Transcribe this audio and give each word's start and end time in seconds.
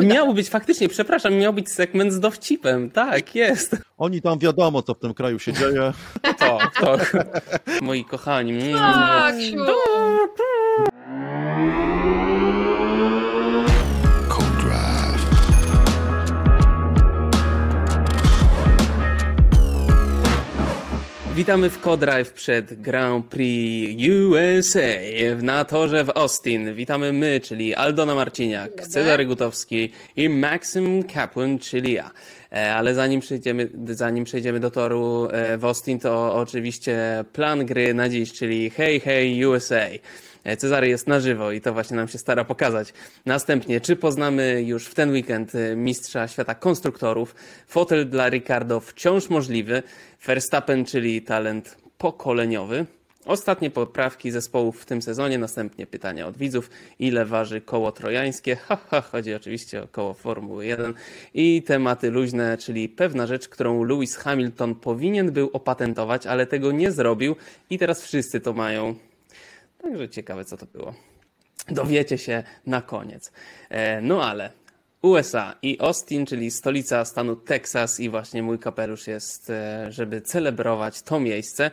Miał 0.00 0.34
być 0.34 0.48
faktycznie, 0.48 0.88
przepraszam, 0.88 1.34
miał 1.34 1.52
być 1.52 1.70
segment 1.70 2.12
z 2.12 2.20
dowcipem. 2.20 2.90
Tak, 2.90 3.34
jest. 3.34 3.76
Oni 3.98 4.22
tam 4.22 4.38
wiadomo, 4.38 4.82
co 4.82 4.94
w 4.94 4.98
tym 4.98 5.14
kraju 5.14 5.38
się 5.38 5.52
dzieje. 5.52 5.92
To, 6.38 6.58
to. 6.80 6.98
Moi 7.82 8.04
kochani. 8.04 8.72
Tak, 8.72 9.34
Witamy 21.34 21.70
w 21.70 21.80
Codrive 21.80 22.32
przed 22.32 22.80
Grand 22.80 23.26
Prix 23.26 24.08
USA 24.08 24.78
na 25.42 25.64
torze 25.64 26.04
w 26.04 26.10
Austin. 26.10 26.74
Witamy 26.74 27.12
my, 27.12 27.40
czyli 27.40 27.74
Aldona 27.74 28.14
Marciniak, 28.14 28.86
Cezary 28.86 29.26
Gutowski 29.26 29.92
i 30.16 30.28
Maxim 30.28 31.02
Kaplan, 31.02 31.58
czyli 31.58 31.92
ja. 31.92 32.10
E, 32.52 32.74
ale 32.74 32.94
zanim 32.94 33.20
przejdziemy, 33.20 33.70
zanim 33.88 34.24
przejdziemy 34.24 34.60
do 34.60 34.70
toru 34.70 35.28
e, 35.30 35.58
w 35.58 35.64
Austin, 35.64 35.98
to 35.98 36.34
oczywiście 36.34 37.24
plan 37.32 37.66
gry 37.66 37.94
na 37.94 38.08
dziś, 38.08 38.32
czyli 38.32 38.70
Hey 38.70 39.00
Hey 39.00 39.48
USA. 39.48 39.86
E, 40.44 40.56
Cezary 40.56 40.88
jest 40.88 41.06
na 41.06 41.20
żywo 41.20 41.52
i 41.52 41.60
to 41.60 41.72
właśnie 41.72 41.96
nam 41.96 42.08
się 42.08 42.18
stara 42.18 42.44
pokazać. 42.44 42.92
Następnie, 43.26 43.80
czy 43.80 43.96
poznamy 43.96 44.62
już 44.62 44.86
w 44.86 44.94
ten 44.94 45.10
weekend 45.10 45.52
mistrza 45.76 46.28
świata 46.28 46.54
konstruktorów? 46.54 47.34
Fotel 47.66 48.08
dla 48.08 48.28
Ricardo 48.28 48.80
wciąż 48.80 49.30
możliwy. 49.30 49.82
Verstappen, 50.26 50.84
czyli 50.84 51.22
talent 51.22 51.76
pokoleniowy. 51.98 52.86
Ostatnie 53.26 53.70
poprawki 53.70 54.30
zespołów 54.30 54.82
w 54.82 54.84
tym 54.84 55.02
sezonie, 55.02 55.38
następnie 55.38 55.86
pytania 55.86 56.26
od 56.26 56.36
widzów, 56.36 56.70
ile 56.98 57.24
waży 57.24 57.60
koło 57.60 57.92
trojańskie, 57.92 58.56
ha, 58.56 59.00
chodzi 59.00 59.34
oczywiście 59.34 59.82
o 59.82 59.88
koło 59.88 60.14
Formuły 60.14 60.66
1 60.66 60.94
i 61.34 61.62
tematy 61.62 62.10
luźne, 62.10 62.58
czyli 62.58 62.88
pewna 62.88 63.26
rzecz, 63.26 63.48
którą 63.48 63.84
Lewis 63.84 64.16
Hamilton 64.16 64.74
powinien 64.74 65.32
był 65.32 65.50
opatentować, 65.52 66.26
ale 66.26 66.46
tego 66.46 66.72
nie 66.72 66.92
zrobił 66.92 67.36
i 67.70 67.78
teraz 67.78 68.02
wszyscy 68.02 68.40
to 68.40 68.52
mają. 68.52 68.94
Także 69.82 70.08
ciekawe 70.08 70.44
co 70.44 70.56
to 70.56 70.66
było. 70.66 70.94
Dowiecie 71.68 72.18
się 72.18 72.42
na 72.66 72.82
koniec. 72.82 73.32
E, 73.70 74.00
no 74.00 74.24
ale 74.24 74.50
USA 75.02 75.54
i 75.62 75.76
Austin, 75.80 76.26
czyli 76.26 76.50
stolica 76.50 77.04
stanu 77.04 77.36
Teksas 77.36 78.00
i 78.00 78.08
właśnie 78.08 78.42
mój 78.42 78.58
kapelusz 78.58 79.06
jest, 79.06 79.50
e, 79.50 79.86
żeby 79.92 80.20
celebrować 80.20 81.02
to 81.02 81.20
miejsce. 81.20 81.70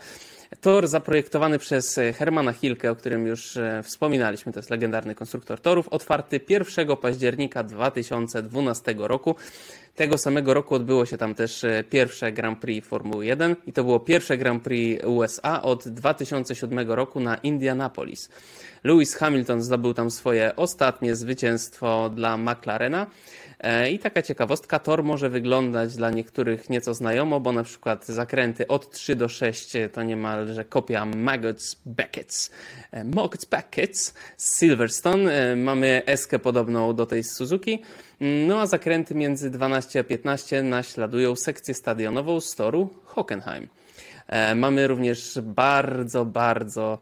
Tor 0.61 0.87
zaprojektowany 0.87 1.59
przez 1.59 1.99
Hermana 2.15 2.53
Hilke, 2.53 2.91
o 2.91 2.95
którym 2.95 3.27
już 3.27 3.57
e, 3.57 3.83
wspominaliśmy, 3.83 4.53
to 4.53 4.59
jest 4.59 4.69
legendarny 4.69 5.15
konstruktor 5.15 5.61
torów, 5.61 5.87
otwarty 5.87 6.39
1 6.49 6.97
października 6.97 7.63
2012 7.63 8.95
roku. 8.97 9.35
Tego 9.95 10.17
samego 10.17 10.53
roku 10.53 10.75
odbyło 10.75 11.05
się 11.05 11.17
tam 11.17 11.35
też 11.35 11.63
e, 11.63 11.83
pierwsze 11.89 12.31
Grand 12.31 12.59
Prix 12.59 12.87
Formuły 12.87 13.25
1 13.25 13.55
i 13.67 13.73
to 13.73 13.83
było 13.83 13.99
pierwsze 13.99 14.37
Grand 14.37 14.63
Prix 14.63 15.05
USA 15.05 15.61
od 15.61 15.87
2007 15.87 16.91
roku 16.91 17.19
na 17.19 17.35
Indianapolis. 17.35 18.29
Lewis 18.83 19.15
Hamilton 19.15 19.61
zdobył 19.61 19.93
tam 19.93 20.11
swoje 20.11 20.55
ostatnie 20.55 21.15
zwycięstwo 21.15 22.09
dla 22.09 22.37
McLarena. 22.37 23.07
E, 23.59 23.91
I 23.91 23.99
taka 23.99 24.21
ciekawostka, 24.21 24.79
tor 24.79 25.03
może 25.03 25.29
wyglądać 25.29 25.95
dla 25.95 26.09
niektórych 26.09 26.69
nieco 26.69 26.93
znajomo, 26.93 27.39
bo 27.39 27.51
na 27.51 27.63
przykład 27.63 28.05
zakręty 28.05 28.67
od 28.67 28.91
3 28.91 29.15
do 29.15 29.29
6 29.29 29.73
to 29.93 30.03
niemalże 30.03 30.65
kopia 30.65 31.05
Maggots 31.05 31.77
Beckett's. 31.87 32.51
E, 32.91 33.03
Maggots 33.03 33.45
Beckett's 33.45 34.13
z 34.37 34.59
Silverstone. 34.59 35.31
E, 35.31 35.55
mamy 35.55 36.01
eskę 36.05 36.39
podobną 36.39 36.95
do 36.95 37.05
tej 37.05 37.23
z 37.23 37.31
Suzuki. 37.31 37.81
No 38.47 38.61
a 38.61 38.65
zakręty 38.65 39.15
między 39.15 39.49
12 39.49 39.99
a 39.99 40.03
15 40.03 40.63
naśladują 40.63 41.35
sekcję 41.35 41.73
stadionową 41.73 42.41
z 42.41 42.55
toru 42.55 42.89
Hockenheim. 43.05 43.67
Mamy 44.55 44.87
również 44.87 45.39
bardzo, 45.41 46.25
bardzo 46.25 46.99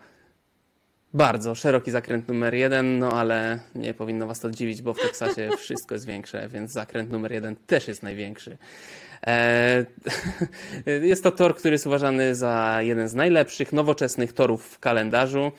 bardzo 1.18 1.56
szeroki 1.56 1.92
zakręt 1.92 2.28
numer 2.28 2.56
jeden, 2.56 3.00
no 3.00 3.12
ale 3.12 3.60
nie 3.76 3.94
powinno 3.94 4.28
Was 4.28 4.40
to 4.40 4.52
dziwić, 4.52 4.82
bo 4.82 4.94
w 4.94 5.00
Teksasie 5.00 5.50
wszystko 5.58 5.96
jest 5.96 6.06
większe, 6.06 6.50
więc 6.50 6.72
zakręt 6.72 7.12
numer 7.12 7.32
jeden 7.32 7.56
też 7.56 7.88
jest 7.88 8.04
największy. 8.04 8.58
E, 9.28 9.86
jest 11.02 11.24
to 11.24 11.32
tor, 11.32 11.56
który 11.56 11.74
jest 11.74 11.88
uważany 11.88 12.36
za 12.36 12.78
jeden 12.82 13.08
z 13.10 13.14
najlepszych, 13.14 13.74
nowoczesnych 13.74 14.34
torów 14.34 14.66
w 14.66 14.80
kalendarzu. 14.80 15.52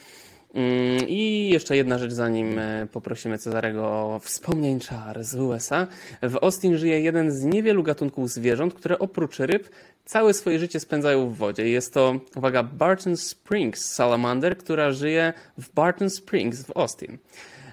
Mm, 0.54 1.08
I 1.08 1.48
jeszcze 1.52 1.76
jedna 1.76 1.98
rzecz, 1.98 2.12
zanim 2.12 2.58
e, 2.58 2.86
poprosimy 2.92 3.38
Cezarego 3.38 3.84
o 3.84 4.20
wspomnień 4.22 4.80
czar 4.80 5.24
z 5.24 5.34
USA. 5.34 5.86
W 6.22 6.36
Austin 6.42 6.76
żyje 6.76 7.00
jeden 7.00 7.30
z 7.30 7.44
niewielu 7.44 7.82
gatunków 7.82 8.30
zwierząt, 8.30 8.74
które 8.74 8.98
oprócz 8.98 9.38
ryb 9.38 9.68
całe 10.08 10.34
swoje 10.34 10.58
życie 10.58 10.80
spędzają 10.80 11.30
w 11.30 11.36
wodzie. 11.36 11.69
Jest 11.69 11.94
to, 11.94 12.20
uwaga, 12.36 12.62
Barton 12.62 13.16
Springs 13.16 13.84
salamander, 13.84 14.58
która 14.58 14.92
żyje 14.92 15.32
w 15.58 15.72
Barton 15.74 16.10
Springs 16.10 16.62
w 16.62 16.76
Austin. 16.76 17.19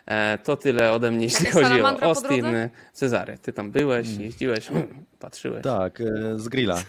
E, 0.06 0.38
to 0.38 0.58
tyle 0.58 0.92
ode 0.92 1.12
mnie, 1.12 1.24
jeśli 1.24 1.46
chodzi 1.46 1.82
o 1.82 2.04
Austin. 2.04 2.46
Cezary, 2.94 3.38
ty 3.38 3.54
tam 3.54 3.72
byłeś, 3.72 4.08
hmm. 4.08 4.26
jeździłeś, 4.26 4.68
patrzyłeś. 5.20 5.64
Tak, 5.64 6.02
e, 6.02 6.40
z 6.40 6.48
grilla. 6.48 6.84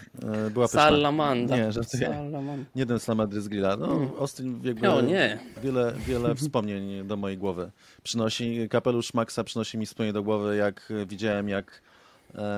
E, 0.47 0.49
była 0.49 0.67
Salamandra. 0.67 1.57
Nie, 1.57 1.71
żartuję. 1.71 2.31
Nie 2.75 2.85
ten 2.85 2.99
salamandry 2.99 3.41
z 3.41 3.47
grilla. 3.47 3.77
No, 3.77 3.87
hmm. 3.87 4.09
Austin 4.19 4.59
jakby 4.63 4.87
no, 4.87 5.01
nie. 5.01 5.39
wiele, 5.63 5.93
wiele 6.07 6.35
wspomnień 6.45 7.07
do 7.07 7.17
mojej 7.17 7.37
głowy 7.37 7.71
przynosi. 8.03 8.69
Kapelusz 8.69 9.13
Maxa 9.13 9.43
przynosi 9.43 9.77
mi 9.77 9.85
wspomnienie 9.85 10.13
do 10.13 10.23
głowy, 10.23 10.55
jak 10.55 10.93
widziałem, 11.07 11.49
jak 11.49 11.81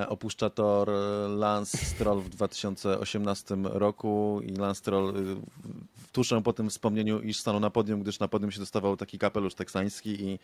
opuszcza 0.08 0.50
tor 0.50 0.90
Lance 1.30 1.78
Stroll 1.78 2.22
w 2.22 2.30
2018 2.30 3.58
roku 3.64 4.42
i 4.44 4.52
Lance 4.52 4.80
Stroll 4.80 5.14
tuszę 6.12 6.42
po 6.42 6.54
tym 6.54 6.70
wspomnieniu, 6.70 7.22
iż 7.22 7.40
stanął 7.40 7.60
na 7.62 7.70
podium, 7.70 8.02
gdyż 8.02 8.20
na 8.20 8.28
podium 8.28 8.52
się 8.52 8.60
dostawał 8.60 8.98
taki 8.98 9.20
kapelusz 9.20 9.54
teksański 9.54 10.24
i 10.24 10.40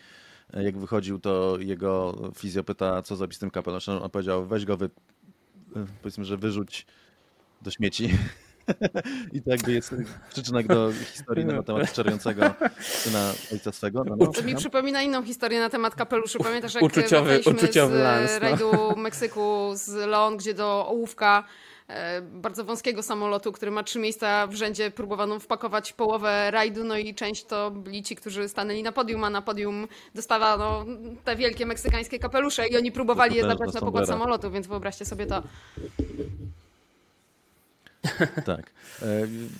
e, 0.53 0.63
jak 0.63 0.77
wychodził, 0.77 1.19
to 1.19 1.57
jego 1.59 2.17
fizjo 2.35 2.63
pyta, 2.63 3.01
co 3.01 3.15
zrobić 3.15 3.37
z 3.37 3.39
tym 3.39 3.51
kapeluszem. 3.51 4.03
On 4.03 4.09
powiedział, 4.09 4.45
weź 4.45 4.65
go, 4.65 4.77
wy... 4.77 4.89
E, 5.75 5.85
powiedzmy, 6.01 6.25
że 6.25 6.37
wyrzuć 6.37 6.85
do 7.61 7.71
śmieci. 7.71 8.09
I 9.33 9.41
to 9.41 9.51
jakby 9.51 9.73
jest 9.73 9.95
przyczynek 10.29 10.67
do 10.67 10.91
historii 11.13 11.45
na 11.45 11.63
temat 11.63 11.93
czarującego 11.93 12.53
syna 12.79 13.33
ojca 13.51 13.71
swego. 13.71 14.03
No, 14.03 14.15
no. 14.15 14.27
To 14.27 14.43
mi 14.43 14.55
przypomina 14.55 15.01
inną 15.01 15.23
historię 15.23 15.59
na 15.59 15.69
temat 15.69 15.95
kapeluszy. 15.95 16.39
Pamiętasz, 16.39 16.73
jak 16.73 16.83
uczuciowy, 16.83 17.39
uczuciowy 17.45 17.97
z 17.97 17.99
lans, 17.99 18.31
no. 18.33 18.39
rajdu 18.39 18.95
Meksyku 18.97 19.71
z 19.73 19.89
Leon, 19.89 20.37
gdzie 20.37 20.53
do 20.53 20.87
ołówka 20.87 21.43
E, 21.87 22.21
bardzo 22.21 22.63
wąskiego 22.63 23.03
samolotu, 23.03 23.51
który 23.51 23.71
ma 23.71 23.83
trzy 23.83 23.99
miejsca 23.99 24.47
w 24.47 24.55
rzędzie, 24.55 24.91
próbowano 24.91 25.39
wpakować 25.39 25.93
połowę 25.93 26.51
rajdu, 26.51 26.83
no 26.83 26.97
i 26.97 27.15
część 27.15 27.45
to 27.45 27.71
byli 27.71 28.03
ci, 28.03 28.15
którzy 28.15 28.49
stanęli 28.49 28.83
na 28.83 28.91
podium, 28.91 29.23
a 29.23 29.29
na 29.29 29.41
podium 29.41 29.87
dostawano 30.15 30.85
te 31.23 31.35
wielkie 31.35 31.65
meksykańskie 31.65 32.19
kapelusze 32.19 32.67
i 32.67 32.77
oni 32.77 32.91
próbowali 32.91 33.35
je 33.35 33.43
zabrać 33.43 33.73
na 33.73 33.79
pokład 33.79 34.07
samolotu, 34.07 34.51
więc 34.51 34.67
wyobraźcie 34.67 35.05
sobie 35.05 35.25
to. 35.25 35.43
Tak. 38.45 38.71
E, 39.01 39.05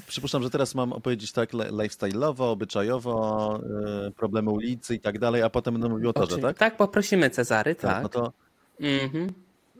przypuszczam, 0.07 0.43
że 0.43 0.49
teraz 0.49 0.75
mam 0.75 0.93
opowiedzieć 0.93 1.31
tak 1.31 1.53
lifestyle'owo, 1.53 2.43
obyczajowo, 2.43 3.59
e, 4.07 4.11
problemy 4.11 4.49
ulicy 4.49 4.95
i 4.95 4.99
tak 4.99 5.19
dalej, 5.19 5.41
a 5.41 5.49
potem 5.49 5.73
będę 5.73 5.89
mówił 5.89 6.09
o 6.09 6.13
torze, 6.13 6.37
tak? 6.37 6.57
Tak, 6.57 6.77
poprosimy 6.77 7.29
Cezary, 7.29 7.75
tak. 7.75 7.91
tak. 7.91 8.03
No 8.03 8.09
to 8.09 8.33
mhm. 8.79 9.33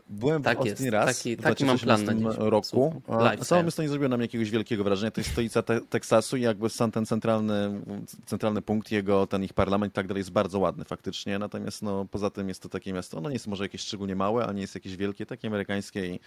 Byłem 0.10 0.44
tak 0.44 0.58
w 0.58 0.62
Austin 0.62 0.86
jest. 0.86 0.94
raz 0.94 1.18
taki, 1.18 1.36
w 1.36 1.42
taki 1.42 1.66
mam 1.66 1.80
plan 1.80 2.06
na 2.06 2.36
roku. 2.38 3.02
A 3.08 3.44
samo 3.44 3.64
miasto 3.64 3.82
nie 3.82 3.90
zrobiło 3.90 4.10
nam 4.10 4.22
jakiegoś 4.22 4.50
wielkiego 4.52 4.84
wrażenia. 4.84 5.12
To 5.12 5.22
jest 5.22 5.32
stolica 5.32 5.62
te 5.62 5.82
Teksasu 5.82 6.38
i 6.38 6.42
jakby 6.42 6.70
sam 6.70 6.92
ten 6.92 7.06
centralny, 7.06 7.82
centralny 8.26 8.62
punkt, 8.62 8.92
jego 8.92 9.28
ten 9.28 9.44
ich 9.44 9.54
parlament 9.54 9.94
i 9.94 9.96
tak 9.96 10.08
dalej 10.08 10.20
jest 10.20 10.32
bardzo 10.32 10.60
ładny 10.60 10.86
faktycznie. 10.86 11.40
Natomiast 11.40 11.82
no, 11.82 12.06
poza 12.12 12.30
tym 12.30 12.48
jest 12.48 12.62
to 12.62 12.70
takie 12.70 12.94
miasto, 12.94 13.22
no 13.22 13.30
nie 13.30 13.36
jest 13.36 13.48
może 13.48 13.64
jakieś 13.64 13.82
szczególnie 13.82 14.16
małe, 14.16 14.46
a 14.46 14.52
nie 14.52 14.62
jest 14.62 14.76
jakieś 14.76 14.96
wielkie, 14.96 15.26
takie 15.26 15.48
amerykańskie 15.48 16.08
i 16.08 16.20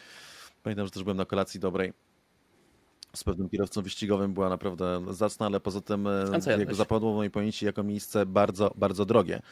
pamiętam, 0.62 0.86
że 0.86 0.90
też 0.90 1.02
byłem 1.02 1.16
na 1.16 1.24
kolacji 1.24 1.60
dobrej 1.60 1.92
z 3.14 3.24
pewnym 3.24 3.48
kierowcą 3.48 3.82
wyścigowym 3.82 4.34
była 4.34 4.48
naprawdę 4.48 5.02
zacna, 5.10 5.46
ale 5.46 5.60
poza 5.60 5.80
tym 5.80 6.06
e, 6.06 6.58
jego 6.58 6.74
zapadło 6.74 7.12
w 7.12 7.16
mojej 7.16 7.30
pamięci 7.30 7.64
jako 7.64 7.82
miejsce 7.82 8.26
bardzo, 8.26 8.72
bardzo 8.76 9.04
drogie. 9.04 9.42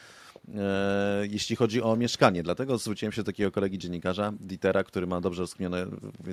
E, 0.55 1.27
jeśli 1.31 1.55
chodzi 1.55 1.81
o 1.81 1.95
mieszkanie. 1.95 2.43
Dlatego 2.43 2.77
zwróciłem 2.77 3.11
się 3.11 3.21
do 3.21 3.25
takiego 3.25 3.51
kolegi 3.51 3.77
dziennikarza, 3.77 4.33
Dietera, 4.39 4.83
który 4.83 5.07
ma 5.07 5.21
dobrze 5.21 5.41
rozkminione 5.41 5.87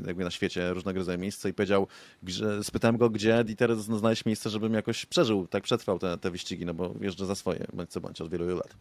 jakby 0.07 0.25
na 0.25 0.31
świecie 0.31 0.75
różnego 0.75 0.99
rodzaju 0.99 1.19
miejsca 1.19 1.49
i 1.49 1.53
powiedział, 1.53 1.87
że, 2.27 2.65
spytałem 2.65 2.97
go, 2.97 3.11
gdzie 3.11 3.45
Dieter 3.45 3.77
znaleźć 3.77 4.25
miejsce, 4.25 4.51
żebym 4.51 4.75
jakoś 4.75 5.07
przeżył, 5.07 5.47
tak 5.47 5.63
przetrwał 5.63 5.99
te, 5.99 6.19
te 6.19 6.31
wyścigi, 6.31 6.67
no 6.67 6.75
bo 6.75 6.95
jeżdżę 7.01 7.27
za 7.27 7.35
swoje, 7.35 7.67
bądź 7.73 7.91
co 7.91 8.01
bądź, 8.01 8.21
od 8.21 8.31
wielu 8.31 8.57
lat. 8.57 8.77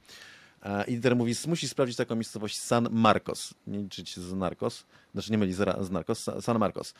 E, 0.63 0.83
I 0.83 0.91
Dieter 0.91 1.15
mówi, 1.15 1.33
musi 1.47 1.67
sprawdzić 1.67 1.97
taką 1.97 2.15
miejscowość 2.15 2.59
San 2.59 2.87
Marcos, 2.91 3.53
nie 3.67 3.79
liczyć 3.79 4.19
z 4.19 4.33
Narcos, 4.33 4.85
znaczy 5.13 5.31
nie 5.31 5.37
myli 5.37 5.53
z, 5.53 5.91
Narcos, 5.91 6.29
San 6.41 6.59
Marcos. 6.59 6.93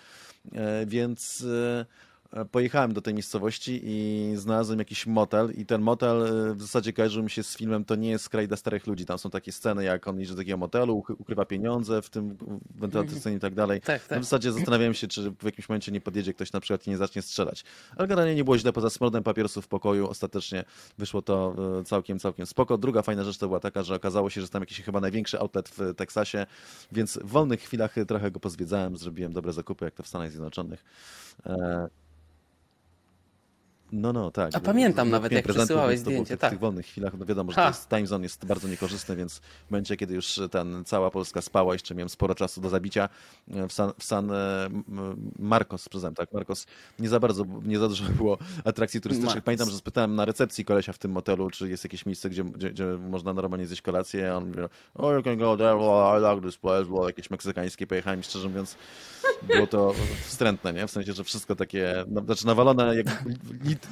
E, 0.53 0.85
więc 0.85 1.45
pojechałem 2.51 2.93
do 2.93 3.01
tej 3.01 3.13
miejscowości 3.13 3.81
i 3.83 4.31
znalazłem 4.35 4.79
jakiś 4.79 5.07
motel 5.07 5.51
i 5.57 5.65
ten 5.65 5.81
motel 5.81 6.23
w 6.55 6.61
zasadzie 6.61 6.93
kojarzył 6.93 7.23
mi 7.23 7.29
się 7.29 7.43
z 7.43 7.57
filmem 7.57 7.85
To 7.85 7.95
nie 7.95 8.09
jest 8.09 8.29
kraj 8.29 8.47
dla 8.47 8.57
starych 8.57 8.87
ludzi. 8.87 9.05
Tam 9.05 9.17
są 9.17 9.29
takie 9.29 9.51
sceny, 9.51 9.83
jak 9.83 10.07
on 10.07 10.21
idzie 10.21 10.31
do 10.31 10.37
takiego 10.37 10.57
motelu, 10.57 11.03
ukrywa 11.17 11.45
pieniądze 11.45 12.01
w 12.01 12.09
tym 12.09 12.37
wentylacyjnym 12.75 13.37
i 13.37 13.39
tak 13.39 13.55
dalej. 13.55 13.81
Tak, 13.81 14.07
tak. 14.07 14.11
No 14.11 14.19
w 14.19 14.23
zasadzie 14.23 14.51
zastanawiałem 14.51 14.93
się, 14.93 15.07
czy 15.07 15.31
w 15.31 15.43
jakimś 15.43 15.69
momencie 15.69 15.91
nie 15.91 16.01
podjedzie 16.01 16.33
ktoś 16.33 16.53
na 16.53 16.59
przykład 16.59 16.87
i 16.87 16.89
nie 16.89 16.97
zacznie 16.97 17.21
strzelać. 17.21 17.63
Ale 17.95 18.07
generalnie 18.07 18.35
nie 18.35 18.43
było 18.43 18.57
źle, 18.57 18.73
poza 18.73 18.89
smrodem 18.89 19.23
papierosów 19.23 19.65
w 19.65 19.67
pokoju 19.67 20.07
ostatecznie 20.07 20.63
wyszło 20.97 21.21
to 21.21 21.55
całkiem, 21.85 22.19
całkiem 22.19 22.45
spoko. 22.45 22.77
Druga 22.77 23.01
fajna 23.01 23.23
rzecz 23.23 23.37
to 23.37 23.47
była 23.47 23.59
taka, 23.59 23.83
że 23.83 23.95
okazało 23.95 24.29
się, 24.29 24.41
że 24.41 24.49
tam 24.49 24.61
jakiś 24.61 24.81
chyba 24.81 24.99
największy 24.99 25.39
outlet 25.39 25.69
w 25.69 25.93
Teksasie, 25.95 26.45
więc 26.91 27.17
w 27.17 27.27
wolnych 27.27 27.61
chwilach 27.61 27.95
trochę 28.07 28.31
go 28.31 28.39
pozwiedzałem, 28.39 28.97
zrobiłem 28.97 29.33
dobre 29.33 29.53
zakupy, 29.53 29.85
jak 29.85 29.93
to 29.93 30.03
w 30.03 30.07
Stanach 30.07 30.31
Zjednoczonych. 30.31 30.83
E, 33.93 33.95
no, 33.95 34.13
no, 34.13 34.31
tak. 34.31 34.55
A 34.55 34.59
pamiętam 34.59 35.09
nawet, 35.09 35.31
jak 35.31 35.47
przesyłałeś 35.47 35.99
zdjęcie, 35.99 36.37
w 36.37 36.39
tak. 36.39 36.49
Tych 36.49 36.59
wolnych 36.59 36.85
chwilach, 36.85 37.13
no 37.19 37.25
wiadomo, 37.25 37.51
że 37.51 37.55
to 37.55 37.67
jest, 37.67 37.89
time 37.89 38.07
zone 38.07 38.25
jest 38.25 38.45
bardzo 38.45 38.67
niekorzystny, 38.67 39.15
więc 39.15 39.39
w 39.67 39.71
momencie, 39.71 39.97
kiedy 39.97 40.13
już 40.13 40.39
ten, 40.51 40.83
cała 40.85 41.11
Polska 41.11 41.41
spała, 41.41 41.73
jeszcze 41.73 41.95
miałem 41.95 42.09
sporo 42.09 42.35
czasu 42.35 42.61
do 42.61 42.69
zabicia, 42.69 43.09
e, 43.51 43.67
w 43.67 43.73
San, 43.73 43.91
w 43.97 44.03
San 44.03 44.31
e, 44.31 44.69
Marcos, 45.39 45.89
przyznam, 45.89 46.13
tak, 46.13 46.33
Marcos, 46.33 46.65
nie 46.99 47.09
za 47.09 47.19
bardzo, 47.19 47.45
nie 47.63 47.79
za 47.79 47.87
dużo 47.87 48.03
było 48.17 48.37
atrakcji 48.63 49.01
turystycznych. 49.01 49.35
Marcos. 49.35 49.45
Pamiętam, 49.45 49.69
że 49.69 49.77
spytałem 49.77 50.15
na 50.15 50.25
recepcji 50.25 50.65
kolesia 50.65 50.93
w 50.93 50.97
tym 50.97 51.11
motelu, 51.11 51.49
czy 51.49 51.69
jest 51.69 51.83
jakieś 51.83 52.05
miejsce, 52.05 52.29
gdzie, 52.29 52.43
gdzie, 52.43 52.69
gdzie 52.69 52.85
można 52.85 53.33
normalnie 53.33 53.67
zjeść 53.67 53.81
kolację, 53.81 54.31
a 54.31 54.35
on 54.35 54.47
mówi, 54.47 54.59
oh, 54.95 55.15
you 55.15 55.23
can 55.23 55.37
go 55.37 55.57
there, 55.57 55.77
well, 55.77 56.19
I 56.19 56.35
like 56.35 56.47
this 56.47 56.57
place, 56.57 56.85
było 56.85 57.07
jakieś 57.07 57.29
meksykańskie, 57.29 57.87
pojechałem 57.87 58.23
szczerze 58.23 58.49
mówiąc, 58.49 58.75
było 59.41 59.67
to 59.67 59.93
wstrętne, 60.25 60.73
nie? 60.73 60.87
W 60.87 60.91
sensie, 60.91 61.13
że 61.13 61.23
wszystko 61.23 61.55
takie, 61.55 62.05
no, 62.07 62.21
znaczy 62.21 62.45
nawalone 62.45 62.95
jak 62.95 63.23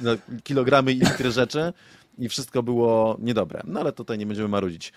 no, 0.00 0.10
kilogramy 0.44 0.92
i 0.92 0.98
litry 0.98 1.32
rzeczy 1.32 1.72
i 2.18 2.28
wszystko 2.28 2.62
było 2.62 3.16
niedobre. 3.20 3.60
No 3.64 3.80
ale 3.80 3.92
tutaj 3.92 4.18
nie 4.18 4.26
będziemy 4.26 4.48
marudzić. 4.48 4.92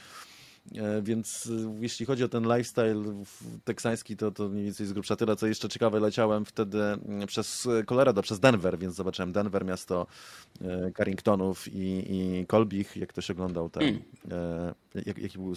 E, 0.75 1.01
więc 1.01 1.51
e, 1.51 1.77
jeśli 1.79 2.05
chodzi 2.05 2.23
o 2.23 2.27
ten 2.27 2.43
lifestyle 2.43 3.23
teksański, 3.63 4.17
to, 4.17 4.31
to 4.31 4.49
mniej 4.49 4.65
więcej 4.65 4.87
z 4.87 4.93
grubsza 4.93 5.15
tyle. 5.15 5.35
Co 5.35 5.47
jeszcze 5.47 5.69
ciekawe, 5.69 5.99
leciałem 5.99 6.45
wtedy 6.45 6.81
mm, 6.83 7.27
przez 7.27 7.67
Colorado, 7.85 8.21
przez 8.21 8.39
Denver, 8.39 8.79
więc 8.79 8.95
zobaczyłem 8.95 9.31
Denver, 9.31 9.65
miasto 9.65 10.07
e, 10.61 10.91
Carringtonów 10.91 11.67
i, 11.67 12.05
i 12.09 12.45
Colbich, 12.47 12.97
jak 12.97 13.09
ktoś 13.09 13.31
oglądał 13.31 13.69
ten, 13.69 13.83
mm. 13.83 14.73
jak, 15.05 15.17
jaki 15.17 15.37
był 15.37 15.53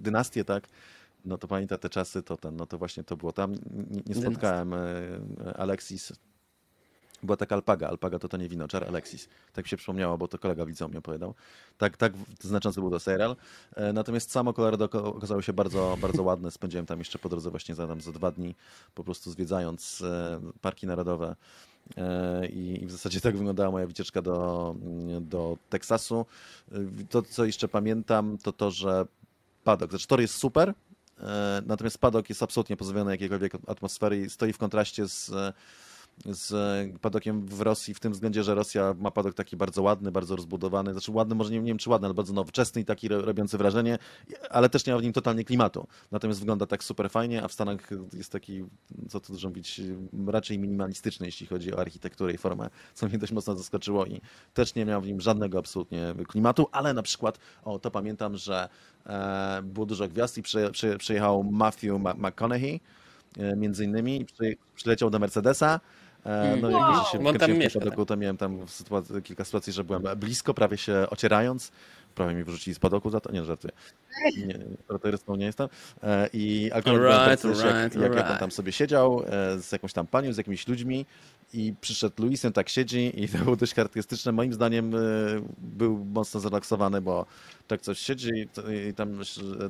dynastię, 0.00 0.44
tak? 0.44 0.68
no 1.24 1.38
to 1.38 1.48
pamięta 1.48 1.78
te 1.78 1.88
czasy, 1.88 2.22
to 2.22 2.36
ten, 2.36 2.56
no 2.56 2.66
to 2.66 2.78
właśnie 2.78 3.04
to 3.04 3.16
było 3.16 3.32
tam. 3.32 3.52
Nie, 3.90 4.02
nie 4.06 4.14
spotkałem 4.14 4.74
Alexis, 5.54 6.12
była 7.22 7.36
taka 7.36 7.54
alpaga. 7.54 7.88
Alpaga 7.88 8.18
to 8.18 8.28
to 8.28 8.36
nie 8.36 8.48
wino, 8.48 8.68
czar 8.68 8.84
Alexis. 8.84 9.28
Tak 9.52 9.64
mi 9.64 9.68
się 9.68 9.76
przypomniało, 9.76 10.18
bo 10.18 10.28
to 10.28 10.38
kolega 10.38 10.66
widzą 10.66 10.88
mi 10.88 10.96
opowiadał. 10.96 11.34
Tak, 11.78 11.96
tak 11.96 12.12
znaczący 12.40 12.80
był 12.80 12.90
to 12.90 13.00
serial. 13.00 13.36
E, 13.76 13.92
natomiast 13.92 14.30
samo 14.30 14.52
Colorado 14.52 14.84
okazało 15.02 15.42
się 15.42 15.52
bardzo, 15.52 15.98
bardzo 16.00 16.22
ładne. 16.22 16.50
Spędziłem 16.50 16.86
tam 16.86 16.98
jeszcze 16.98 17.18
po 17.18 17.28
drodze 17.28 17.50
właśnie 17.50 17.74
za, 17.74 17.86
tam 17.86 18.00
za 18.00 18.12
dwa 18.12 18.30
dni, 18.30 18.54
po 18.94 19.04
prostu 19.04 19.30
zwiedzając 19.30 20.02
e, 20.02 20.40
parki 20.60 20.86
narodowe. 20.86 21.36
E, 21.96 22.46
I 22.46 22.86
w 22.86 22.90
zasadzie 22.92 23.20
tak 23.20 23.36
wyglądała 23.36 23.70
moja 23.70 23.86
wycieczka 23.86 24.22
do, 24.22 24.74
do 25.20 25.56
Teksasu. 25.70 26.26
To, 27.10 27.22
co 27.22 27.44
jeszcze 27.44 27.68
pamiętam, 27.68 28.38
to 28.38 28.52
to, 28.52 28.70
że 28.70 29.06
padok, 29.64 29.90
znaczy 29.90 30.06
tor 30.06 30.20
jest 30.20 30.34
super, 30.34 30.74
natomiast 31.66 31.98
padok 31.98 32.28
jest 32.28 32.42
absolutnie 32.42 32.76
pozbawiony 32.76 33.10
jakiejkolwiek 33.10 33.52
atmosfery 33.66 34.20
i 34.20 34.30
stoi 34.30 34.52
w 34.52 34.58
kontraście 34.58 35.08
z 35.08 35.30
z 36.26 36.52
padokiem 37.00 37.46
w 37.46 37.60
Rosji 37.60 37.94
w 37.94 38.00
tym 38.00 38.12
względzie, 38.12 38.42
że 38.42 38.54
Rosja 38.54 38.94
ma 38.98 39.10
padok 39.10 39.34
taki 39.34 39.56
bardzo 39.56 39.82
ładny, 39.82 40.12
bardzo 40.12 40.36
rozbudowany, 40.36 40.92
znaczy 40.92 41.12
ładny, 41.12 41.34
może 41.34 41.50
nie, 41.50 41.60
nie 41.60 41.66
wiem 41.66 41.78
czy 41.78 41.90
ładny, 41.90 42.06
ale 42.06 42.14
bardzo 42.14 42.32
nowoczesny 42.32 42.80
i 42.80 42.84
taki 42.84 43.08
robiący 43.08 43.58
wrażenie, 43.58 43.98
ale 44.50 44.68
też 44.68 44.86
nie 44.86 44.92
ma 44.92 44.98
w 44.98 45.02
nim 45.02 45.12
totalnie 45.12 45.44
klimatu. 45.44 45.86
Natomiast 46.10 46.40
wygląda 46.40 46.66
tak 46.66 46.84
super 46.84 47.10
fajnie, 47.10 47.42
a 47.42 47.48
w 47.48 47.52
Stanach 47.52 47.90
jest 48.12 48.32
taki, 48.32 48.64
co 49.08 49.20
tu 49.20 49.32
dużo 49.32 49.48
mówić, 49.48 49.80
raczej 50.26 50.58
minimalistyczny, 50.58 51.26
jeśli 51.26 51.46
chodzi 51.46 51.74
o 51.74 51.80
architekturę 51.80 52.32
i 52.32 52.38
formę, 52.38 52.70
co 52.94 53.06
mnie 53.06 53.18
dość 53.18 53.32
mocno 53.32 53.56
zaskoczyło 53.56 54.06
i 54.06 54.20
też 54.54 54.74
nie 54.74 54.84
miał 54.84 55.00
w 55.00 55.06
nim 55.06 55.20
żadnego 55.20 55.58
absolutnie 55.58 56.14
klimatu, 56.28 56.66
ale 56.72 56.94
na 56.94 57.02
przykład, 57.02 57.38
o 57.64 57.78
to 57.78 57.90
pamiętam, 57.90 58.36
że 58.36 58.68
e, 59.06 59.62
było 59.64 59.86
dużo 59.86 60.08
gwiazd 60.08 60.38
i 60.38 60.42
przy, 60.42 60.70
przy, 60.72 60.98
przyjechał 60.98 61.44
Matthew 61.44 61.92
McConaughey, 62.16 62.80
e, 63.38 63.56
między 63.56 63.84
innymi, 63.84 64.24
przy, 64.24 64.56
przyleciał 64.74 65.10
do 65.10 65.18
Mercedesa, 65.18 65.80
no, 66.60 66.68
wow. 66.68 66.96
jak 66.96 67.06
się 67.06 67.18
wkręciłem 67.18 67.70
w 67.70 67.72
padoku, 67.72 68.06
to 68.06 68.16
miałem 68.16 68.36
tam 68.36 68.68
sytuacji, 68.68 69.22
kilka 69.22 69.44
sytuacji, 69.44 69.72
że 69.72 69.84
byłem 69.84 70.02
blisko, 70.16 70.54
prawie 70.54 70.76
się 70.76 71.06
ocierając. 71.10 71.72
Prawie 72.14 72.34
mi 72.34 72.44
wyrzucili 72.44 72.74
z 72.74 72.78
padoku 72.78 73.10
za 73.10 73.20
to. 73.20 73.32
Nie, 73.32 73.44
żartuję. 73.44 73.72
Nie, 74.46 74.58
terrorystą 74.88 75.36
nie 75.36 75.46
jestem. 75.46 75.68
E, 76.02 76.28
I 76.32 76.70
akurat 76.72 77.28
right, 77.28 77.44
right, 77.44 77.64
jak, 77.64 77.94
jak 77.94 78.12
right. 78.12 78.30
ja 78.30 78.36
tam 78.36 78.50
sobie 78.50 78.72
siedział 78.72 79.22
e, 79.26 79.58
z 79.58 79.72
jakąś 79.72 79.92
tam 79.92 80.06
panią, 80.06 80.32
z 80.32 80.36
jakimiś 80.36 80.68
ludźmi 80.68 81.06
i 81.52 81.74
przyszedł 81.80 82.22
Luisem, 82.22 82.52
tak 82.52 82.68
siedzi 82.68 83.24
i 83.24 83.28
to 83.28 83.38
było 83.38 83.56
dość 83.56 83.74
charakterystyczne. 83.74 84.32
Moim 84.32 84.52
zdaniem 84.52 84.92
był 85.58 86.04
mocno 86.04 86.40
zrelaksowany, 86.40 87.00
bo 87.00 87.26
tak 87.66 87.80
coś 87.80 87.98
siedzi 87.98 88.30
i 88.90 88.94
tam, 88.94 89.20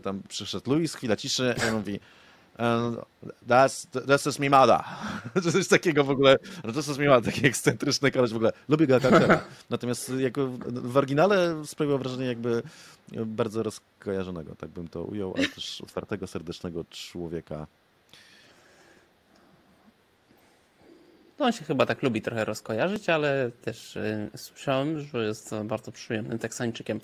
tam 0.02 0.22
przyszedł 0.28 0.72
Luis, 0.74 0.94
chwila 0.94 1.16
ciszy 1.16 1.54
i 1.66 1.68
on 1.68 1.74
mówi 1.74 2.00
that's, 3.46 3.86
that's 4.06 4.24
just 4.26 4.38
me 4.38 4.50
mother. 4.50 4.80
Coś 5.52 5.68
takiego 5.68 6.04
w 6.04 6.10
ogóle, 6.10 6.36
no 6.64 6.72
to 6.72 6.78
jest 6.78 6.98
mi 6.98 7.08
mother, 7.08 7.34
taki 7.34 7.46
ekscentryczny 7.46 8.10
koleś 8.10 8.32
w 8.32 8.36
ogóle. 8.36 8.52
Lubię 8.68 8.86
go 8.86 8.94
jako 8.94 9.08
Natomiast 9.70 10.12
jako 10.18 10.48
w 10.66 10.96
oryginale 10.96 11.62
sprawiło 11.66 11.98
wrażenie 11.98 12.26
jakby 12.26 12.62
bardzo 13.26 13.62
rozkojarzonego, 13.62 14.54
tak 14.54 14.70
bym 14.70 14.88
to 14.88 15.04
ujął, 15.04 15.34
ale 15.36 15.48
też 15.48 15.80
otwartego, 15.80 16.26
serdecznego 16.26 16.84
człowieka. 16.90 17.66
On 21.38 21.52
się 21.52 21.64
chyba 21.64 21.86
tak 21.86 22.02
lubi 22.02 22.22
trochę 22.22 22.44
rozkojarzyć, 22.44 23.08
ale 23.08 23.50
też 23.64 23.96
y, 23.96 24.30
słyszałem, 24.36 25.00
że 25.00 25.24
jest 25.24 25.54
bardzo 25.64 25.92
przyjemnym 25.92 26.38
Teksańczykiem. 26.38 27.00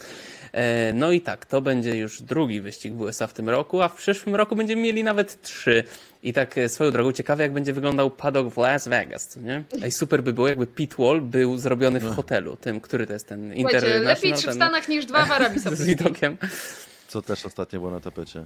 E, 0.52 0.92
no 0.92 1.12
i 1.12 1.20
tak, 1.20 1.46
to 1.46 1.60
będzie 1.60 1.96
już 1.96 2.22
drugi 2.22 2.60
wyścig 2.60 2.94
w 2.94 3.00
USA 3.00 3.26
w 3.26 3.32
tym 3.32 3.48
roku, 3.48 3.82
a 3.82 3.88
w 3.88 3.94
przyszłym 3.94 4.34
roku 4.34 4.56
będziemy 4.56 4.82
mieli 4.82 5.04
nawet 5.04 5.42
trzy. 5.42 5.84
I 6.22 6.32
tak 6.32 6.58
e, 6.58 6.68
swoją 6.68 6.90
drogą 6.90 7.12
ciekawe, 7.12 7.42
jak 7.42 7.52
będzie 7.52 7.72
wyglądał 7.72 8.10
paddock 8.10 8.54
w 8.54 8.58
Las 8.58 8.88
Vegas, 8.88 9.36
nie? 9.36 9.64
Ej, 9.82 9.92
super 9.92 10.22
by 10.22 10.32
było, 10.32 10.48
jakby 10.48 10.66
pit 10.66 10.94
wall 10.98 11.20
był 11.20 11.58
zrobiony 11.58 12.00
w 12.00 12.04
no. 12.04 12.14
hotelu, 12.14 12.56
tym, 12.56 12.80
który 12.80 13.06
to 13.06 13.12
jest 13.12 13.28
ten 13.28 13.54
International. 13.54 14.02
lepiej 14.02 14.32
trzy 14.32 14.50
w 14.50 14.54
Stanach 14.54 14.88
niż 14.88 15.06
dwa 15.06 15.24
w 15.24 15.32
Arabii 15.32 15.60
Z 15.76 15.86
widokiem. 15.86 16.36
Co 17.08 17.22
też 17.22 17.46
ostatnio 17.46 17.80
było 17.80 17.92
na 17.92 18.00
tapecie. 18.00 18.44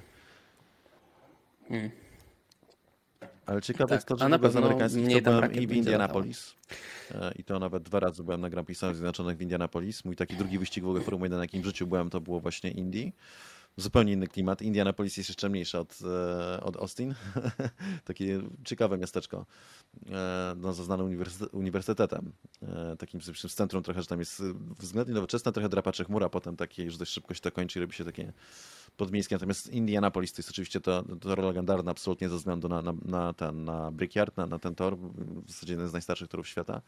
Hmm. 1.68 2.01
Ale 3.46 3.62
ciekawe 3.62 3.88
tak, 3.88 3.96
jest 3.96 4.08
to, 4.08 4.16
że 4.16 4.28
na 4.28 4.38
pewno 4.38 4.60
z 4.60 4.64
amerykańskich 4.64 5.22
to 5.22 5.30
byłem 5.30 5.52
i 5.52 5.66
w 5.66 5.72
Indianapolis. 5.72 6.54
E, 7.14 7.32
I 7.36 7.44
to 7.44 7.58
nawet 7.58 7.82
dwa 7.82 8.00
razy 8.00 8.22
byłem 8.22 8.40
na 8.40 8.50
Grand 8.50 8.66
Prix 8.66 8.78
Stanów 8.78 8.96
Zjednoczonych 8.96 9.36
w 9.36 9.42
Indianapolis. 9.42 10.04
Mój 10.04 10.16
taki 10.16 10.36
drugi 10.36 10.58
wyścig 10.58 10.84
w 10.84 10.86
ogóle 10.86 11.04
Formuły 11.04 11.26
1, 11.26 11.38
na 11.38 11.44
jakim 11.44 11.62
w 11.62 11.64
życiu 11.64 11.86
byłem, 11.86 12.10
to 12.10 12.20
było 12.20 12.40
właśnie 12.40 12.70
Indy. 12.70 13.12
Zupełnie 13.76 14.12
inny 14.12 14.26
klimat. 14.26 14.62
Indianapolis 14.62 15.16
jest 15.16 15.30
jeszcze 15.30 15.48
mniejsza 15.48 15.80
od, 15.80 15.98
e, 16.02 16.60
od 16.62 16.76
Austin. 16.76 17.14
Takie 18.04 18.42
ciekawe 18.64 18.98
miasteczko. 18.98 19.46
E, 20.10 20.54
no, 20.56 20.72
zaznane 20.72 21.04
uniwersytetem. 21.52 22.32
Takim 22.98 23.20
centrum 23.54 23.82
trochę, 23.82 24.00
że 24.00 24.06
tam 24.06 24.18
jest 24.18 24.42
względnie 24.78 25.14
nowoczesne, 25.14 25.52
trochę 25.52 25.68
drapacze 25.68 26.04
chmura, 26.04 26.28
potem 26.28 26.56
takie 26.56 26.84
już 26.84 26.96
dość 26.96 27.12
szybko 27.12 27.34
się 27.34 27.40
to 27.40 27.52
kończy 27.52 27.80
robi 27.80 27.92
się 27.92 28.04
takie 28.04 28.32
podmiejskie. 28.96 29.34
Natomiast 29.34 29.68
Indianapolis 29.68 30.32
to 30.32 30.38
jest 30.38 30.50
oczywiście 30.50 30.80
to, 30.80 31.04
to 31.20 31.42
legendarne 31.42 31.90
absolutnie 31.90 32.28
ze 32.28 32.36
względu 32.36 32.68
na, 32.68 32.82
na, 32.82 32.94
na, 33.04 33.32
ten, 33.32 33.64
na 33.64 33.90
Brickyard, 33.90 34.36
na, 34.36 34.46
na 34.46 34.58
ten 34.58 34.74
tor, 34.74 34.98
w 34.98 35.50
zasadzie 35.50 35.72
jeden 35.72 35.88
z 35.88 35.92
najstarszych 35.92 36.28
torów 36.28 36.48
świata. 36.48 36.82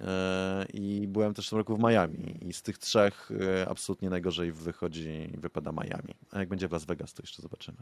E, 0.00 0.66
I 0.72 1.08
byłem 1.08 1.34
też 1.34 1.46
w 1.46 1.50
tym 1.50 1.58
roku 1.58 1.76
w 1.76 1.80
Miami 1.80 2.48
i 2.48 2.52
z 2.52 2.62
tych 2.62 2.78
trzech 2.78 3.30
e, 3.30 3.68
absolutnie 3.68 4.10
najgorzej 4.10 4.52
wychodzi, 4.52 5.30
wypada 5.38 5.72
Miami. 5.72 6.14
A 6.30 6.38
jak 6.38 6.48
będzie 6.48 6.68
w 6.68 6.72
Las 6.72 6.84
Vegas, 6.84 7.14
to 7.14 7.22
jeszcze 7.22 7.42
zobaczymy. 7.42 7.78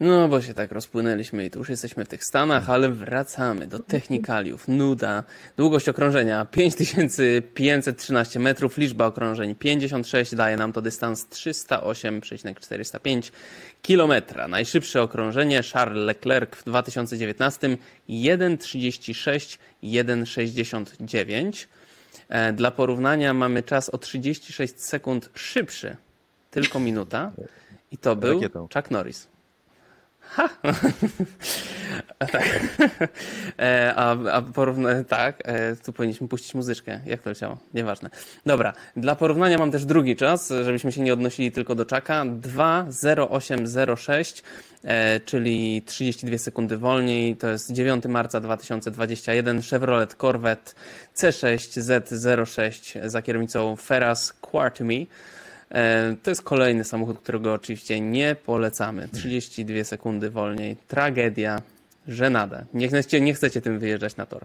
No, 0.00 0.28
bo 0.28 0.42
się 0.42 0.54
tak 0.54 0.72
rozpłynęliśmy 0.72 1.44
i 1.44 1.50
tu 1.50 1.58
już 1.58 1.68
jesteśmy 1.68 2.04
w 2.04 2.08
tych 2.08 2.24
Stanach, 2.24 2.70
ale 2.70 2.88
wracamy 2.88 3.66
do 3.66 3.78
technikaliów. 3.78 4.68
Nuda. 4.68 5.24
Długość 5.56 5.88
okrążenia 5.88 6.44
5513 6.44 8.40
metrów, 8.40 8.78
liczba 8.78 9.06
okrążeń 9.06 9.54
56, 9.54 10.34
daje 10.34 10.56
nam 10.56 10.72
to 10.72 10.82
dystans 10.82 11.28
308,405 11.28 13.32
kilometra. 13.82 14.48
Najszybsze 14.48 15.02
okrążenie 15.02 15.62
Charles 15.62 16.06
Leclerc 16.06 16.56
w 16.56 16.64
2019 16.64 17.78
1,36, 18.08 19.58
1,69. 19.82 21.66
Dla 22.54 22.70
porównania 22.70 23.34
mamy 23.34 23.62
czas 23.62 23.90
o 23.90 23.98
36 23.98 24.80
sekund 24.80 25.30
szybszy, 25.34 25.96
tylko 26.50 26.80
minuta. 26.80 27.32
I 27.92 27.98
to 27.98 28.16
był 28.16 28.40
Chuck 28.74 28.90
Norris. 28.90 29.33
Ha! 30.28 30.48
tak. 32.32 32.60
E, 33.58 33.94
a, 33.96 34.16
a 34.32 34.42
tak, 35.08 35.42
e, 35.44 35.76
tu 35.76 35.92
powinniśmy 35.92 36.28
puścić 36.28 36.54
muzyczkę, 36.54 37.00
jak 37.06 37.22
to 37.22 37.30
leciało, 37.30 37.58
nieważne. 37.74 38.10
Dobra, 38.46 38.72
dla 38.96 39.16
porównania 39.16 39.58
mam 39.58 39.70
też 39.70 39.84
drugi 39.84 40.16
czas, 40.16 40.52
żebyśmy 40.64 40.92
się 40.92 41.00
nie 41.00 41.12
odnosili 41.12 41.52
tylko 41.52 41.74
do 41.74 41.84
czaka. 41.84 42.24
2.08.06, 42.24 44.42
e, 44.84 45.20
czyli 45.20 45.82
32 45.82 46.38
sekundy 46.38 46.78
wolniej, 46.78 47.36
to 47.36 47.48
jest 47.48 47.72
9 47.72 48.04
marca 48.04 48.40
2021, 48.40 49.62
Chevrolet 49.62 50.14
Corvette 50.14 50.72
C6 51.16 51.80
Z06 51.80 53.08
za 53.08 53.22
kierownicą 53.22 53.76
Ferraz 53.76 54.32
Quartumi. 54.32 55.08
E, 55.70 56.16
to 56.22 56.30
jest 56.30 56.42
kolejny 56.42 56.84
samochód, 56.84 57.18
którego 57.18 57.52
oczywiście 57.52 58.00
nie 58.00 58.34
polecamy. 58.34 59.08
32 59.08 59.84
sekundy 59.84 60.30
wolniej. 60.30 60.76
Tragedia, 60.88 61.62
żenada. 62.08 62.64
Nie 62.74 62.88
chcecie, 62.88 63.20
nie 63.20 63.34
chcecie 63.34 63.60
tym 63.60 63.78
wyjeżdżać 63.78 64.16
na 64.16 64.26
tor. 64.26 64.44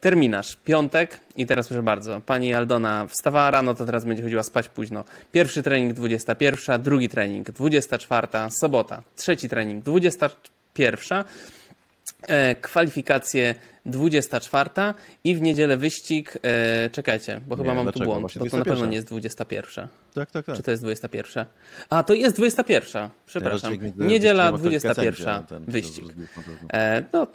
Terminarz, 0.00 0.56
piątek 0.64 1.20
i 1.36 1.46
teraz 1.46 1.68
proszę 1.68 1.82
bardzo, 1.82 2.20
pani 2.20 2.54
Aldona 2.54 3.06
wstawała 3.06 3.50
rano, 3.50 3.74
to 3.74 3.86
teraz 3.86 4.04
będzie 4.04 4.22
chodziła 4.22 4.42
spać 4.42 4.68
późno. 4.68 5.04
Pierwszy 5.32 5.62
trening 5.62 5.92
21, 5.92 6.82
drugi 6.82 7.08
trening 7.08 7.50
24, 7.50 8.28
sobota, 8.50 9.02
trzeci 9.16 9.48
trening 9.48 9.84
21, 9.84 11.18
e, 11.18 11.24
kwalifikacje 12.60 13.54
24 13.86 14.70
i 15.24 15.36
w 15.36 15.42
niedzielę 15.42 15.76
wyścig. 15.76 16.38
E, 16.42 16.90
czekajcie, 16.90 17.40
bo 17.46 17.56
nie, 17.56 17.62
chyba 17.62 17.74
mam 17.74 17.84
dlaczego? 17.84 18.04
tu 18.04 18.10
błąd. 18.10 18.34
To, 18.34 18.46
to 18.46 18.58
na 18.58 18.64
pewno 18.64 18.86
nie 18.86 18.96
jest 18.96 19.08
21. 19.08 19.88
Tak, 20.14 20.30
tak, 20.30 20.46
tak. 20.46 20.56
Czy 20.56 20.62
to 20.62 20.70
jest 20.70 20.82
21? 20.82 21.46
A, 21.90 22.02
to 22.02 22.14
jest 22.14 22.36
21. 22.36 23.08
Przepraszam. 23.26 23.72
Niedziela 23.96 24.52
21. 24.52 25.44
Ten, 25.44 25.64
wyścig. 25.64 26.04
E, 26.72 27.04
no, 27.12 27.26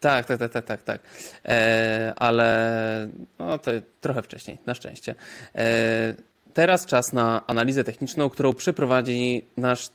tak, 0.00 0.26
tak, 0.26 0.38
tak, 0.38 0.52
tak, 0.52 0.64
tak, 0.64 0.82
tak. 0.82 1.00
E, 1.44 2.12
ale 2.16 3.08
no, 3.38 3.58
to 3.58 3.70
trochę 4.00 4.22
wcześniej, 4.22 4.58
na 4.66 4.74
szczęście. 4.74 5.14
E, 5.54 6.14
teraz 6.54 6.86
czas 6.86 7.12
na 7.12 7.46
analizę 7.46 7.84
techniczną, 7.84 8.30
którą 8.30 8.52
przeprowadzi 8.52 9.44
nasz 9.56 9.88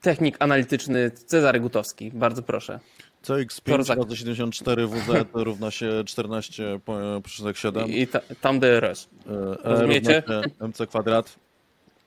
technik 0.00 0.36
analityczny 0.38 1.10
Cezary 1.10 1.60
Gutowski. 1.60 2.10
Bardzo 2.14 2.42
proszę. 2.42 2.80
CX5 3.24 3.96
razy 3.96 4.16
74 4.16 4.86
WZ 4.86 5.26
równa 5.34 5.70
się 5.70 5.86
14,7. 5.86 7.88
I, 7.88 8.00
i 8.00 8.06
ta, 8.06 8.20
tam 8.40 8.60
DRS. 8.60 9.08
E, 9.26 9.56
Rozumiecie? 9.64 10.22
MC 10.60 10.86
kwadrat. 10.86 11.36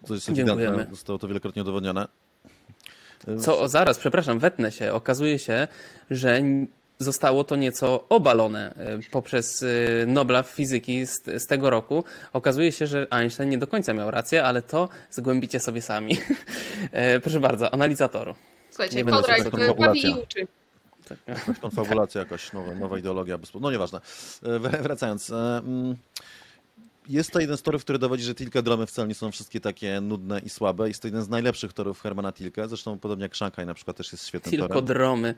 To 0.07 0.13
jest 0.13 0.29
ewidentne, 0.29 0.87
zostało 0.91 1.19
to 1.19 1.27
wielokrotnie 1.27 1.61
udowodnione. 1.61 2.07
Co, 3.39 3.67
zaraz, 3.67 3.99
przepraszam, 3.99 4.39
wetnę 4.39 4.71
się. 4.71 4.93
Okazuje 4.93 5.39
się, 5.39 5.67
że 6.11 6.41
zostało 6.99 7.43
to 7.43 7.55
nieco 7.55 8.03
obalone 8.09 8.73
e, 8.75 8.99
poprzez 9.11 9.63
e, 9.63 10.05
Nobla 10.05 10.43
fizyki 10.43 11.05
z, 11.05 11.23
z, 11.25 11.47
tego 11.47 11.69
roku. 11.69 12.03
Okazuje 12.33 12.71
się, 12.71 12.87
że 12.87 13.07
Einstein 13.09 13.49
nie 13.49 13.57
do 13.57 13.67
końca 13.67 13.93
miał 13.93 14.11
rację, 14.11 14.43
ale 14.43 14.61
to 14.61 14.89
zgłębicie 15.11 15.59
sobie 15.59 15.81
sami. 15.81 16.17
Proszę 17.23 17.39
bardzo, 17.39 17.73
analizator. 17.73 18.35
Słuchajcie, 18.69 19.05
Konrad 19.05 19.77
bawi 19.77 20.05
i 20.05 20.13
uczy. 20.13 20.47
Tak. 21.09 21.17
Jakaś 21.27 21.59
konfabulacja, 21.59 22.19
jakaś 22.19 22.53
nowa, 22.53 22.75
nowa 22.75 22.97
ideologia. 22.97 23.39
No 23.61 23.71
nieważne. 23.71 23.99
E, 24.43 24.59
wracając. 24.59 25.31
E, 27.09 27.13
jest 27.13 27.31
to 27.31 27.39
jeden 27.39 27.57
z 27.57 27.61
torów, 27.61 27.83
który 27.83 27.99
dowodzi, 27.99 28.23
że 28.23 28.35
Tilke-dromy 28.35 28.85
wcale 28.85 29.07
nie 29.07 29.15
są 29.15 29.31
wszystkie 29.31 29.59
takie 29.59 30.01
nudne 30.01 30.39
i 30.39 30.49
słabe. 30.49 30.87
Jest 30.87 31.01
to 31.01 31.07
jeden 31.07 31.23
z 31.23 31.29
najlepszych 31.29 31.73
torów 31.73 32.01
Hermana 32.01 32.31
Tilke. 32.31 32.67
Zresztą 32.67 32.99
podobnie 32.99 33.23
jak 33.23 33.35
Shanghai 33.35 33.65
na 33.65 33.73
przykład 33.73 33.97
też 33.97 34.11
jest 34.11 34.27
świetnym 34.27 34.51
torem. 34.51 34.67
Tilkodromy. 34.67 35.35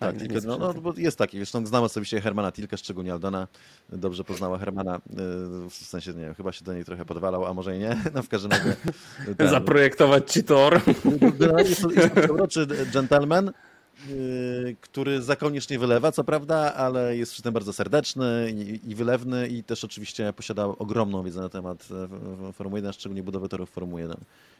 Tak, 0.00 0.18
Tilke, 0.18 0.40
no, 0.46 0.58
no, 0.58 0.74
bo 0.74 0.92
jest 0.96 1.18
taki. 1.18 1.36
Zresztą 1.36 1.66
znam 1.66 1.84
osobiście 1.84 2.20
Hermana 2.20 2.52
Tilke, 2.52 2.78
szczególnie 2.78 3.12
Aldona. 3.12 3.48
Dobrze 3.88 4.24
poznała 4.24 4.58
Hermana. 4.58 4.94
E, 4.96 5.00
w 5.70 5.74
sensie, 5.74 6.12
nie 6.12 6.20
wiem, 6.20 6.34
chyba 6.34 6.52
się 6.52 6.64
do 6.64 6.74
niej 6.74 6.84
trochę 6.84 7.04
podwalał, 7.04 7.46
a 7.46 7.54
może 7.54 7.76
i 7.76 7.78
nie. 7.78 7.96
No 8.14 8.22
w 8.22 8.28
każdym 8.28 8.50
razie. 8.50 8.76
Zaprojektować 9.50 10.32
ci 10.32 10.44
tor. 10.44 10.80
Jest 11.68 11.82
to, 11.82 11.90
jest 11.90 12.14
to 12.14 12.66
gentleman, 12.92 13.52
Y, 14.10 14.76
który 14.80 15.22
zakoniecznie 15.22 15.78
wylewa, 15.78 16.12
co 16.12 16.24
prawda, 16.24 16.74
ale 16.74 17.16
jest 17.16 17.32
przy 17.32 17.42
tym 17.42 17.52
bardzo 17.52 17.72
serdeczny 17.72 18.52
i, 18.56 18.90
i 18.90 18.94
wylewny 18.94 19.48
i 19.48 19.64
też 19.64 19.84
oczywiście 19.84 20.32
posiada 20.32 20.64
ogromną 20.64 21.22
wiedzę 21.22 21.40
na 21.40 21.48
temat 21.48 21.88
e, 22.48 22.52
Formuły 22.52 22.78
1, 22.78 22.92
szczególnie 22.92 23.22
budowy 23.22 23.48
torów 23.48 23.70
Formuły 23.70 24.00
1 24.00 24.16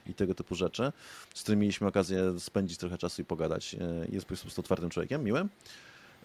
i 0.07 0.15
tego 0.15 0.35
typu 0.35 0.55
rzeczy, 0.55 0.93
z 1.35 1.43
którymi 1.43 1.61
mieliśmy 1.61 1.87
okazję 1.87 2.41
spędzić 2.41 2.79
trochę 2.79 2.99
czasu 2.99 3.23
i 3.23 3.25
pogadać. 3.25 3.75
E, 3.75 4.07
jest 4.13 4.27
po 4.27 4.35
prostu 4.35 4.61
otwartym 4.61 4.91
człowiekiem, 4.91 5.25
miłym. 5.25 5.49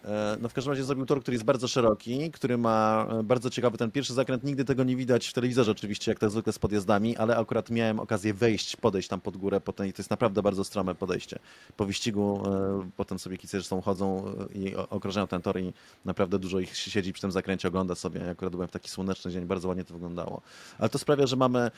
E, 0.05 0.37
no 0.41 0.49
w 0.49 0.53
każdym 0.53 0.71
razie 0.71 0.83
zrobił 0.83 1.05
tor, 1.05 1.21
który 1.21 1.35
jest 1.35 1.45
bardzo 1.45 1.67
szeroki, 1.67 2.31
który 2.31 2.57
ma 2.57 3.07
e, 3.11 3.23
bardzo 3.23 3.49
ciekawy 3.49 3.77
ten 3.77 3.91
pierwszy 3.91 4.13
zakręt. 4.13 4.43
Nigdy 4.43 4.65
tego 4.65 4.83
nie 4.83 4.95
widać 4.95 5.27
w 5.27 5.33
telewizorze 5.33 5.71
oczywiście, 5.71 6.11
jak 6.11 6.19
to 6.19 6.29
zwykle 6.29 6.53
z 6.53 6.59
podjazdami, 6.59 7.17
ale 7.17 7.37
akurat 7.37 7.69
miałem 7.69 7.99
okazję 7.99 8.33
wejść, 8.33 8.75
podejść 8.75 9.07
tam 9.07 9.21
pod 9.21 9.37
górę 9.37 9.61
potem 9.61 9.87
i 9.87 9.93
to 9.93 10.01
jest 10.01 10.09
naprawdę 10.09 10.41
bardzo 10.41 10.63
strome 10.63 10.95
podejście. 10.95 11.39
Po 11.77 11.85
wyścigu 11.85 12.43
e, 12.45 12.89
potem 12.97 13.19
sobie 13.19 13.37
kicerzy 13.37 13.67
są 13.67 13.81
chodzą 13.81 14.33
i 14.55 14.75
okrążają 14.75 15.27
ten 15.27 15.41
tor 15.41 15.59
i 15.59 15.73
naprawdę 16.05 16.39
dużo 16.39 16.59
ich 16.59 16.77
siedzi 16.77 17.13
przy 17.13 17.21
tym 17.21 17.31
zakręcie, 17.31 17.67
ogląda 17.67 17.95
sobie. 17.95 18.21
Ja 18.21 18.31
akurat 18.31 18.51
byłem 18.51 18.67
w 18.67 18.71
taki 18.71 18.89
słoneczny 18.89 19.31
dzień, 19.31 19.45
bardzo 19.45 19.67
ładnie 19.67 19.83
to 19.83 19.93
wyglądało. 19.93 20.41
Ale 20.79 20.89
to 20.89 20.99
sprawia, 20.99 21.27
że 21.27 21.35
mamy 21.35 21.71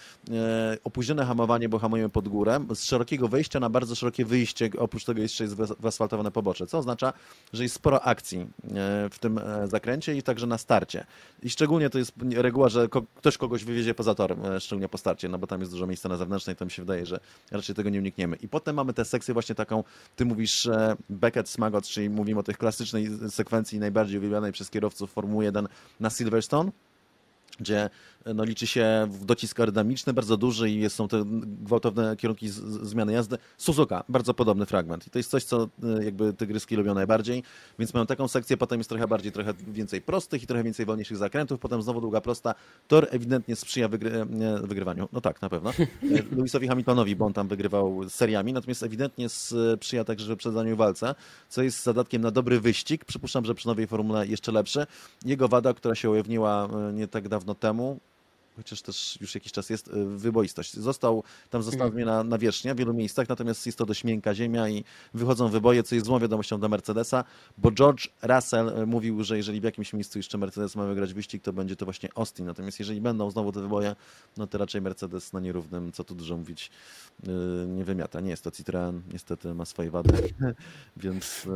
opóźnione 0.83 1.25
hamowanie, 1.25 1.69
bo 1.69 1.79
hamujemy 1.79 2.09
pod 2.09 2.27
górę, 2.27 2.65
z 2.75 2.83
szerokiego 2.83 3.27
wejścia 3.27 3.59
na 3.59 3.69
bardzo 3.69 3.95
szerokie 3.95 4.25
wyjście, 4.25 4.69
oprócz 4.77 5.05
tego 5.05 5.21
jeszcze 5.21 5.43
jest 5.43 5.55
wyasfaltowane 5.55 6.31
pobocze, 6.31 6.67
co 6.67 6.77
oznacza, 6.77 7.13
że 7.53 7.63
jest 7.63 7.75
sporo 7.75 8.03
akcji 8.11 8.39
e, 8.39 8.47
w 9.11 9.19
tym 9.19 9.37
e, 9.37 9.67
zakręcie 9.67 10.15
i 10.15 10.23
także 10.23 10.47
na 10.47 10.57
starcie. 10.57 11.05
I 11.43 11.49
szczególnie 11.49 11.89
to 11.89 11.97
jest 11.97 12.13
reguła, 12.35 12.69
że 12.69 12.87
ktoś 13.15 13.37
kogoś 13.37 13.63
wywiezie 13.63 13.93
poza 13.93 14.15
torem, 14.15 14.45
e, 14.45 14.59
szczególnie 14.59 14.89
po 14.89 14.97
starcie, 14.97 15.29
no 15.29 15.37
bo 15.37 15.47
tam 15.47 15.59
jest 15.59 15.71
dużo 15.71 15.87
miejsca 15.87 16.09
na 16.09 16.17
zewnętrznej, 16.17 16.55
to 16.55 16.65
mi 16.65 16.71
się 16.71 16.81
wydaje, 16.81 17.05
że 17.05 17.19
raczej 17.51 17.75
tego 17.75 17.89
nie 17.89 17.99
unikniemy. 17.99 18.35
I 18.35 18.47
potem 18.47 18.75
mamy 18.75 18.93
tę 18.93 19.05
sekcję 19.05 19.33
właśnie 19.33 19.55
taką, 19.55 19.83
ty 20.15 20.25
mówisz 20.25 20.69
Beckett 21.09 21.49
Smagot, 21.49 21.87
czyli 21.87 22.09
mówimy 22.09 22.39
o 22.39 22.43
tej 22.43 22.55
klasycznej 22.55 23.09
sekwencji 23.29 23.79
najbardziej 23.79 24.17
uwielbianej 24.17 24.51
przez 24.51 24.69
kierowców 24.69 25.11
Formuły 25.11 25.43
1 25.43 25.67
na 25.99 26.09
Silverstone, 26.09 26.71
gdzie 27.59 27.89
no, 28.25 28.43
liczy 28.43 28.67
się 28.67 29.07
docisk 29.21 29.59
aerodynamiczny 29.59 30.13
bardzo 30.13 30.37
duży 30.37 30.69
i 30.69 30.89
są 30.89 31.07
te 31.07 31.23
gwałtowne 31.45 32.15
kierunki 32.17 32.49
z, 32.49 32.55
zmiany 32.63 33.13
jazdy. 33.13 33.37
Suzuka, 33.57 34.03
bardzo 34.09 34.33
podobny 34.33 34.65
fragment. 34.65 35.07
I 35.07 35.09
to 35.09 35.19
jest 35.19 35.29
coś, 35.29 35.43
co 35.43 35.69
e, 35.83 36.03
jakby 36.03 36.33
tygryski 36.33 36.75
lubią 36.75 36.93
najbardziej, 36.93 37.43
więc 37.79 37.93
mają 37.93 38.05
taką 38.05 38.27
sekcję, 38.27 38.57
potem 38.57 38.79
jest 38.79 38.89
trochę 38.89 39.07
bardziej, 39.07 39.31
trochę 39.31 39.53
więcej 39.67 40.01
prostych 40.01 40.43
i 40.43 40.47
trochę 40.47 40.63
więcej 40.63 40.85
wolniejszych 40.85 41.17
zakrętów, 41.17 41.59
potem 41.59 41.81
znowu 41.81 42.01
długa 42.01 42.21
prosta. 42.21 42.55
Tor 42.87 43.07
ewidentnie 43.11 43.55
sprzyja 43.55 43.87
wygry, 43.87 44.25
wygrywaniu. 44.63 45.09
No 45.13 45.21
tak, 45.21 45.41
na 45.41 45.49
pewno. 45.49 45.71
E, 46.11 46.35
Lewisowi 46.35 46.67
Hamiltonowi, 46.67 47.15
bo 47.15 47.25
on 47.25 47.33
tam 47.33 47.47
wygrywał 47.47 48.09
seriami, 48.09 48.53
natomiast 48.53 48.83
ewidentnie 48.83 49.29
sprzyja 49.29 50.03
także 50.03 50.27
wyprzedzaniu 50.27 50.75
walce, 50.75 51.15
co 51.49 51.63
jest 51.63 51.83
zadatkiem 51.83 52.21
na 52.21 52.31
dobry 52.31 52.59
wyścig. 52.59 53.05
Przypuszczam, 53.05 53.45
że 53.45 53.55
przy 53.55 53.67
nowej 53.67 53.87
formule 53.87 54.27
jeszcze 54.27 54.51
lepszy. 54.51 54.87
Jego 55.25 55.47
wada, 55.47 55.73
która 55.73 55.95
się 55.95 56.09
ujawniła 56.09 56.67
e, 56.89 56.93
nie 56.93 57.07
tak 57.07 57.27
dawno 57.27 57.55
temu, 57.55 57.99
chociaż 58.55 58.81
też 58.81 59.17
już 59.21 59.35
jakiś 59.35 59.51
czas 59.51 59.69
jest, 59.69 59.87
y, 59.87 60.05
wyboistość. 60.05 60.73
Został 60.73 61.23
tam 61.49 61.63
zostawiony 61.63 62.01
mhm. 62.01 62.17
na, 62.17 62.23
na 62.23 62.37
wierzchnia 62.37 62.73
w 62.73 62.77
wielu 62.77 62.93
miejscach, 62.93 63.29
natomiast 63.29 63.65
jest 63.65 63.77
to 63.77 63.85
dość 63.85 64.03
miękka 64.03 64.35
ziemia 64.35 64.69
i 64.69 64.83
wychodzą 65.13 65.47
wyboje, 65.47 65.83
co 65.83 65.95
jest 65.95 66.07
złą 66.07 66.19
wiadomością 66.19 66.59
dla 66.59 66.69
Mercedesa, 66.69 67.23
bo 67.57 67.71
George 67.71 68.07
Russell 68.21 68.69
y, 68.69 68.85
mówił, 68.85 69.23
że 69.23 69.37
jeżeli 69.37 69.61
w 69.61 69.63
jakimś 69.63 69.93
miejscu 69.93 70.19
jeszcze 70.19 70.37
Mercedes 70.37 70.75
ma 70.75 70.85
wygrać 70.85 71.13
wyścig, 71.13 71.43
to 71.43 71.53
będzie 71.53 71.75
to 71.75 71.85
właśnie 71.85 72.09
Austin. 72.15 72.45
Natomiast 72.45 72.79
jeżeli 72.79 73.01
będą 73.01 73.31
znowu 73.31 73.51
te 73.51 73.61
wyboje, 73.61 73.95
no 74.37 74.47
to 74.47 74.57
raczej 74.57 74.81
Mercedes 74.81 75.33
na 75.33 75.39
nierównym, 75.39 75.91
co 75.91 76.03
tu 76.03 76.15
dużo 76.15 76.37
mówić, 76.37 76.71
y, 77.27 77.67
nie 77.67 77.83
wymiata. 77.85 78.21
Nie 78.21 78.29
jest 78.29 78.43
to 78.43 78.51
Citroen, 78.51 79.01
niestety 79.13 79.53
ma 79.53 79.65
swoje 79.65 79.91
wady, 79.91 80.33
więc, 80.97 81.47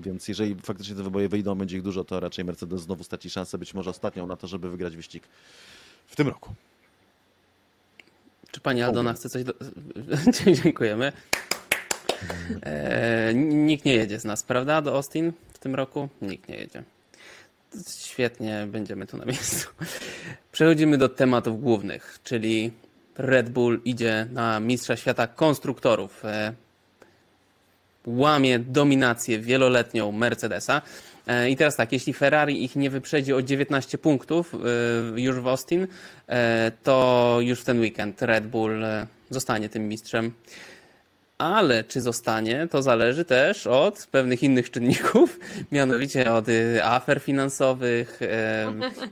więc 0.00 0.28
jeżeli 0.28 0.54
faktycznie 0.54 0.96
te 0.96 1.02
wyboje 1.02 1.28
wyjdą, 1.28 1.54
będzie 1.54 1.76
ich 1.76 1.82
dużo, 1.82 2.04
to 2.04 2.20
raczej 2.20 2.44
Mercedes 2.44 2.80
znowu 2.80 3.04
straci 3.04 3.30
szansę, 3.30 3.58
być 3.58 3.74
może 3.74 3.90
ostatnią 3.90 4.26
na 4.26 4.36
to, 4.36 4.46
żeby 4.46 4.70
wygrać 4.70 4.96
wyścig 4.96 5.28
w 6.08 6.16
tym 6.16 6.28
roku. 6.28 6.54
Czy 8.50 8.60
pani 8.60 8.82
Aldona 8.82 9.12
chce 9.12 9.28
coś 9.28 9.44
do... 9.44 9.54
Dziękujemy. 10.62 11.12
E, 12.62 13.34
nikt 13.34 13.84
nie 13.84 13.94
jedzie 13.94 14.20
z 14.20 14.24
nas, 14.24 14.42
prawda? 14.42 14.82
Do 14.82 14.94
Austin 14.94 15.32
w 15.52 15.58
tym 15.58 15.74
roku? 15.74 16.08
Nikt 16.22 16.48
nie 16.48 16.56
jedzie. 16.56 16.82
Świetnie, 17.98 18.66
będziemy 18.70 19.06
tu 19.06 19.16
na 19.16 19.24
miejscu. 19.24 19.68
Przechodzimy 20.52 20.98
do 20.98 21.08
tematów 21.08 21.60
głównych, 21.60 22.18
czyli 22.24 22.72
Red 23.16 23.50
Bull 23.50 23.80
idzie 23.84 24.26
na 24.32 24.60
Mistrza 24.60 24.96
Świata 24.96 25.26
Konstruktorów. 25.26 26.24
E, 26.24 26.52
łamie 28.06 28.58
dominację 28.58 29.38
wieloletnią 29.38 30.12
Mercedesa. 30.12 30.82
E, 31.28 31.50
I 31.50 31.56
teraz 31.56 31.76
tak, 31.76 31.92
jeśli 31.92 32.12
Ferrari 32.12 32.64
ich 32.64 32.76
nie 32.76 32.90
wyprzedzi 32.90 33.32
o 33.32 33.42
19 33.42 33.98
punktów 33.98 34.54
e, 34.54 35.20
już 35.20 35.40
w 35.40 35.46
Austin, 35.46 35.86
e, 36.28 36.72
to 36.82 37.38
już 37.40 37.60
w 37.60 37.64
ten 37.64 37.80
weekend 37.80 38.22
Red 38.22 38.46
Bull 38.46 38.84
zostanie 39.30 39.68
tym 39.68 39.88
mistrzem. 39.88 40.32
ale 41.38 41.84
czy 41.84 42.00
zostanie, 42.00 42.68
to 42.70 42.82
zależy 42.82 43.24
też 43.24 43.66
od 43.66 44.06
pewnych 44.10 44.42
innych 44.42 44.70
czynników, 44.70 45.38
mianowicie 45.72 46.32
od 46.32 46.46
afer 46.82 47.20
finansowych. 47.20 48.20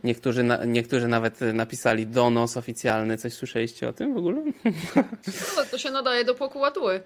Niektórzy, 0.04 0.44
niektórzy 0.66 1.08
nawet 1.08 1.40
napisali 1.40 2.06
donos 2.06 2.56
oficjalny. 2.56 3.18
Coś 3.18 3.32
słyszeliście 3.32 3.88
o 3.88 3.92
tym 3.92 4.14
w 4.14 4.16
ogóle? 4.16 4.42
No, 5.56 5.64
to 5.70 5.78
się 5.78 5.90
nadaje 5.90 6.24
do 6.24 6.34
pokłatuły. 6.34 7.00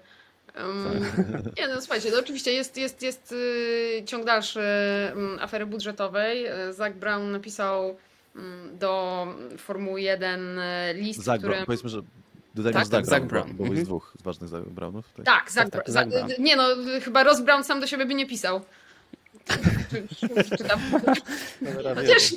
Um, 0.57 1.05
nie, 1.57 1.67
no 1.67 1.81
słuchajcie, 1.81 2.11
no 2.11 2.19
oczywiście 2.19 2.53
jest, 2.53 2.77
jest, 2.77 3.01
jest 3.01 3.31
y, 3.31 4.03
ciąg 4.05 4.25
dalszy 4.25 4.59
um, 5.15 5.39
afery 5.41 5.65
budżetowej. 5.65 6.45
Zach 6.71 6.95
Brown 6.95 7.31
napisał 7.31 7.97
um, 8.35 8.77
do 8.79 9.27
Formuły 9.57 10.01
1 10.01 10.59
y, 10.59 10.93
list, 10.93 11.23
Zach 11.23 11.37
który... 11.37 11.53
Brown, 11.53 11.65
powiedzmy, 11.65 11.89
że 11.89 12.01
Dodajmy 12.55 12.79
tak, 12.79 12.87
Zach, 12.87 13.05
Zach 13.05 13.25
Brown, 13.25 13.47
bo, 13.47 13.53
bo 13.53 13.63
jest 13.63 13.69
mhm. 13.69 13.85
dwóch 13.85 14.13
z 14.19 14.23
ważnych 14.23 14.51
Brownów. 14.51 15.13
Tak, 15.15 15.25
tak, 15.25 15.51
Zach, 15.51 15.69
tak, 15.69 15.83
tak, 15.83 15.93
Zach 15.93 16.09
Brown. 16.09 16.29
Nie 16.39 16.55
no, 16.55 16.63
chyba 17.03 17.23
Ross 17.23 17.41
Brown 17.41 17.63
sam 17.63 17.79
do 17.79 17.87
siebie 17.87 18.05
by 18.05 18.15
nie 18.15 18.25
pisał. 18.25 18.61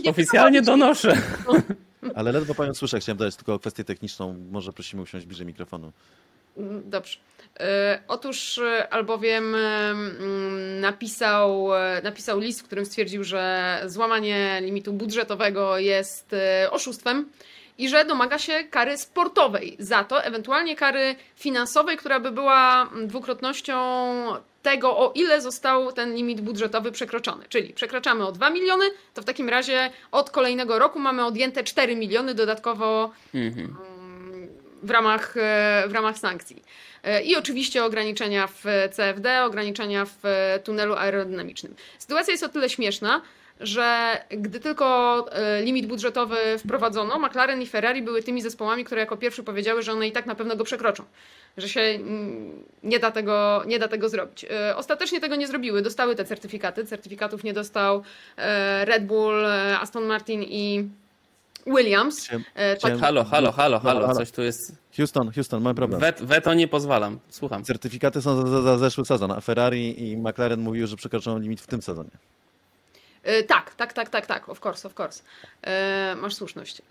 Oficjalnie 0.06 0.62
donoszę. 0.62 1.16
Ale 2.14 2.32
ledwo 2.32 2.54
panią 2.54 2.74
słyszę, 2.74 3.00
chciałem 3.00 3.18
dodać 3.18 3.36
tylko 3.36 3.58
kwestię 3.58 3.84
techniczną. 3.84 4.36
Może 4.50 4.72
prosimy 4.72 5.02
usiąść 5.02 5.26
bliżej 5.26 5.46
mikrofonu. 5.46 5.92
Mm, 6.56 6.90
dobrze. 6.90 7.18
E, 7.60 8.02
otóż 8.08 8.58
e, 8.58 8.92
albowiem 8.92 9.54
e, 9.54 9.94
napisał, 10.80 11.68
napisał 12.02 12.38
list, 12.38 12.60
w 12.60 12.64
którym 12.64 12.86
stwierdził, 12.86 13.24
że 13.24 13.80
złamanie 13.86 14.58
limitu 14.62 14.92
budżetowego 14.92 15.78
jest 15.78 16.36
oszustwem 16.70 17.30
i 17.78 17.88
że 17.88 18.04
domaga 18.04 18.38
się 18.38 18.64
kary 18.70 18.98
sportowej 18.98 19.76
za 19.78 20.04
to, 20.04 20.24
ewentualnie 20.24 20.76
kary 20.76 21.16
finansowej, 21.36 21.96
która 21.96 22.20
by 22.20 22.30
była 22.30 22.90
dwukrotnością 23.06 23.74
tego, 24.62 24.98
o 24.98 25.12
ile 25.14 25.40
został 25.40 25.92
ten 25.92 26.14
limit 26.14 26.40
budżetowy 26.40 26.92
przekroczony. 26.92 27.44
Czyli 27.48 27.72
przekraczamy 27.72 28.26
o 28.26 28.32
2 28.32 28.50
miliony, 28.50 28.84
to 29.14 29.22
w 29.22 29.24
takim 29.24 29.48
razie 29.48 29.90
od 30.12 30.30
kolejnego 30.30 30.78
roku 30.78 30.98
mamy 30.98 31.24
odjęte 31.24 31.64
4 31.64 31.96
miliony 31.96 32.34
dodatkowo 32.34 33.10
mhm. 33.34 33.76
W, 34.84 34.90
ramach, 34.90 35.34
w 35.88 35.92
ramach 35.92 36.18
sankcji. 36.18 36.62
I 37.24 37.36
oczywiście 37.36 37.84
ograniczenia 37.84 38.46
w 38.46 38.64
CFD, 38.96 39.44
ograniczenia 39.44 40.04
w 40.04 40.22
tunelu 40.64 40.94
aerodynamicznym. 40.94 41.74
Sytuacja 41.98 42.32
jest 42.32 42.44
o 42.44 42.48
tyle 42.48 42.70
śmieszna, 42.70 43.22
że 43.60 44.18
gdy 44.30 44.60
tylko 44.60 45.26
e, 45.32 45.62
limit 45.62 45.86
budżetowy 45.86 46.36
wprowadzono, 46.58 47.18
McLaren 47.18 47.62
i 47.62 47.66
Ferrari 47.66 48.02
były 48.02 48.22
tymi 48.22 48.42
zespołami, 48.42 48.84
które 48.84 49.00
jako 49.00 49.16
pierwsze 49.16 49.42
powiedziały, 49.42 49.82
że 49.82 49.92
one 49.92 50.08
i 50.08 50.12
tak 50.12 50.26
na 50.26 50.34
pewno 50.34 50.56
go 50.56 50.64
przekroczą, 50.64 51.04
że 51.56 51.68
się 51.68 51.80
mm, 51.80 52.64
nie 52.82 52.98
da 52.98 53.10
tego, 53.10 53.62
nie 53.66 53.78
da 53.78 53.88
tego 53.88 54.08
zrobić. 54.08 54.44
E, 54.44 54.76
ostatecznie 54.76 55.20
tego 55.20 55.36
nie 55.36 55.46
zrobiły, 55.46 55.82
dostały 55.82 56.16
te 56.16 56.24
certyfikaty. 56.24 56.86
Certyfikatów 56.86 57.44
nie 57.44 57.52
dostał 57.52 58.02
e, 58.36 58.84
Red 58.84 59.06
Bull, 59.06 59.46
Aston 59.80 60.04
Martin 60.04 60.42
i 60.42 60.88
Williams. 61.66 62.24
Chciałem, 62.24 62.44
tak... 62.80 62.98
Halo, 62.98 63.24
halo, 63.24 63.52
halo, 63.52 63.80
halo, 63.80 64.14
coś 64.14 64.30
tu 64.30 64.42
jest. 64.42 64.72
Houston, 64.96 65.32
Houston, 65.32 65.62
mam 65.62 65.74
problem. 65.74 66.00
Wet, 66.00 66.22
weto 66.22 66.54
nie 66.54 66.68
pozwalam, 66.68 67.18
słucham. 67.28 67.64
Certyfikaty 67.64 68.22
są 68.22 68.36
za, 68.36 68.46
za, 68.48 68.62
za 68.62 68.78
zeszły 68.78 69.04
sezon, 69.04 69.30
a 69.32 69.40
Ferrari 69.40 70.10
i 70.10 70.16
McLaren 70.16 70.60
mówiły, 70.60 70.86
że 70.86 70.96
przekroczono 70.96 71.38
limit 71.38 71.60
w 71.60 71.66
tym 71.66 71.82
sezonie. 71.82 72.10
E, 73.22 73.42
tak, 73.42 73.74
tak, 73.74 73.92
tak, 73.92 74.08
tak, 74.08 74.26
tak, 74.26 74.48
of 74.48 74.66
course, 74.66 74.88
of 74.88 75.00
course. 75.00 75.22
E, 75.62 76.16
masz 76.20 76.34
słuszność. 76.34 76.82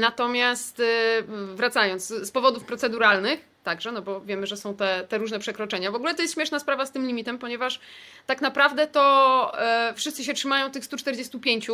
Natomiast 0.00 0.80
e, 0.80 1.22
wracając, 1.54 2.06
z 2.06 2.30
powodów 2.30 2.64
proceduralnych, 2.64 3.49
także, 3.64 3.92
no 3.92 4.02
bo 4.02 4.20
wiemy, 4.20 4.46
że 4.46 4.56
są 4.56 4.74
te, 4.74 5.06
te 5.08 5.18
różne 5.18 5.38
przekroczenia. 5.38 5.90
W 5.90 5.94
ogóle 5.94 6.14
to 6.14 6.22
jest 6.22 6.34
śmieszna 6.34 6.58
sprawa 6.58 6.86
z 6.86 6.92
tym 6.92 7.06
limitem, 7.06 7.38
ponieważ 7.38 7.80
tak 8.26 8.40
naprawdę 8.40 8.86
to 8.86 9.52
wszyscy 9.96 10.24
się 10.24 10.34
trzymają 10.34 10.70
tych 10.70 10.84
145 10.84 11.66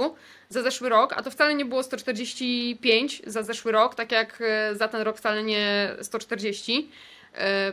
za 0.49 0.63
zeszły 0.63 0.89
rok, 0.89 1.13
a 1.17 1.23
to 1.23 1.31
wcale 1.31 1.55
nie 1.55 1.65
było 1.65 1.83
145 1.83 3.23
za 3.27 3.43
zeszły 3.43 3.73
rok, 3.73 3.95
tak 3.95 4.13
jak 4.13 4.43
za 4.73 4.89
ten 4.89 5.03
rok 5.03 5.19
wcale 5.19 5.43
nie 5.43 5.91
140 6.03 6.91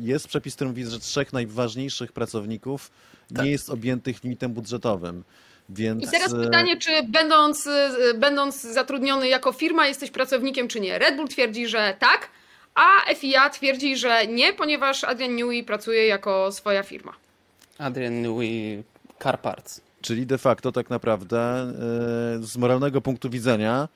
jest 0.00 0.28
przepis, 0.28 0.54
który 0.54 0.70
mówi, 0.70 0.84
że 0.84 0.98
trzech 0.98 1.32
najważniejszych 1.32 2.12
pracowników 2.12 2.90
tak. 3.34 3.44
nie 3.44 3.50
jest 3.50 3.70
objętych 3.70 4.24
limitem 4.24 4.52
budżetowym. 4.52 5.24
Więc... 5.68 6.04
I 6.04 6.10
teraz 6.10 6.34
pytanie, 6.34 6.76
czy 6.76 6.90
będąc, 7.02 7.68
będąc 8.14 8.62
zatrudniony 8.62 9.28
jako 9.28 9.52
firma 9.52 9.86
jesteś 9.86 10.10
pracownikiem, 10.10 10.68
czy 10.68 10.80
nie? 10.80 10.98
Red 10.98 11.16
Bull 11.16 11.28
twierdzi, 11.28 11.66
że 11.66 11.96
tak, 11.98 12.28
a 12.74 13.14
FIA 13.14 13.50
twierdzi, 13.50 13.96
że 13.96 14.26
nie, 14.26 14.52
ponieważ 14.52 15.04
Adrian 15.04 15.36
Newey 15.36 15.64
pracuje 15.64 16.06
jako 16.06 16.52
swoja 16.52 16.82
firma. 16.82 17.12
Adrian 17.78 18.22
Newey 18.22 18.82
Car 19.22 19.40
Parts. 19.40 19.80
Czyli 20.04 20.26
de 20.26 20.38
facto 20.38 20.72
tak 20.72 20.90
naprawdę 20.90 21.38
e, 21.40 21.72
z 22.42 22.56
moralnego 22.56 23.00
punktu 23.00 23.30
widzenia 23.30 23.88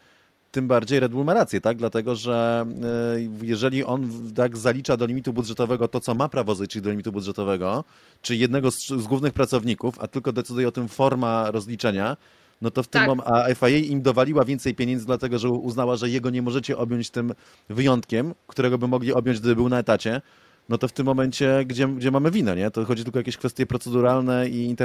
tym 0.53 0.69
bardziej 0.69 1.01
Red 1.01 1.13
Bull 1.13 1.25
ma 1.25 1.35
rację, 1.35 1.61
tak? 1.61 1.77
Dlatego, 1.77 2.17
że 2.17 2.67
e, 3.13 3.47
jeżeli 3.47 3.85
on 3.85 4.11
tak 4.35 4.57
zalicza 4.57 4.97
do 4.97 5.07
limitu 5.07 5.33
budżetowego 5.33 5.89
to, 5.89 6.01
co 6.01 6.15
ma 6.15 6.29
prawo 6.29 6.55
zliczyć 6.55 6.83
do 6.83 6.91
limitu 6.91 7.13
budżetowego, 7.13 7.85
czy 8.23 8.37
jednego 8.37 8.71
z, 8.71 8.87
z 8.87 9.07
głównych 9.07 9.33
pracowników, 9.33 10.01
a 10.01 10.07
tylko 10.09 10.33
decyduje 10.33 10.69
o 10.69 10.73
tym 10.73 10.89
forma 10.89 11.51
rozliczenia, 11.51 12.17
no 12.63 12.71
to 12.71 12.83
w 12.83 12.89
tym 12.89 13.01
tak. 13.01 13.09
momencie, 13.09 13.33
a 13.33 13.55
FIA 13.55 13.79
im 13.79 14.03
dowaliła 14.03 14.45
więcej 14.45 14.75
pieniędzy, 14.75 15.07
dlatego 15.07 15.39
że 15.39 15.51
uznała, 15.51 15.97
że 15.97 16.11
jego 16.11 16.31
nie 16.31 16.43
możecie 16.43 16.79
objąć 16.79 17.11
tym 17.11 17.35
wyjątkiem, 17.69 18.35
którego 18.47 18.79
by 18.79 18.89
mogli 18.89 19.13
objąć, 19.13 19.41
gdyby 19.41 19.57
był 19.57 19.69
na 19.69 19.79
etacie, 19.79 20.21
no 20.69 20.79
to 20.79 20.89
w 20.89 20.93
tym 20.93 21.07
momencie, 21.07 21.65
gdzie, 21.67 21.89
gdzie 21.89 22.11
mamy 22.11 22.31
winę, 22.31 22.57
nie? 22.57 22.71
To 22.71 22.85
chodzi 22.85 23.05
tylko 23.05 23.19
o 23.19 23.21
jakieś 23.21 23.37
kwestie 23.37 23.67
proceduralne 23.67 24.49
i 24.49 24.77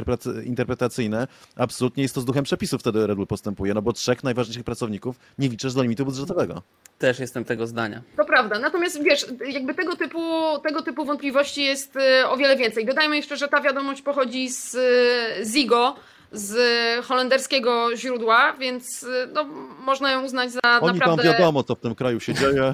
interpretacyjne. 0.45 1.27
Absolutnie 1.55 2.03
jest 2.03 2.15
to 2.15 2.21
z 2.21 2.25
duchem 2.25 2.43
przepisów 2.43 2.81
wtedy 2.81 3.07
Red 3.07 3.15
Bull 3.15 3.27
postępuje, 3.27 3.73
no 3.73 3.81
bo 3.81 3.93
trzech 3.93 4.23
najważniejszych 4.23 4.63
pracowników 4.63 5.19
nie 5.37 5.49
liczysz 5.49 5.73
do 5.73 5.83
limitu 5.83 6.05
budżetowego. 6.05 6.61
Też 6.99 7.19
jestem 7.19 7.45
tego 7.45 7.67
zdania. 7.67 8.01
To 8.17 8.25
prawda, 8.25 8.59
natomiast 8.59 9.03
wiesz, 9.03 9.25
jakby 9.47 9.73
tego 9.73 9.95
typu, 9.95 10.19
tego 10.63 10.81
typu 10.81 11.05
wątpliwości 11.05 11.63
jest 11.63 11.95
y, 11.95 12.27
o 12.27 12.37
wiele 12.37 12.55
więcej. 12.55 12.85
Dodajmy 12.85 13.15
jeszcze, 13.15 13.37
że 13.37 13.47
ta 13.47 13.61
wiadomość 13.61 14.01
pochodzi 14.01 14.49
z 14.49 14.75
y, 14.75 15.45
Zigo, 15.45 15.95
z 16.33 17.05
holenderskiego 17.05 17.97
źródła, 17.97 18.53
więc 18.53 19.05
no, 19.33 19.45
można 19.85 20.11
ją 20.11 20.23
uznać 20.25 20.51
za 20.51 20.79
Oni 20.81 20.99
naprawdę... 20.99 21.23
tam 21.23 21.33
wiadomo, 21.33 21.63
co 21.63 21.75
w 21.75 21.79
tym 21.79 21.95
kraju 21.95 22.19
się 22.19 22.33
dzieje. 22.33 22.73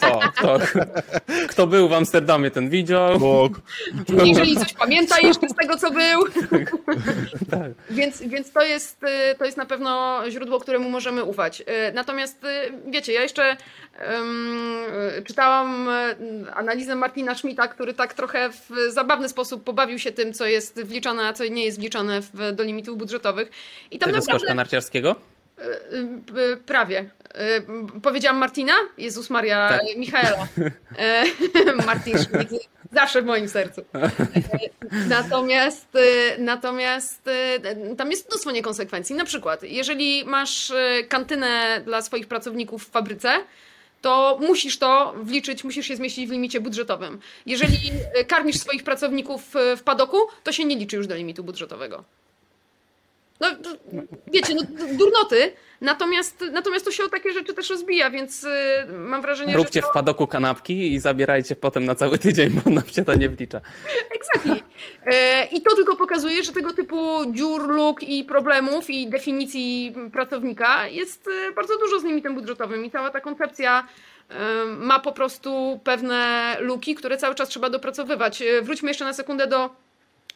To, 0.00 0.20
kto, 0.34 0.58
kto 1.48 1.66
był 1.66 1.88
w 1.88 1.92
Amsterdamie, 1.92 2.50
ten 2.50 2.70
widział. 2.70 3.18
Bog. 3.18 3.52
Jeżeli 4.24 4.56
coś 4.56 4.72
pamięta 4.72 5.20
jeszcze 5.20 5.48
z 5.48 5.54
tego, 5.54 5.76
co 5.76 5.90
był. 5.90 6.24
Tak. 7.50 7.72
Więc, 7.90 8.22
więc 8.22 8.52
to, 8.52 8.62
jest, 8.62 9.00
to 9.38 9.44
jest 9.44 9.56
na 9.56 9.66
pewno 9.66 10.20
źródło, 10.30 10.60
któremu 10.60 10.90
możemy 10.90 11.24
ufać. 11.24 11.62
Natomiast 11.94 12.42
wiecie, 12.86 13.12
ja 13.12 13.22
jeszcze 13.22 13.56
um, 14.10 14.78
czytałam 15.24 15.88
analizę 16.54 16.94
Martina 16.94 17.34
Schmidta, 17.34 17.68
który 17.68 17.94
tak 17.94 18.14
trochę 18.14 18.50
w 18.50 18.92
zabawny 18.92 19.28
sposób 19.28 19.64
pobawił 19.64 19.98
się 19.98 20.12
tym, 20.12 20.32
co 20.32 20.46
jest 20.46 20.82
wliczane, 20.82 21.26
a 21.26 21.32
co 21.32 21.44
nie 21.44 21.64
jest 21.64 21.78
wliczane 21.78 22.20
w, 22.20 22.52
do 22.52 22.64
limitów 22.80 22.98
budżetowych. 22.98 23.50
I 23.90 23.98
tam 23.98 24.10
naprawdę... 24.10 24.38
skoczka 24.38 24.54
narciarskiego? 24.54 25.16
E, 25.58 25.62
e, 26.52 26.56
prawie. 26.56 27.10
E, 27.34 27.60
powiedziałam 28.02 28.38
Martina? 28.38 28.72
Jezus 28.98 29.30
Maria, 29.30 29.68
tak. 29.68 29.80
Michaela. 29.96 30.48
Martin 31.86 32.18
Schmidt, 32.18 32.50
zawsze 32.92 33.22
w 33.22 33.24
moim 33.24 33.48
sercu. 33.48 33.84
Natomiast, 35.08 35.88
natomiast 36.38 37.22
tam 37.98 38.10
jest 38.10 38.28
mnóstwo 38.28 38.50
niekonsekwencji. 38.50 39.16
Na 39.16 39.24
przykład, 39.24 39.62
jeżeli 39.62 40.24
masz 40.24 40.72
kantynę 41.08 41.80
dla 41.84 42.02
swoich 42.02 42.28
pracowników 42.28 42.84
w 42.84 42.90
fabryce, 42.90 43.30
to 44.00 44.38
musisz 44.40 44.78
to 44.78 45.14
wliczyć, 45.22 45.64
musisz 45.64 45.86
się 45.86 45.96
zmieścić 45.96 46.28
w 46.28 46.32
limicie 46.32 46.60
budżetowym. 46.60 47.18
Jeżeli 47.46 47.78
karmisz 48.26 48.56
swoich 48.56 48.82
pracowników 48.82 49.54
w 49.76 49.82
padoku, 49.82 50.16
to 50.44 50.52
się 50.52 50.64
nie 50.64 50.76
liczy 50.76 50.96
już 50.96 51.06
do 51.06 51.14
limitu 51.14 51.44
budżetowego. 51.44 52.04
No, 53.40 53.48
wiecie, 54.32 54.54
no, 54.54 54.62
durnoty, 54.98 55.52
natomiast, 55.80 56.44
natomiast 56.52 56.84
to 56.84 56.90
się 56.90 57.04
o 57.04 57.08
takie 57.08 57.32
rzeczy 57.32 57.54
też 57.54 57.70
rozbija, 57.70 58.10
więc 58.10 58.44
y, 58.44 58.48
mam 58.98 59.22
wrażenie, 59.22 59.56
Róbcie 59.56 59.80
że 59.80 59.86
to... 59.86 59.90
w 59.90 59.94
padoku 59.94 60.26
kanapki 60.26 60.92
i 60.92 61.00
zabierajcie 61.00 61.56
potem 61.56 61.84
na 61.84 61.94
cały 61.94 62.18
tydzień, 62.18 62.50
bo 62.50 62.70
nam 62.70 62.86
się 62.86 63.04
to 63.04 63.14
nie 63.14 63.28
wlicza. 63.28 63.60
Exactly. 64.14 64.60
E, 65.06 65.44
I 65.44 65.62
to 65.62 65.76
tylko 65.76 65.96
pokazuje, 65.96 66.44
że 66.44 66.52
tego 66.52 66.72
typu 66.72 67.32
dziur, 67.32 67.68
luk 67.68 68.02
i 68.02 68.24
problemów 68.24 68.90
i 68.90 69.10
definicji 69.10 69.94
pracownika 70.12 70.88
jest 70.88 71.26
y, 71.26 71.52
bardzo 71.52 71.78
dużo 71.78 72.00
z 72.00 72.04
limitem 72.04 72.34
budżetowym 72.34 72.84
i 72.84 72.90
cała 72.90 73.10
ta 73.10 73.20
koncepcja 73.20 73.86
y, 74.30 74.34
ma 74.66 74.98
po 74.98 75.12
prostu 75.12 75.80
pewne 75.84 76.56
luki, 76.60 76.94
które 76.94 77.16
cały 77.16 77.34
czas 77.34 77.48
trzeba 77.48 77.70
dopracowywać. 77.70 78.42
Wróćmy 78.62 78.88
jeszcze 78.88 79.04
na 79.04 79.12
sekundę 79.12 79.46
do 79.46 79.70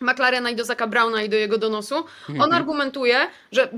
McLarena 0.01 0.51
i 0.51 0.57
do 0.57 0.65
Zaka 0.65 0.87
Browna 0.87 1.23
i 1.23 1.29
do 1.29 1.37
jego 1.37 1.59
donosu. 1.59 1.97
On 2.29 2.35
mhm. 2.35 2.53
argumentuje, 2.53 3.19
że, 3.53 3.69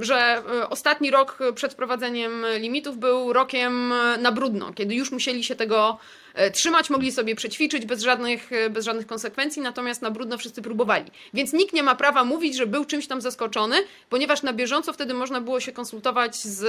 że 0.00 0.16
e, 0.16 0.68
ostatni 0.68 1.10
rok 1.10 1.38
przed 1.54 1.72
wprowadzeniem 1.72 2.44
limitów 2.58 2.98
był 2.98 3.32
rokiem 3.32 3.92
na 4.18 4.32
brudno, 4.32 4.72
kiedy 4.72 4.94
już 4.94 5.12
musieli 5.12 5.44
się 5.44 5.56
tego 5.56 5.98
e, 6.34 6.50
trzymać, 6.50 6.90
mogli 6.90 7.12
sobie 7.12 7.34
przećwiczyć 7.34 7.86
bez 7.86 8.02
żadnych, 8.02 8.52
e, 8.52 8.70
bez 8.70 8.84
żadnych 8.84 9.06
konsekwencji, 9.06 9.62
natomiast 9.62 10.02
na 10.02 10.10
brudno 10.10 10.38
wszyscy 10.38 10.62
próbowali. 10.62 11.10
Więc 11.34 11.52
nikt 11.52 11.74
nie 11.74 11.82
ma 11.82 11.94
prawa 11.94 12.24
mówić, 12.24 12.56
że 12.56 12.66
był 12.66 12.84
czymś 12.84 13.06
tam 13.06 13.20
zaskoczony, 13.20 13.76
ponieważ 14.08 14.42
na 14.42 14.52
bieżąco 14.52 14.92
wtedy 14.92 15.14
można 15.14 15.40
było 15.40 15.60
się 15.60 15.72
konsultować 15.72 16.36
z 16.36 16.64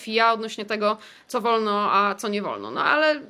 FIA 0.00 0.32
odnośnie 0.32 0.64
tego, 0.64 0.98
co 1.28 1.40
wolno, 1.40 1.92
a 1.92 2.14
co 2.14 2.28
nie 2.28 2.42
wolno. 2.42 2.70
No 2.70 2.84
ale 2.84 3.20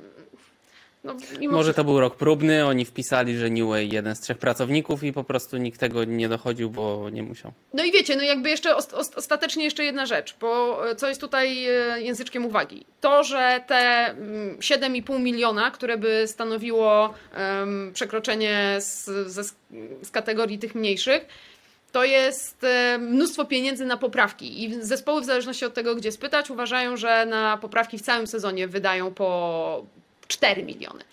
no, 1.07 1.51
Może 1.51 1.73
to 1.73 1.83
był 1.83 1.99
rok 1.99 2.15
próbny, 2.15 2.65
oni 2.65 2.85
wpisali, 2.85 3.37
że 3.37 3.49
New 3.49 3.69
Way 3.69 3.89
jeden 3.89 4.15
z 4.15 4.19
trzech 4.19 4.37
pracowników 4.37 5.03
i 5.03 5.13
po 5.13 5.23
prostu 5.23 5.57
nikt 5.57 5.79
tego 5.79 6.03
nie 6.03 6.29
dochodził, 6.29 6.69
bo 6.69 7.09
nie 7.09 7.23
musiał. 7.23 7.51
No 7.73 7.83
i 7.83 7.91
wiecie, 7.91 8.15
no 8.15 8.23
jakby 8.23 8.49
jeszcze 8.49 8.75
ostatecznie 9.15 9.63
jeszcze 9.63 9.83
jedna 9.83 10.05
rzecz, 10.05 10.35
bo 10.39 10.81
e, 10.89 10.95
co 10.95 11.07
jest 11.07 11.21
tutaj 11.21 11.65
e, 11.67 12.01
języczkiem 12.01 12.45
uwagi. 12.45 12.85
To, 13.01 13.23
że 13.23 13.63
te 13.67 14.15
7,5 14.59 15.09
mm, 15.09 15.23
miliona, 15.23 15.71
które 15.71 15.97
by 15.97 16.23
stanowiło 16.27 17.13
przekroczenie 17.93 18.75
z, 18.79 19.05
z, 19.05 19.55
z 20.01 20.11
kategorii 20.11 20.59
tych 20.59 20.75
mniejszych, 20.75 21.25
to 21.91 22.03
jest 22.03 22.63
e, 22.63 22.97
mnóstwo 22.97 23.45
pieniędzy 23.45 23.85
na 23.85 23.97
poprawki 23.97 24.63
i 24.63 24.83
zespoły 24.83 25.21
w 25.21 25.25
zależności 25.25 25.65
od 25.65 25.73
tego, 25.73 25.95
gdzie 25.95 26.11
spytać, 26.11 26.49
uważają, 26.49 26.97
że 26.97 27.25
na 27.25 27.57
poprawki 27.57 27.97
w 27.97 28.01
całym 28.01 28.27
sezonie 28.27 28.67
wydają 28.67 29.13
po 29.13 29.85
4 30.27 30.63
miliony. 30.63 31.03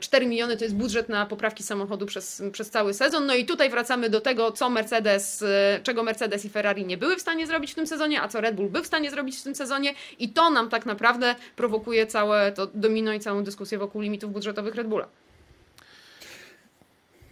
4 0.00 0.26
miliony 0.26 0.56
to 0.56 0.64
jest 0.64 0.76
budżet 0.76 1.08
na 1.08 1.26
poprawki 1.26 1.62
samochodu 1.62 2.06
przez, 2.06 2.42
przez 2.52 2.70
cały 2.70 2.94
sezon. 2.94 3.26
No 3.26 3.34
i 3.34 3.44
tutaj 3.44 3.70
wracamy 3.70 4.10
do 4.10 4.20
tego, 4.20 4.52
co 4.52 4.70
Mercedes, 4.70 5.44
czego 5.82 6.02
Mercedes 6.02 6.44
i 6.44 6.48
Ferrari 6.48 6.84
nie 6.84 6.98
były 6.98 7.16
w 7.16 7.20
stanie 7.20 7.46
zrobić 7.46 7.72
w 7.72 7.74
tym 7.74 7.86
sezonie, 7.86 8.22
a 8.22 8.28
co 8.28 8.40
Red 8.40 8.56
Bull 8.56 8.68
był 8.68 8.82
w 8.82 8.86
stanie 8.86 9.10
zrobić 9.10 9.38
w 9.38 9.42
tym 9.42 9.54
sezonie. 9.54 9.94
I 10.18 10.28
to 10.28 10.50
nam 10.50 10.68
tak 10.68 10.86
naprawdę 10.86 11.34
prowokuje 11.56 12.06
całe 12.06 12.52
to 12.52 12.66
domino 12.66 13.12
i 13.12 13.20
całą 13.20 13.44
dyskusję 13.44 13.78
wokół 13.78 14.00
limitów 14.00 14.32
budżetowych 14.32 14.74
Red 14.74 14.86
Bulla. 14.86 15.08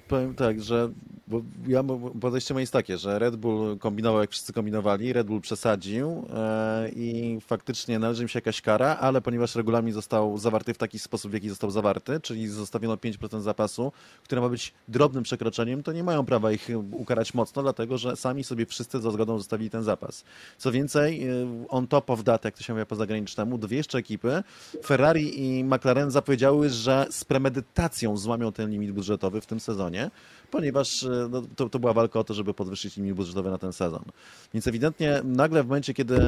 Powiem 0.08 0.34
tak, 0.34 0.62
że 0.62 0.90
bo 1.28 1.42
ja, 1.66 1.84
podejście 2.20 2.54
moje 2.54 2.62
jest 2.62 2.72
takie, 2.72 2.98
że 2.98 3.18
Red 3.18 3.36
Bull 3.36 3.78
kombinował 3.78 4.20
jak 4.20 4.30
wszyscy 4.30 4.52
kombinowali, 4.52 5.12
Red 5.12 5.26
Bull 5.26 5.40
przesadził 5.40 6.26
e, 6.34 6.88
i 6.88 7.38
faktycznie 7.40 7.98
należy 7.98 8.22
im 8.22 8.28
się 8.28 8.36
jakaś 8.36 8.60
kara, 8.60 8.96
ale 8.96 9.20
ponieważ 9.20 9.54
regulamin 9.54 9.92
został 9.92 10.38
zawarty 10.38 10.74
w 10.74 10.78
taki 10.78 10.98
sposób, 10.98 11.30
w 11.30 11.34
jaki 11.34 11.48
został 11.48 11.70
zawarty, 11.70 12.20
czyli 12.20 12.48
zostawiono 12.48 12.96
5% 12.96 13.40
zapasu, 13.40 13.92
które 14.24 14.40
ma 14.40 14.48
być 14.48 14.74
drobnym 14.88 15.22
przekroczeniem, 15.22 15.82
to 15.82 15.92
nie 15.92 16.04
mają 16.04 16.24
prawa 16.24 16.52
ich 16.52 16.68
ukarać 16.92 17.34
mocno, 17.34 17.62
dlatego 17.62 17.98
że 17.98 18.16
sami 18.16 18.44
sobie 18.44 18.66
wszyscy 18.66 19.00
za 19.00 19.10
zgodą 19.10 19.38
zostawili 19.38 19.70
ten 19.70 19.82
zapas. 19.82 20.24
Co 20.58 20.72
więcej, 20.72 21.28
e, 21.28 21.66
on 21.68 21.86
top 21.86 22.10
of 22.10 22.20
jak 22.44 22.56
to 22.56 22.62
się 22.62 22.74
mówi 22.74 22.86
po 22.86 22.96
zagranicznemu, 22.96 23.58
dwie 23.58 23.76
jeszcze 23.76 23.98
ekipy, 23.98 24.42
Ferrari 24.84 25.58
i 25.58 25.64
McLaren 25.64 26.10
zapowiedziały, 26.10 26.68
że 26.68 27.06
z 27.10 27.24
premedytacją 27.24 28.16
złamią 28.16 28.52
ten 28.52 28.70
limit 28.70 28.92
budżetowy 28.92 29.40
w 29.40 29.46
tym 29.46 29.60
sezonie, 29.60 29.97
ponieważ 30.50 31.02
e, 31.02 31.28
no, 31.30 31.42
to, 31.56 31.68
to 31.68 31.78
była 31.78 31.92
walka 31.92 32.20
o 32.20 32.24
to, 32.24 32.34
żeby 32.34 32.54
podwyższyć 32.54 32.96
limit 32.96 33.14
budżetowy 33.14 33.50
na 33.50 33.58
ten 33.58 33.72
sezon. 33.72 34.04
Więc 34.54 34.66
ewidentnie 34.66 35.20
nagle 35.24 35.62
w 35.62 35.66
momencie, 35.66 35.94
kiedy 35.94 36.20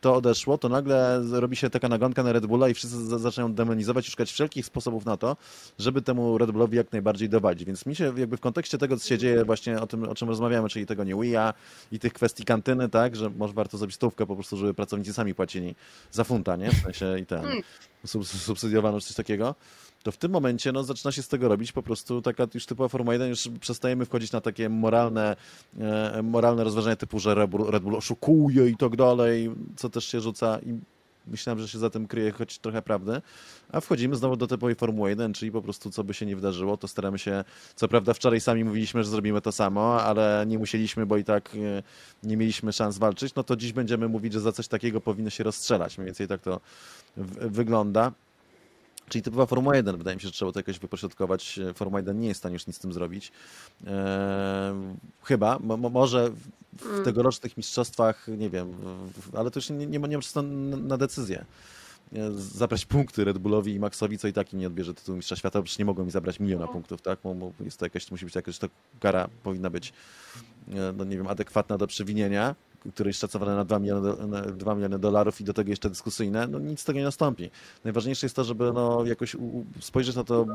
to 0.00 0.14
odeszło, 0.14 0.58
to 0.58 0.68
nagle 0.68 1.22
robi 1.32 1.56
się 1.56 1.70
taka 1.70 1.88
nagonka 1.88 2.22
na 2.22 2.32
Red 2.32 2.46
Bulla 2.46 2.68
i 2.68 2.74
wszyscy 2.74 3.18
zaczynają 3.18 3.54
demonizować 3.54 4.08
i 4.08 4.10
szukać 4.10 4.32
wszelkich 4.32 4.66
sposobów 4.66 5.04
na 5.04 5.16
to, 5.16 5.36
żeby 5.78 6.02
temu 6.02 6.38
Red 6.38 6.50
Bullowi 6.50 6.76
jak 6.76 6.92
najbardziej 6.92 7.28
dowalić. 7.28 7.64
Więc 7.64 7.86
mi 7.86 7.96
się 7.96 8.04
jakby 8.04 8.36
w 8.36 8.40
kontekście 8.40 8.78
tego, 8.78 8.96
co 8.96 9.08
się 9.08 9.18
dzieje 9.18 9.44
właśnie 9.44 9.80
o 9.80 9.86
tym, 9.86 10.08
o 10.08 10.14
czym 10.14 10.28
rozmawiamy, 10.28 10.68
czyli 10.68 10.86
tego 10.86 11.04
nie 11.04 11.14
WIA 11.14 11.54
i 11.92 11.98
tych 11.98 12.12
kwestii 12.12 12.44
kantyny, 12.44 12.88
tak, 12.88 13.16
że 13.16 13.30
może 13.30 13.54
warto 13.54 13.78
zrobić 13.78 13.96
stówkę 13.96 14.26
po 14.26 14.34
prostu, 14.34 14.56
żeby 14.56 14.74
pracownicy 14.74 15.12
sami 15.12 15.34
płacili 15.34 15.74
za 16.10 16.24
funta, 16.24 16.56
nie? 16.56 16.70
W 16.70 16.82
sensie 16.82 17.18
i 17.18 17.26
ten 17.26 17.42
hmm. 17.42 17.62
subsydiowano 18.24 19.00
czy 19.00 19.06
coś 19.06 19.16
takiego 19.16 19.54
to 20.06 20.12
w 20.12 20.16
tym 20.16 20.32
momencie 20.32 20.72
no, 20.72 20.84
zaczyna 20.84 21.12
się 21.12 21.22
z 21.22 21.28
tego 21.28 21.48
robić 21.48 21.72
po 21.72 21.82
prostu 21.82 22.22
taka 22.22 22.46
już 22.54 22.66
typowa 22.66 22.88
Formuła 22.88 23.14
1, 23.14 23.28
już 23.28 23.48
przestajemy 23.60 24.04
wchodzić 24.04 24.32
na 24.32 24.40
takie 24.40 24.68
moralne, 24.68 25.36
e, 25.80 26.22
moralne 26.22 26.64
rozważania 26.64 26.96
typu, 26.96 27.18
że 27.18 27.34
Red 27.34 27.50
Bull, 27.50 27.70
Red 27.70 27.82
Bull 27.82 27.94
oszukuje 27.94 28.68
i 28.68 28.76
tak 28.76 28.96
dalej, 28.96 29.50
co 29.76 29.88
też 29.88 30.04
się 30.04 30.20
rzuca 30.20 30.58
i 30.58 30.78
myślałem, 31.26 31.60
że 31.60 31.68
się 31.68 31.78
za 31.78 31.90
tym 31.90 32.06
kryje 32.06 32.32
choć 32.32 32.58
trochę 32.58 32.82
prawdy, 32.82 33.22
a 33.72 33.80
wchodzimy 33.80 34.16
znowu 34.16 34.36
do 34.36 34.46
typowej 34.46 34.74
Formuły 34.74 35.10
1, 35.10 35.32
czyli 35.32 35.52
po 35.52 35.62
prostu 35.62 35.90
co 35.90 36.04
by 36.04 36.14
się 36.14 36.26
nie 36.26 36.36
wydarzyło, 36.36 36.76
to 36.76 36.88
staramy 36.88 37.18
się, 37.18 37.44
co 37.76 37.88
prawda 37.88 38.14
wczoraj 38.14 38.40
sami 38.40 38.64
mówiliśmy, 38.64 39.04
że 39.04 39.10
zrobimy 39.10 39.40
to 39.40 39.52
samo, 39.52 40.02
ale 40.02 40.44
nie 40.46 40.58
musieliśmy, 40.58 41.06
bo 41.06 41.16
i 41.16 41.24
tak 41.24 41.50
e, 41.54 41.82
nie 42.22 42.36
mieliśmy 42.36 42.72
szans 42.72 42.98
walczyć, 42.98 43.34
no 43.34 43.42
to 43.42 43.56
dziś 43.56 43.72
będziemy 43.72 44.08
mówić, 44.08 44.32
że 44.32 44.40
za 44.40 44.52
coś 44.52 44.68
takiego 44.68 45.00
powinno 45.00 45.30
się 45.30 45.44
rozstrzelać, 45.44 45.98
mniej 45.98 46.06
więcej 46.06 46.28
tak 46.28 46.40
to 46.40 46.60
wygląda. 47.36 48.12
Czyli 49.08 49.22
typowa 49.22 49.46
Formuła 49.46 49.76
1. 49.76 49.96
Wydaje 49.96 50.16
mi 50.16 50.20
się, 50.20 50.28
że 50.28 50.32
trzeba 50.32 50.52
to 50.52 50.58
jakoś 50.58 50.78
wypośrodkować. 50.78 51.60
Formuła 51.74 52.00
1 52.00 52.20
nie 52.20 52.28
jest 52.28 52.38
w 52.38 52.42
stanie 52.42 52.52
już 52.52 52.66
nic 52.66 52.76
z 52.76 52.78
tym 52.78 52.92
zrobić. 52.92 53.32
Eee, 53.86 53.92
chyba. 55.22 55.58
może 55.90 56.30
w 56.78 56.86
mm. 56.86 57.04
tegorocznych 57.04 57.56
mistrzostwach, 57.56 58.28
nie 58.28 58.50
wiem, 58.50 58.74
ale 59.32 59.50
to 59.50 59.58
już 59.58 59.70
nie, 59.70 59.76
nie, 59.76 59.98
nie 59.98 60.16
ma 60.16 60.22
czasu 60.22 60.42
na, 60.42 60.76
na 60.76 60.96
decyzję 60.96 61.44
zabrać 62.36 62.86
punkty 62.86 63.24
Red 63.24 63.38
Bullowi 63.38 63.74
i 63.74 63.80
Maxowi, 63.80 64.18
co 64.18 64.28
i 64.28 64.32
tak 64.32 64.52
im 64.52 64.58
nie 64.58 64.66
odbierze 64.66 64.94
tytułu 64.94 65.16
mistrza 65.16 65.36
świata, 65.36 65.62
przecież 65.62 65.78
nie 65.78 65.84
mogą 65.84 66.04
mi 66.04 66.10
zabrać 66.10 66.40
miliona 66.40 66.66
no. 66.66 66.72
punktów, 66.72 67.02
tak? 67.02 67.18
Jest 67.60 67.78
to 67.78 67.86
jakaś, 67.86 68.10
musi 68.10 68.24
być 68.24 68.34
jakaś 68.34 68.58
to 68.58 68.68
kara 69.00 69.28
powinna 69.42 69.70
być, 69.70 69.92
e, 70.68 70.92
no 70.96 71.04
nie 71.04 71.16
wiem, 71.16 71.26
adekwatna 71.26 71.78
do 71.78 71.86
przewinienia, 71.86 72.54
które 72.92 73.10
jest 73.10 73.20
szacowane 73.20 73.56
na 73.56 73.64
2 73.64 73.78
miliony, 73.78 74.26
na 74.26 74.42
2 74.42 74.74
miliony 74.74 74.98
dolarów 74.98 75.40
i 75.40 75.44
do 75.44 75.54
tego 75.54 75.70
jeszcze 75.70 75.90
dyskusyjne, 75.90 76.46
no 76.46 76.58
nic 76.58 76.80
z 76.80 76.84
tego 76.84 76.98
nie 76.98 77.04
nastąpi. 77.04 77.50
Najważniejsze 77.84 78.26
jest 78.26 78.36
to, 78.36 78.44
żeby 78.44 78.72
no, 78.72 79.04
jakoś 79.04 79.36
spojrzeć 79.80 80.16
na 80.16 80.24
to 80.24 80.46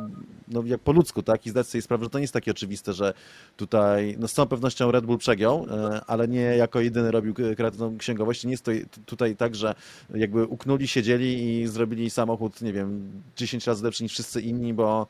no, 0.47 0.63
jak 0.65 0.81
po 0.81 0.91
ludzku, 0.91 1.23
tak? 1.23 1.45
I 1.45 1.49
zdać 1.49 1.67
sobie 1.67 1.81
sprawę, 1.81 2.03
że 2.03 2.09
to 2.09 2.17
nie 2.17 2.23
jest 2.23 2.33
takie 2.33 2.51
oczywiste, 2.51 2.93
że 2.93 3.13
tutaj, 3.57 4.15
no 4.19 4.27
z 4.27 4.33
całą 4.33 4.47
pewnością 4.47 4.91
Red 4.91 5.05
Bull 5.05 5.17
przegiął, 5.17 5.67
e, 5.69 6.01
ale 6.07 6.27
nie 6.27 6.41
jako 6.41 6.79
jedyny 6.79 7.11
robił 7.11 7.33
kreatywną 7.33 7.97
księgowość. 7.97 8.43
Nie 8.43 8.51
jest 8.51 8.63
to 8.63 8.71
tutaj 9.05 9.35
tak, 9.35 9.55
że 9.55 9.75
jakby 10.15 10.45
uknuli, 10.45 10.87
siedzieli 10.87 11.61
i 11.61 11.67
zrobili 11.67 12.09
samochód, 12.09 12.61
nie 12.61 12.73
wiem, 12.73 13.11
10 13.35 13.67
razy 13.67 13.83
lepszy 13.83 14.03
niż 14.03 14.11
wszyscy 14.11 14.41
inni, 14.41 14.73
bo 14.73 15.07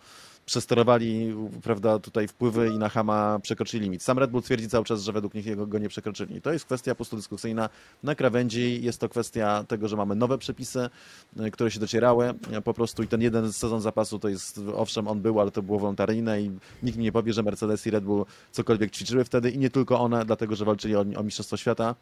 przesterowali 0.52 1.36
prawda, 1.64 2.00
tutaj 2.00 2.28
wpływy 2.28 2.70
i 2.70 2.78
na 2.78 2.90
Hama 2.90 3.40
przekroczyli 3.42 3.84
limit. 3.84 4.04
Sam 4.04 4.20
Red 4.20 4.32
Bull 4.32 4.42
twierdzi 4.42 4.70
cały 4.70 4.86
czas, 4.86 5.04
że 5.04 5.12
według 5.12 5.34
nich 5.34 5.68
go 5.68 5.80
nie 5.80 5.90
przekroczyli. 5.90 6.42
To 6.42 6.54
jest 6.54 6.66
kwestia 6.66 6.92
po 6.92 6.96
prostu 6.96 7.16
dyskusyjna 7.16 7.70
na 8.04 8.16
krawędzi. 8.16 8.84
Jest 8.84 9.00
to 9.00 9.10
kwestia 9.10 9.64
tego, 9.68 9.88
że 9.88 9.96
mamy 9.96 10.16
nowe 10.16 10.38
przepisy, 10.38 10.90
e, 11.40 11.52
które 11.52 11.72
się 11.72 11.80
docierały 11.80 12.34
po 12.64 12.74
prostu 12.74 13.04
i 13.04 13.08
ten 13.08 13.22
jeden 13.22 13.54
sezon 13.54 13.82
zapasu 13.82 14.20
to 14.20 14.30
jest, 14.30 14.60
owszem, 14.76 15.08
on 15.08 15.22
był, 15.22 15.42
ale 15.42 15.52
to 15.52 15.62
było 15.62 15.80
wolontaryjne 15.80 16.42
i 16.42 16.52
nikt 16.84 16.98
mi 16.98 17.04
nie 17.04 17.12
powie, 17.12 17.34
że 17.34 17.44
Mercedes 17.44 17.88
i 17.88 17.92
Red 17.92 18.04
Bull 18.04 18.26
cokolwiek 18.52 18.92
ćwiczyły 18.92 19.24
wtedy 19.24 19.52
i 19.52 19.58
nie 19.58 19.70
tylko 19.70 20.00
one, 20.00 20.26
dlatego, 20.26 20.56
że 20.56 20.66
walczyli 20.66 20.96
o, 20.96 21.06
o 21.18 21.24
Mistrzostwo 21.24 21.58
Świata. 21.58 21.96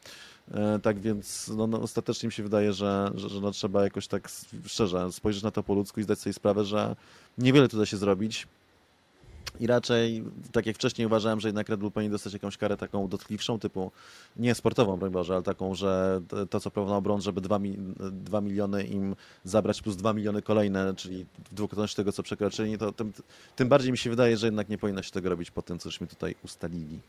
E, 0.54 0.80
tak 0.80 1.00
więc 1.00 1.48
no, 1.58 1.68
no, 1.68 1.82
ostatecznie 1.82 2.28
mi 2.28 2.34
się 2.34 2.44
wydaje, 2.44 2.74
że, 2.74 3.12
że, 3.16 3.30
że 3.30 3.42
no, 3.42 3.52
trzeba 3.52 3.84
jakoś 3.84 4.08
tak 4.08 4.30
szczerze 4.66 5.12
spojrzeć 5.12 5.44
na 5.44 5.52
to 5.52 5.64
po 5.64 5.74
ludzku 5.74 6.00
i 6.00 6.04
zdać 6.04 6.20
sobie 6.20 6.34
sprawę, 6.34 6.66
że 6.66 6.96
niewiele 7.38 7.68
tu 7.68 7.78
da 7.78 7.86
się 7.86 7.98
zrobić. 7.98 8.48
I 9.60 9.68
raczej, 9.68 10.24
tak 10.52 10.66
jak 10.66 10.76
wcześniej 10.76 11.08
uważałem, 11.08 11.40
że 11.40 11.48
jednak 11.48 11.70
Red 11.70 11.80
Bull 11.80 11.92
powinien 11.92 12.12
dostać 12.12 12.34
jakąś 12.34 12.58
karę 12.58 12.78
taką 12.78 13.08
dotkliwszą, 13.08 13.60
typu 13.60 13.92
nie 14.38 14.56
sportową, 14.56 14.98
broń 14.98 15.12
Boże, 15.12 15.34
ale 15.34 15.44
taką, 15.44 15.76
że 15.76 16.22
to, 16.50 16.60
co 16.60 16.72
prowadzono 16.72 17.02
Brąz, 17.02 17.24
żeby 17.24 17.42
2, 17.42 17.60
2 18.12 18.42
miliony 18.42 18.84
im 18.84 19.16
zabrać 19.44 19.82
plus 19.82 19.96
2 19.96 20.14
miliony 20.14 20.42
kolejne, 20.42 20.96
czyli 20.96 21.26
w 21.52 21.54
dwukrotności 21.54 21.96
tego, 21.96 22.12
co 22.12 22.24
przekroczyli, 22.24 22.78
to 22.78 22.92
tym, 22.92 23.14
tym 23.56 23.70
bardziej 23.70 23.92
mi 23.92 23.98
się 23.98 24.10
wydaje, 24.10 24.38
że 24.38 24.48
jednak 24.48 24.70
nie 24.70 24.78
powinno 24.78 25.02
się 25.02 25.12
tego 25.12 25.30
robić 25.30 25.52
po 25.52 25.62
tym, 25.62 25.80
cośmy 25.80 26.08
tutaj 26.08 26.36
ustalili. 26.44 27.00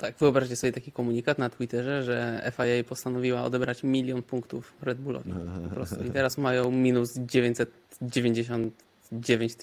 Tak, 0.00 0.14
wyobraźcie 0.18 0.56
sobie 0.56 0.72
taki 0.72 0.92
komunikat 0.92 1.38
na 1.38 1.50
Twitterze, 1.50 2.02
że 2.02 2.50
FIA 2.56 2.84
postanowiła 2.88 3.42
odebrać 3.42 3.82
milion 3.82 4.22
punktów 4.22 4.72
Red 4.82 4.98
Bullowi. 4.98 5.32
Po 5.68 5.74
prostu. 5.74 6.04
I 6.04 6.10
teraz 6.10 6.38
mają 6.38 6.70
minus 6.70 7.18
999 7.18 9.56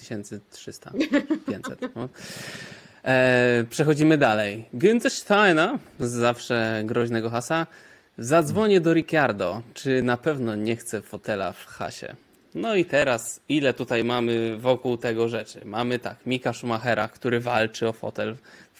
300, 0.50 0.92
500. 1.46 1.80
No. 1.96 2.08
E, 3.04 3.64
przechodzimy 3.70 4.18
dalej. 4.18 4.64
Günther 4.74 5.12
Steiner, 5.12 5.70
zawsze 6.00 6.82
groźnego 6.84 7.30
hasa, 7.30 7.66
zadzwonię 8.18 8.80
do 8.80 8.94
Ricciardo, 8.94 9.62
czy 9.74 10.02
na 10.02 10.16
pewno 10.16 10.54
nie 10.54 10.76
chce 10.76 11.02
fotela 11.02 11.52
w 11.52 11.66
hasie. 11.66 12.16
No 12.54 12.74
i 12.74 12.84
teraz, 12.84 13.40
ile 13.48 13.74
tutaj 13.74 14.04
mamy 14.04 14.58
wokół 14.58 14.96
tego 14.96 15.28
rzeczy? 15.28 15.60
Mamy 15.64 15.98
tak, 15.98 16.16
Mika 16.26 16.52
Schumachera, 16.52 17.08
który 17.08 17.40
walczy 17.40 17.88
o 17.88 17.92
fotel 17.92 18.36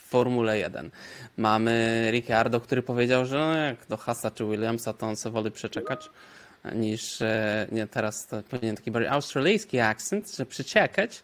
Formule 0.09 0.59
1. 0.59 0.91
Mamy 1.37 2.09
Ricciardo, 2.11 2.61
który 2.61 2.83
powiedział, 2.83 3.27
że 3.27 3.39
no 3.39 3.57
jak 3.57 3.77
do 3.89 3.97
Hasa 3.97 4.31
czy 4.31 4.45
Williamsa, 4.45 4.93
to 4.93 5.07
on 5.07 5.17
sobie 5.17 5.33
woli 5.33 5.51
przeczekać 5.51 6.11
niż, 6.75 7.23
e, 7.23 7.67
nie 7.73 7.87
teraz 7.87 8.27
to 8.27 8.43
powinien 8.43 8.77
taki 8.77 8.91
bardziej 8.91 9.11
australijski 9.11 9.81
akcent, 9.81 10.37
że 10.37 10.47
przeciekać, 10.47 11.23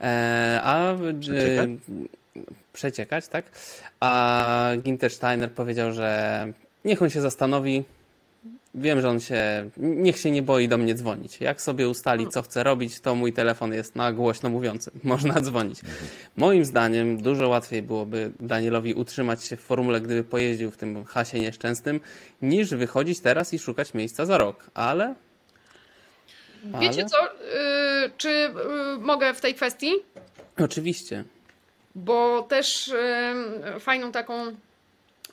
e, 0.00 0.60
a 0.64 0.94
przeciekać? 1.20 1.68
przeciekać, 2.72 3.28
tak? 3.28 3.44
A 4.00 4.70
Ginter 4.82 5.12
Steiner 5.12 5.52
powiedział, 5.52 5.92
że 5.92 6.46
niech 6.84 7.02
on 7.02 7.10
się 7.10 7.20
zastanowi, 7.20 7.84
Wiem, 8.78 9.00
że 9.00 9.08
on 9.08 9.20
się, 9.20 9.70
niech 9.76 10.18
się 10.18 10.30
nie 10.30 10.42
boi 10.42 10.68
do 10.68 10.78
mnie 10.78 10.94
dzwonić. 10.94 11.40
Jak 11.40 11.62
sobie 11.62 11.88
ustali, 11.88 12.28
co 12.28 12.42
chce 12.42 12.62
robić, 12.62 13.00
to 13.00 13.14
mój 13.14 13.32
telefon 13.32 13.72
jest 13.72 13.96
na 13.96 14.12
głośno 14.12 14.50
mówiący. 14.50 14.90
Można 15.04 15.40
dzwonić. 15.40 15.80
Moim 16.36 16.64
zdaniem 16.64 17.22
dużo 17.22 17.48
łatwiej 17.48 17.82
byłoby 17.82 18.32
Danielowi 18.40 18.94
utrzymać 18.94 19.44
się 19.44 19.56
w 19.56 19.60
formule, 19.60 20.00
gdyby 20.00 20.24
pojeździł 20.24 20.70
w 20.70 20.76
tym 20.76 21.04
hasie 21.04 21.40
nieszczęsnym, 21.40 22.00
niż 22.42 22.70
wychodzić 22.70 23.20
teraz 23.20 23.54
i 23.54 23.58
szukać 23.58 23.94
miejsca 23.94 24.26
za 24.26 24.38
rok. 24.38 24.70
Ale... 24.74 25.14
Wiecie 26.80 27.04
co, 27.04 27.16
yy, 27.22 28.10
czy 28.16 28.28
yy, 28.28 28.98
mogę 28.98 29.34
w 29.34 29.40
tej 29.40 29.54
kwestii? 29.54 29.92
Oczywiście. 30.58 31.24
Bo 31.94 32.42
też 32.42 32.92
yy, 33.74 33.80
fajną 33.80 34.12
taką 34.12 34.56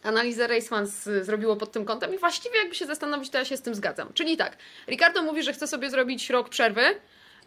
analizę 0.04 0.48
Racefans 0.48 1.04
zrobiło 1.22 1.56
pod 1.56 1.72
tym 1.72 1.86
kątem 1.86 2.16
i 2.16 2.18
właściwie 2.18 2.58
jakby 2.58 2.76
się 2.76 2.86
zastanowić, 2.86 3.30
to 3.30 3.38
ja 3.38 3.46
się 3.46 3.58
z 3.58 3.62
tym 3.62 3.76
zgadzam. 3.76 4.14
Czyli 4.14 4.38
tak, 4.38 4.58
Ricardo 4.88 5.24
mówi, 5.24 5.44
że 5.44 5.54
chce 5.54 5.68
sobie 5.68 5.90
zrobić 5.90 6.30
rok 6.30 6.50
przerwy, 6.50 6.82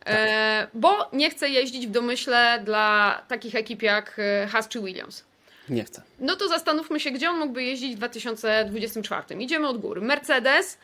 tak. 0.05 0.71
bo 0.75 1.11
nie 1.13 1.31
chce 1.31 1.49
jeździć 1.49 1.87
w 1.87 1.91
domyśle 1.91 2.63
dla 2.65 3.23
takich 3.29 3.55
ekip 3.55 3.83
jak 3.83 4.19
e, 4.19 4.47
Haas 4.47 4.69
czy 4.69 4.81
Williams. 4.81 5.25
Nie 5.69 5.85
chce. 5.85 6.03
No 6.21 6.37
to 6.37 6.49
zastanówmy 6.49 7.01
się, 7.01 7.11
gdzie 7.11 7.31
on 7.31 7.39
mógłby 7.39 7.63
jeździć 7.63 7.95
w 7.95 7.97
2024. 7.97 9.43
Idziemy 9.43 9.69
od 9.69 9.79
góry. 9.79 10.01
Mercedes, 10.01 10.79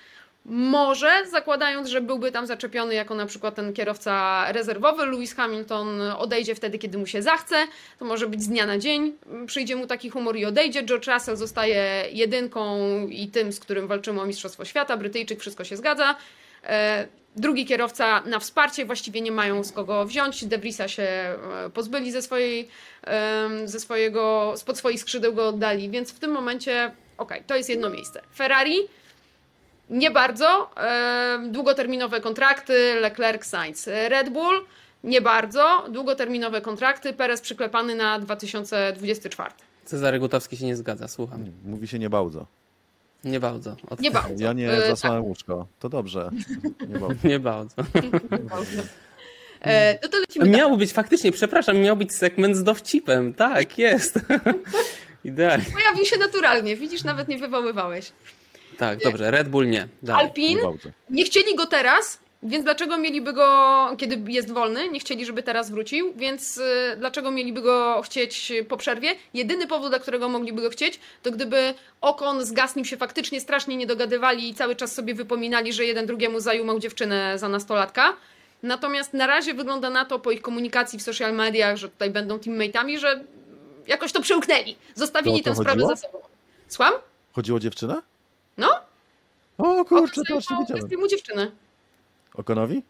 może, 0.44 1.10
zakładając, 1.30 1.88
że 1.88 2.00
byłby 2.00 2.32
tam 2.32 2.46
zaczepiony 2.46 2.94
jako 2.94 3.14
na 3.14 3.26
przykład 3.26 3.54
ten 3.54 3.72
kierowca 3.72 4.44
rezerwowy, 4.52 5.06
Lewis 5.06 5.34
Hamilton 5.34 6.00
odejdzie 6.00 6.54
wtedy, 6.54 6.78
kiedy 6.78 6.98
mu 6.98 7.06
się 7.06 7.22
zachce, 7.22 7.56
to 7.98 8.04
może 8.04 8.26
być 8.26 8.42
z 8.42 8.48
dnia 8.48 8.66
na 8.66 8.78
dzień, 8.78 9.12
przyjdzie 9.46 9.76
mu 9.76 9.86
taki 9.86 10.10
humor 10.10 10.36
i 10.36 10.44
odejdzie. 10.44 10.82
George 10.82 11.06
Russell 11.06 11.36
zostaje 11.36 12.04
jedynką 12.12 12.76
i 13.06 13.28
tym, 13.28 13.52
z 13.52 13.60
którym 13.60 13.86
walczymy 13.86 14.20
o 14.20 14.26
Mistrzostwo 14.26 14.64
Świata, 14.64 14.96
Brytyjczyk, 14.96 15.40
wszystko 15.40 15.64
się 15.64 15.76
zgadza. 15.76 16.16
E, 16.64 17.08
drugi 17.36 17.66
kierowca 17.66 18.20
na 18.20 18.38
wsparcie, 18.38 18.84
właściwie 18.84 19.20
nie 19.20 19.32
mają 19.32 19.64
z 19.64 19.72
kogo 19.72 20.04
wziąć. 20.04 20.44
De 20.44 20.58
Vriesa 20.58 20.88
się 20.88 21.02
e, 21.02 21.38
pozbyli 21.74 22.12
ze, 22.12 22.22
swojej, 22.22 22.68
ze 23.64 23.80
swojego, 23.80 24.54
spod 24.56 24.78
swoich 24.78 25.00
skrzydeł 25.00 25.34
go 25.34 25.48
oddali, 25.48 25.90
więc 25.90 26.12
w 26.12 26.18
tym 26.18 26.30
momencie, 26.30 26.92
ok, 27.18 27.34
to 27.46 27.56
jest 27.56 27.68
jedno 27.68 27.90
miejsce. 27.90 28.22
Ferrari 28.34 28.76
nie 29.92 30.10
bardzo. 30.10 30.70
Długoterminowe 31.48 32.20
kontrakty, 32.20 32.94
Leclerc, 33.00 33.44
Sainz. 33.44 33.86
Red 33.86 34.30
Bull 34.30 34.64
nie 35.04 35.20
bardzo. 35.20 35.84
Długoterminowe 35.88 36.60
kontrakty, 36.60 37.12
Perez 37.12 37.40
przyklepany 37.40 37.94
na 37.94 38.18
2024. 38.18 39.50
Cezary 39.84 40.18
Gutowski 40.18 40.56
się 40.56 40.66
nie 40.66 40.76
zgadza, 40.76 41.08
słucham. 41.08 41.44
Mówi 41.64 41.88
się 41.88 41.98
nie 41.98 42.10
bardzo. 42.10 42.46
Nie 43.24 43.40
bardzo. 43.40 43.76
Od... 43.90 44.00
Nie 44.00 44.10
bardzo. 44.10 44.44
Ja 44.44 44.52
nie 44.52 44.80
zasłałem 44.80 45.22
tak. 45.22 45.28
łóżko. 45.28 45.66
To 45.78 45.88
dobrze. 45.88 46.30
Nie 46.88 46.98
bardzo. 46.98 47.28
nie 47.28 48.48
bardzo. 48.48 48.82
E, 49.64 49.98
no 50.02 50.08
to 50.08 50.18
lecimy 50.18 50.46
Miał 50.46 50.58
dalej. 50.58 50.78
być 50.78 50.92
faktycznie, 50.92 51.32
przepraszam, 51.32 51.78
miał 51.78 51.96
być 51.96 52.12
segment 52.14 52.56
z 52.56 52.62
dowcipem. 52.62 53.34
Tak, 53.34 53.78
jest. 53.78 54.18
Idealnie. 55.24 55.64
Pojawił 55.72 56.04
się 56.04 56.18
naturalnie, 56.18 56.76
widzisz, 56.76 57.04
nawet 57.04 57.28
nie 57.28 57.38
wywoływałeś. 57.38 58.12
Tak, 58.82 58.98
dobrze, 58.98 59.30
Red 59.30 59.48
Bull 59.48 59.68
nie. 59.68 59.88
Dalej. 60.02 60.26
Alpin 60.26 60.58
nie 61.10 61.24
chcieli 61.24 61.54
go 61.54 61.66
teraz, 61.66 62.18
więc 62.42 62.64
dlaczego 62.64 62.98
mieliby 62.98 63.32
go, 63.32 63.88
kiedy 63.98 64.32
jest 64.32 64.52
wolny, 64.52 64.88
nie 64.88 65.00
chcieli, 65.00 65.26
żeby 65.26 65.42
teraz 65.42 65.70
wrócił, 65.70 66.12
więc 66.16 66.56
y, 66.58 66.62
dlaczego 66.98 67.30
mieliby 67.30 67.62
go 67.62 68.02
chcieć 68.04 68.52
po 68.68 68.76
przerwie? 68.76 69.14
Jedyny 69.34 69.66
powód, 69.66 69.88
dla 69.88 69.98
którego 69.98 70.28
mogliby 70.28 70.62
go 70.62 70.70
chcieć, 70.70 71.00
to 71.22 71.30
gdyby 71.30 71.74
Okon 72.00 72.44
z 72.44 72.52
Gasnim 72.52 72.84
się 72.84 72.96
faktycznie 72.96 73.40
strasznie 73.40 73.76
nie 73.76 73.86
dogadywali 73.86 74.48
i 74.48 74.54
cały 74.54 74.76
czas 74.76 74.94
sobie 74.94 75.14
wypominali, 75.14 75.72
że 75.72 75.84
jeden 75.84 76.06
drugiemu 76.06 76.40
zajumał 76.40 76.78
dziewczynę 76.78 77.38
za 77.38 77.48
nastolatka. 77.48 78.16
Natomiast 78.62 79.14
na 79.14 79.26
razie 79.26 79.54
wygląda 79.54 79.90
na 79.90 80.04
to 80.04 80.18
po 80.18 80.30
ich 80.30 80.42
komunikacji 80.42 80.98
w 80.98 81.02
social 81.02 81.34
mediach, 81.34 81.76
że 81.76 81.88
tutaj 81.88 82.10
będą 82.10 82.36
teammate'ami, 82.36 82.98
że 82.98 83.24
jakoś 83.86 84.12
to 84.12 84.22
przełknęli. 84.22 84.76
Zostawili 84.94 85.42
tę 85.42 85.56
sprawę 85.56 85.86
za 85.86 85.96
sobą. 85.96 86.18
Słucham? 86.68 86.94
Chodziło 87.32 87.56
o 87.56 87.60
dziewczynę? 87.60 88.11
No? 88.58 88.80
O 89.58 89.84
kurczę, 89.84 90.22
to 90.28 90.34
nie 90.34 90.40
wiedziałem. 90.60 91.00
mu 91.00 91.08
dziewczynę. 91.08 91.50
Okonowi? 92.34 92.82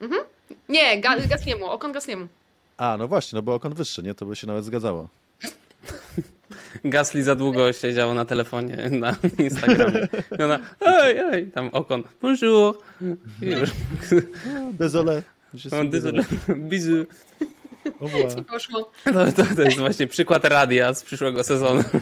Mhm. 0.00 0.22
Nie, 0.68 1.00
ga 1.00 1.16
Gasniemu, 1.20 1.66
Okon 1.66 1.92
Gasniemu. 1.92 2.28
A, 2.76 2.96
no 2.98 3.08
właśnie, 3.08 3.36
no 3.36 3.42
bo 3.42 3.54
Okon 3.54 3.74
wyższy, 3.74 4.02
nie? 4.02 4.14
To 4.14 4.26
by 4.26 4.36
się 4.36 4.46
nawet 4.46 4.64
zgadzało. 4.64 5.08
Gasly 6.84 7.22
za 7.22 7.34
długo 7.34 7.72
siedział 7.72 8.14
na 8.14 8.24
telefonie 8.24 8.90
na 8.90 9.16
Instagramie. 9.38 10.08
I 10.38 10.42
ona, 10.42 10.58
ej, 10.80 11.18
ej, 11.18 11.46
tam 11.46 11.68
Okon, 11.72 12.02
bonjour. 12.22 12.78
Już. 13.40 13.70
Désolé. 14.80 15.22
Désolé, 15.54 16.24
bizu. 16.56 17.06
Co 18.34 18.42
poszło? 18.42 18.90
To, 19.04 19.32
to, 19.32 19.54
to 19.56 19.62
jest 19.62 19.78
właśnie 19.78 20.06
przykład 20.06 20.44
radia 20.44 20.94
z 20.94 21.02
przyszłego 21.02 21.44
sezonu. 21.44 21.84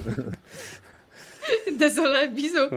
Désolé, 1.73 2.29
bizu. 2.29 2.71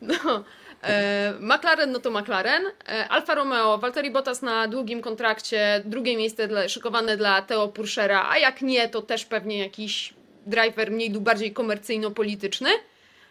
No. 0.00 0.44
E, 0.82 1.34
McLaren, 1.40 1.92
no 1.92 1.98
to 1.98 2.10
McLaren. 2.10 2.62
E, 2.88 3.08
Alfa 3.08 3.34
Romeo, 3.34 3.78
Valtteri 3.78 4.10
Bottas 4.10 4.42
na 4.42 4.68
długim 4.68 5.00
kontrakcie, 5.00 5.82
drugie 5.84 6.16
miejsce 6.16 6.48
dla, 6.48 6.68
szykowane 6.68 7.16
dla 7.16 7.42
Theo 7.42 7.68
Purszera, 7.68 8.28
a 8.30 8.38
jak 8.38 8.62
nie, 8.62 8.88
to 8.88 9.02
też 9.02 9.24
pewnie 9.24 9.58
jakiś 9.58 10.14
driver 10.46 10.90
mniej 10.90 11.12
lub 11.12 11.22
bardziej 11.22 11.52
komercyjno-polityczny. 11.52 12.70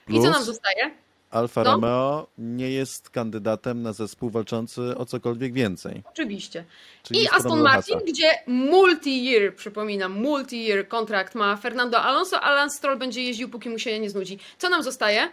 Plus, 0.06 0.20
I 0.20 0.22
co 0.22 0.32
nam 0.32 0.44
zostaje? 0.44 1.05
Alfa 1.36 1.64
no? 1.64 1.72
Romeo 1.72 2.28
nie 2.38 2.72
jest 2.72 3.10
kandydatem 3.10 3.82
na 3.82 3.94
zespół 3.94 4.30
walczący 4.30 4.98
o 4.98 5.06
cokolwiek 5.06 5.54
więcej. 5.54 6.04
Oczywiście. 6.12 6.66
Czyli 7.04 7.24
I 7.24 7.28
Aston 7.30 7.62
Martin, 7.62 8.00
gdzie 8.08 8.32
multi-year, 8.48 9.56
przypominam, 9.56 10.22
multi-year 10.22 10.88
kontrakt 10.88 11.36
ma 11.36 11.58
Fernando 11.58 12.02
Alonso, 12.02 12.42
Alan 12.42 12.70
Stroll 12.72 12.98
będzie 12.98 13.24
jeździł, 13.24 13.50
póki 13.50 13.70
mu 13.70 13.80
się 13.80 14.00
nie 14.00 14.10
znudzi. 14.10 14.40
Co 14.58 14.70
nam 14.70 14.84
zostaje? 14.84 15.32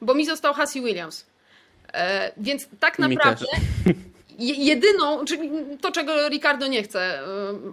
Bo 0.00 0.14
mi 0.14 0.26
został 0.26 0.54
Hassie 0.54 0.82
Williams. 0.82 1.26
E, 1.92 2.32
więc 2.36 2.68
tak 2.80 2.98
naprawdę 2.98 3.46
jedyną, 4.38 5.24
czyli 5.24 5.50
to, 5.80 5.92
czego 5.92 6.28
Ricardo 6.28 6.66
nie 6.66 6.82
chce, 6.82 7.20
y, 7.20 7.24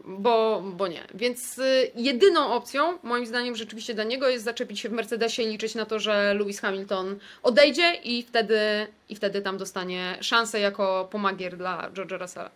bo, 0.06 0.64
bo 0.66 0.88
nie. 0.88 1.08
Więc 1.14 1.58
y, 1.58 1.92
jedyną 1.96 2.54
opcją, 2.54 2.98
moim 3.04 3.26
zdaniem, 3.26 3.56
rzeczywiście 3.56 3.94
dla 3.94 4.04
niego 4.04 4.30
jest 4.30 4.46
zaczepić 4.46 4.80
się 4.80 4.90
w 4.90 4.92
Mercedesie 4.92 5.44
i 5.44 5.48
liczyć 5.48 5.76
na 5.76 5.86
to, 5.86 6.00
że 6.00 6.34
Lewis 6.34 6.60
Hamilton 6.60 7.20
odejdzie 7.44 7.94
i 8.04 8.24
wtedy, 8.24 8.60
i 9.10 9.16
wtedy 9.16 9.42
tam 9.42 9.58
dostanie 9.58 10.18
szansę 10.22 10.60
jako 10.60 11.08
pomagier 11.12 11.58
dla 11.58 11.90
George'a 11.94 12.20
Russella. 12.22 12.52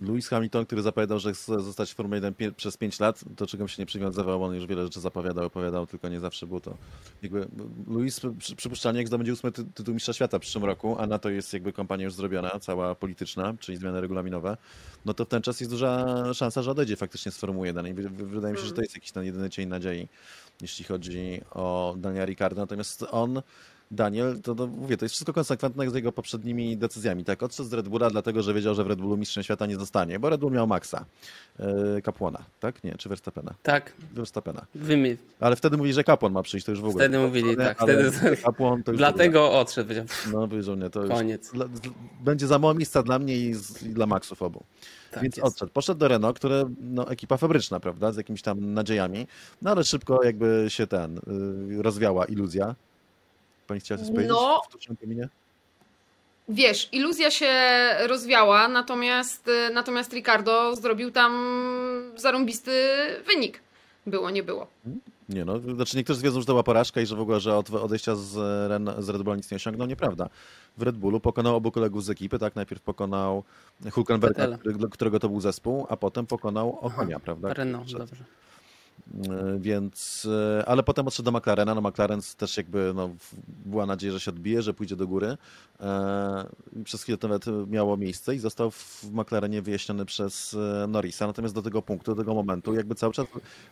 Lewis 0.00 0.28
Hamilton, 0.28 0.66
który 0.66 0.82
zapowiadał, 0.82 1.18
że 1.18 1.32
chce 1.32 1.60
zostać 1.60 1.92
w 1.92 1.94
Formule 1.94 2.16
1 2.16 2.54
przez 2.54 2.76
5 2.76 3.00
lat, 3.00 3.24
do 3.26 3.46
czego 3.46 3.68
się 3.68 3.82
nie 3.82 3.86
przywiązywał, 3.86 4.44
on 4.44 4.54
już 4.54 4.66
wiele 4.66 4.84
rzeczy 4.84 5.00
zapowiadał, 5.00 5.44
opowiadał, 5.44 5.86
tylko 5.86 6.08
nie 6.08 6.20
zawsze 6.20 6.46
było 6.46 6.60
to. 6.60 6.76
Jakby 7.22 7.48
Lewis 7.88 8.20
przypuszczalnie 8.56 8.98
jak 8.98 9.08
zdobędzie 9.08 9.32
ósmy 9.32 9.52
ty 9.52 9.64
tytuł 9.64 9.94
mistrza 9.94 10.12
świata 10.12 10.38
w 10.38 10.40
przyszłym 10.40 10.64
roku, 10.64 10.96
a 10.98 11.06
na 11.06 11.18
to 11.18 11.30
jest 11.30 11.52
jakby 11.52 11.72
kampania 11.72 12.04
już 12.04 12.14
zrobiona, 12.14 12.50
cała 12.60 12.94
polityczna, 12.94 13.54
czyli 13.60 13.78
zmiany 13.78 14.00
regulaminowe, 14.00 14.56
no 15.04 15.14
to 15.14 15.24
w 15.24 15.28
ten 15.28 15.42
czas 15.42 15.60
jest 15.60 15.72
duża 15.72 16.06
szansa, 16.34 16.62
że 16.62 16.70
odejdzie 16.70 16.96
faktycznie 16.96 17.32
z 17.32 17.36
Formuły 17.36 17.66
1 17.66 17.86
i 17.86 17.94
wydaje 17.94 18.54
mi 18.54 18.60
się, 18.60 18.66
że 18.66 18.72
to 18.72 18.82
jest 18.82 18.94
jakiś 18.94 19.12
ten 19.12 19.24
jedyny 19.24 19.50
cień 19.50 19.68
nadziei, 19.68 20.08
jeśli 20.60 20.84
chodzi 20.84 21.40
o 21.50 21.94
Daniela 21.98 22.26
Ricardo, 22.26 22.60
natomiast 22.60 23.04
on 23.10 23.42
Daniel, 23.90 24.40
to, 24.42 24.54
to 24.54 24.66
mówię, 24.66 24.96
to 24.96 25.04
jest 25.04 25.14
wszystko 25.14 25.32
konsekwentne 25.32 25.90
z 25.90 25.94
jego 25.94 26.12
poprzednimi 26.12 26.76
decyzjami. 26.76 27.24
Tak, 27.24 27.42
odszedł 27.42 27.68
z 27.68 27.72
Red 27.72 27.88
Bulla, 27.88 28.10
dlatego 28.10 28.42
że 28.42 28.54
wiedział, 28.54 28.74
że 28.74 28.84
w 28.84 28.86
Red 28.86 29.00
Bullu 29.00 29.16
mistrzem 29.16 29.42
świata 29.42 29.66
nie 29.66 29.76
zostanie, 29.76 30.18
bo 30.18 30.30
Red 30.30 30.40
Bull 30.40 30.52
miał 30.52 30.66
Maxa, 30.66 31.04
yy, 31.58 32.02
Kapłona, 32.02 32.44
tak? 32.60 32.84
Nie, 32.84 32.94
czy 32.94 33.08
Verstappena? 33.08 33.54
Tak. 33.62 33.92
Verstappena. 34.12 34.66
Wymi... 34.74 35.16
Ale 35.40 35.56
wtedy 35.56 35.76
mówili, 35.76 35.94
że 35.94 36.04
Kapłon 36.04 36.32
ma 36.32 36.42
przyjść, 36.42 36.66
to 36.66 36.72
już 36.72 36.80
w 36.80 36.84
ogóle. 36.84 37.04
Wtedy 37.04 37.18
mówili, 37.18 37.56
tak. 37.56 37.78
Wtedy... 37.82 38.10
Kapłon 38.44 38.82
to 38.82 38.92
już 38.92 38.98
Dlatego 38.98 39.52
odszedł. 39.60 39.94
No, 40.32 40.48
powiedział 40.48 40.76
nie, 40.76 40.90
to 40.90 41.08
Koniec. 41.08 41.52
Już... 41.54 41.64
Będzie 42.20 42.46
za 42.46 42.58
mało 42.58 42.74
miejsca 42.74 43.02
dla 43.02 43.18
mnie 43.18 43.36
i, 43.36 43.54
z, 43.54 43.82
i 43.82 43.88
dla 43.88 44.06
Maxów 44.06 44.42
obu. 44.42 44.64
Tak 45.10 45.22
Więc 45.22 45.36
jest. 45.36 45.46
odszedł. 45.46 45.72
Poszedł 45.72 46.00
do 46.00 46.08
Renault, 46.08 46.36
które, 46.36 46.70
no, 46.80 47.10
ekipa 47.10 47.36
fabryczna, 47.36 47.80
prawda, 47.80 48.12
z 48.12 48.16
jakimiś 48.16 48.42
tam 48.42 48.74
nadziejami, 48.74 49.26
no 49.62 49.70
ale 49.70 49.84
szybko 49.84 50.24
jakby 50.24 50.64
się 50.68 50.86
ten, 50.86 51.20
yy, 51.68 51.82
rozwiała 51.82 52.24
iluzja 52.24 52.74
Pani 53.66 53.80
chciała 53.80 53.98
coś 53.98 54.08
powiedzieć 54.08 54.28
no, 54.28 54.62
w 54.62 54.66
sztucznym 54.68 54.96
kamienie? 54.96 55.28
Wiesz, 56.48 56.88
iluzja 56.92 57.30
się 57.30 57.52
rozwiała, 58.06 58.68
natomiast, 58.68 59.48
y, 59.48 59.74
natomiast 59.74 60.12
Ricardo 60.12 60.76
zrobił 60.76 61.10
tam 61.10 61.32
zarąbisty 62.16 62.72
wynik. 63.26 63.60
Było, 64.06 64.30
nie 64.30 64.42
było. 64.42 64.66
Nie 65.28 65.44
no, 65.44 65.58
znaczy 65.58 65.96
niektórzy 65.96 66.20
twierdzą, 66.20 66.40
że 66.40 66.46
to 66.46 66.52
była 66.52 66.62
porażka 66.62 67.00
i 67.00 67.06
że 67.06 67.16
w 67.16 67.20
ogóle, 67.20 67.40
że 67.40 67.56
od 67.56 67.70
odejścia 67.70 68.16
z, 68.16 68.36
Ren, 68.70 68.90
z 68.98 69.08
Red 69.08 69.22
Bulla 69.22 69.36
nic 69.36 69.50
nie 69.50 69.56
osiągnął. 69.56 69.88
Nieprawda. 69.88 70.28
W 70.76 70.82
Red 70.82 70.96
Bullu 70.96 71.20
pokonał 71.20 71.56
obu 71.56 71.70
kolegów 71.70 72.04
z 72.04 72.10
ekipy, 72.10 72.38
tak? 72.38 72.56
Najpierw 72.56 72.82
pokonał 72.82 73.44
Hulkenberga, 73.92 74.58
którego 74.90 75.20
to 75.20 75.28
był 75.28 75.40
zespół, 75.40 75.86
a 75.88 75.96
potem 75.96 76.26
pokonał 76.26 76.78
Okonia, 76.80 77.20
prawda? 77.20 77.54
Renault, 77.54 77.92
dobrze. 77.92 78.24
E, 79.14 79.58
więc, 79.58 80.28
e, 80.58 80.64
ale 80.68 80.82
potem 80.82 81.06
odszedł 81.06 81.30
do 81.30 81.38
McLarena, 81.38 81.74
no 81.74 81.80
McLaren 81.80 82.20
też 82.36 82.56
jakby 82.56 82.92
no, 82.94 83.10
była 83.48 83.86
nadzieja, 83.86 84.12
że 84.12 84.20
się 84.20 84.30
odbije, 84.30 84.62
że 84.62 84.74
pójdzie 84.74 84.96
do 84.96 85.06
góry. 85.06 85.36
E, 85.80 86.46
przez 86.84 87.02
chwilę 87.02 87.18
to 87.18 87.28
nawet 87.28 87.46
miało 87.68 87.96
miejsce 87.96 88.34
i 88.34 88.38
został 88.38 88.70
w 88.70 89.04
McLarenie 89.12 89.62
wyjaśniony 89.62 90.04
przez 90.04 90.56
Norrisa. 90.88 91.26
Natomiast 91.26 91.54
do 91.54 91.62
tego 91.62 91.82
punktu, 91.82 92.14
do 92.14 92.22
tego 92.22 92.34
momentu 92.34 92.74
jakby 92.74 92.94
cały 92.94 93.12
czas 93.12 93.26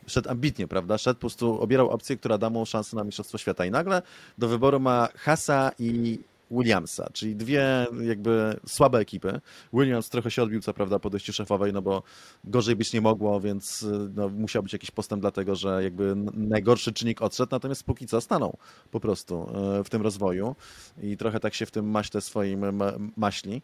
szedł 0.07 0.31
ambitnie, 0.31 0.69
prawda? 0.69 0.99
Szedł 0.99 1.17
po 1.17 1.21
prostu, 1.21 1.61
obierał 1.61 1.91
opcję, 1.91 2.17
która 2.17 2.39
da 2.39 2.51
mu 2.51 2.67
szansę 2.67 2.97
na 2.97 3.05
Mistrzostwo 3.05 3.39
Świata 3.39 3.65
i 3.65 3.71
nagle 3.71 4.03
do 4.39 4.49
wyboru 4.49 4.81
ma 4.81 5.09
Hasa 5.15 5.71
i 5.79 6.19
Williamsa, 6.51 7.09
czyli 7.13 7.37
dwie 7.37 7.87
jakby 8.03 8.57
słabe 8.67 8.99
ekipy. 8.99 9.41
Williams 9.73 10.09
trochę 10.09 10.31
się 10.31 10.43
odbił, 10.43 10.61
co 10.61 10.75
prawda, 10.75 10.99
po 10.99 11.11
dojściu 11.11 11.33
szefowej, 11.33 11.73
no 11.73 11.83
bo 11.83 12.03
gorzej 12.45 12.77
być 12.77 12.93
nie 12.93 13.01
mogło, 13.01 13.41
więc 13.41 13.87
no, 14.15 14.29
musiał 14.29 14.63
być 14.63 14.73
jakiś 14.73 14.91
postęp, 14.91 15.21
dlatego 15.21 15.55
że 15.55 15.83
jakby 15.83 16.15
najgorszy 16.35 16.93
czynnik 16.93 17.23
odszedł, 17.23 17.49
natomiast 17.53 17.85
póki 17.85 18.07
co 18.07 18.21
stanął 18.21 18.57
po 18.91 19.01
prostu 19.01 19.51
e, 19.81 19.85
w 19.85 19.91
tym 19.91 20.03
rozwoju 20.03 20.57
i 21.03 21.17
trochę 21.17 21.41
tak 21.41 21.55
się 21.55 21.67
w 21.67 21.71
tym 21.71 21.91
maśle 21.91 22.21
swoim 22.21 22.65
maśli. 23.17 23.63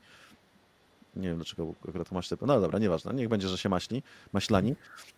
Nie 1.16 1.28
wiem 1.28 1.36
dlaczego 1.36 1.74
akurat 1.88 2.12
maśle. 2.12 2.36
No 2.40 2.60
dobra, 2.60 2.78
nieważne. 2.78 3.14
Niech 3.14 3.28
będzie, 3.28 3.48
że 3.48 3.58
się 3.58 3.68
maśli, 3.68 4.02
maślani. 4.32 4.74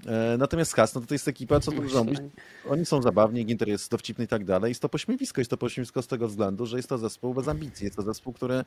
E, 0.07 0.37
natomiast 0.39 0.75
Has, 0.75 0.95
no 0.95 1.01
to, 1.01 1.15
jest 1.15 1.29
ekipa, 1.29 1.61
co 1.61 1.73
tu 1.73 1.89
zrobić? 1.89 2.19
Oni 2.69 2.87
są 2.87 3.03
zabawni, 3.03 3.47
Ginter 3.47 3.69
jest 3.69 3.91
dowcipny 3.91 4.25
i 4.25 4.29
tak 4.29 4.45
dalej. 4.45 4.71
Jest 4.71 4.83
to 4.83 4.89
pośmiewisko. 4.89 5.41
Jest 5.41 5.51
to 5.51 5.57
pośmiewisko 5.57 6.03
z 6.03 6.07
tego 6.07 6.29
względu, 6.29 6.67
że 6.67 6.77
jest 6.77 6.89
to 6.89 6.99
zespół 6.99 7.35
bez 7.35 7.49
ambicji. 7.49 7.85
Jest 7.85 7.97
to 7.97 8.03
zespół, 8.03 8.33
który 8.33 8.65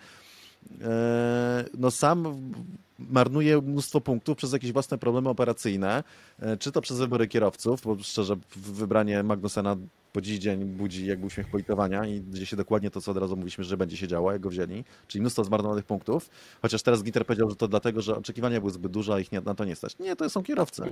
e, 0.82 1.66
no 1.78 1.92
sam 1.92 2.52
marnuje 3.00 3.62
mnóstwo 3.62 4.02
punktów 4.02 4.38
przez 4.38 4.54
jakieś 4.54 4.72
własne 4.72 4.98
problemy 4.98 5.30
operacyjne, 5.30 6.04
e, 6.40 6.58
czy 6.58 6.72
to 6.72 6.82
przez 6.82 6.98
wybory 6.98 7.28
kierowców, 7.28 7.82
bo 7.82 7.98
szczerze 8.04 8.36
wybranie 8.56 9.24
Magnusena 9.24 9.78
po 10.16 10.22
dziś 10.22 10.40
dzień 10.40 10.66
budzi 10.66 11.06
jakby 11.06 11.26
uśmiech 11.26 11.48
politowania 11.48 12.06
i 12.06 12.24
dzieje 12.30 12.46
się 12.46 12.56
dokładnie 12.56 12.92
to, 12.92 13.02
co 13.02 13.12
od 13.12 13.18
razu 13.18 13.36
mówiliśmy, 13.36 13.64
że 13.64 13.78
będzie 13.78 13.98
się 13.98 14.08
działo, 14.08 14.32
jak 14.32 14.42
go 14.42 14.50
wzięli, 14.50 14.84
czyli 15.08 15.22
mnóstwo 15.22 15.44
zmarnowanych 15.44 15.86
punktów, 15.86 16.30
chociaż 16.62 16.84
teraz 16.84 17.04
Gitter 17.04 17.26
powiedział, 17.26 17.50
że 17.50 17.56
to 17.56 17.68
dlatego, 17.68 18.02
że 18.02 18.16
oczekiwania 18.16 18.60
były 18.60 18.72
zbyt 18.72 18.92
duże, 18.92 19.14
a 19.14 19.20
ich 19.20 19.32
nie, 19.32 19.42
na 19.42 19.56
to 19.56 19.66
nie 19.66 19.76
stać. 19.76 20.00
Nie, 20.00 20.16
to 20.16 20.30
są 20.30 20.44
kierowcy. 20.44 20.84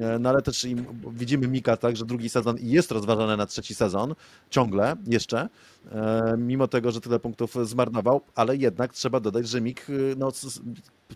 E, 0.00 0.18
no 0.18 0.28
ale 0.28 0.42
też 0.42 0.64
im, 0.64 0.84
widzimy 1.10 1.48
Mika 1.48 1.76
tak, 1.76 1.96
że 1.96 2.04
drugi 2.04 2.28
sezon 2.28 2.56
jest 2.60 2.90
rozważany 2.90 3.36
na 3.36 3.46
trzeci 3.46 3.74
sezon, 3.74 4.14
ciągle, 4.50 4.96
jeszcze, 5.06 5.48
e, 5.92 6.34
mimo 6.38 6.68
tego, 6.68 6.90
że 6.90 7.00
tyle 7.00 7.18
punktów 7.18 7.54
zmarnował, 7.62 8.20
ale 8.34 8.56
jednak 8.56 8.92
trzeba 8.92 9.20
dodać, 9.20 9.48
że 9.48 9.60
Mik 9.60 9.86
no, 10.16 10.32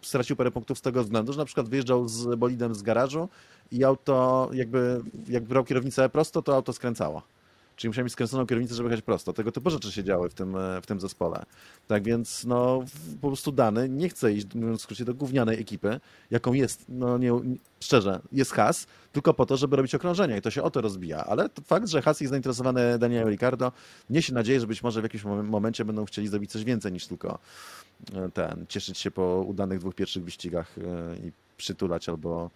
stracił 0.06 0.36
parę 0.36 0.50
punktów 0.50 0.78
z 0.78 0.82
tego 0.82 1.04
względu, 1.04 1.32
że 1.32 1.38
na 1.38 1.44
przykład 1.44 1.68
wyjeżdżał 1.68 2.08
z 2.08 2.38
bolidem 2.38 2.74
z 2.74 2.82
garażu 2.82 3.28
i 3.70 3.84
auto 3.84 4.48
jakby, 4.52 5.00
jak 5.28 5.44
brał 5.44 5.64
kierownicę 5.64 6.08
prosto, 6.08 6.42
to 6.42 6.54
auto 6.54 6.72
skręcało. 6.72 7.22
Czyli 7.76 7.88
musiał 7.88 8.04
mieć 8.04 8.12
skręconą 8.12 8.46
kierownicę, 8.46 8.74
żeby 8.74 8.88
jechać 8.88 9.04
prosto. 9.04 9.32
Tego 9.32 9.52
typu 9.52 9.70
rzeczy 9.70 9.92
się 9.92 10.04
działy 10.04 10.28
w 10.28 10.34
tym, 10.34 10.56
e, 10.56 10.80
w 10.82 10.86
tym 10.86 11.00
zespole. 11.00 11.44
Tak 11.88 12.02
więc 12.02 12.44
no, 12.44 12.84
po 13.20 13.28
prostu 13.28 13.52
dany 13.52 13.88
nie 13.88 14.08
chce 14.08 14.32
iść, 14.32 14.54
mówiąc 14.54 14.80
w 14.80 14.82
skrócie, 14.82 15.04
do 15.04 15.14
gównianej 15.14 15.60
ekipy, 15.60 16.00
jaką 16.30 16.52
jest, 16.52 16.84
no 16.88 17.18
nie, 17.18 17.32
szczerze, 17.80 18.20
jest 18.32 18.52
Has, 18.52 18.86
tylko 19.12 19.34
po 19.34 19.46
to, 19.46 19.56
żeby 19.56 19.76
robić 19.76 19.94
okrążenia 19.94 20.36
i 20.36 20.42
to 20.42 20.50
się 20.50 20.62
o 20.62 20.70
to 20.70 20.80
rozbija. 20.80 21.24
Ale 21.24 21.48
fakt, 21.66 21.88
że 21.88 22.02
Has 22.02 22.20
jest 22.20 22.30
zainteresowany 22.30 22.98
Danielem 22.98 23.28
Ricardo, 23.28 23.72
niesie 24.10 24.34
nadzieję, 24.34 24.60
że 24.60 24.66
być 24.66 24.82
może 24.82 25.00
w 25.00 25.04
jakimś 25.04 25.24
momencie 25.24 25.84
będą 25.84 26.04
chcieli 26.04 26.28
zrobić 26.28 26.50
coś 26.50 26.64
więcej 26.64 26.92
niż 26.92 27.06
tylko 27.06 27.38
e, 28.14 28.30
ten, 28.30 28.66
cieszyć 28.68 28.98
się 28.98 29.10
po 29.10 29.44
udanych 29.48 29.78
dwóch 29.78 29.94
pierwszych 29.94 30.24
wyścigach 30.24 30.78
e, 30.78 31.16
i 31.16 31.32
przytulać 31.56 32.08
albo 32.08 32.50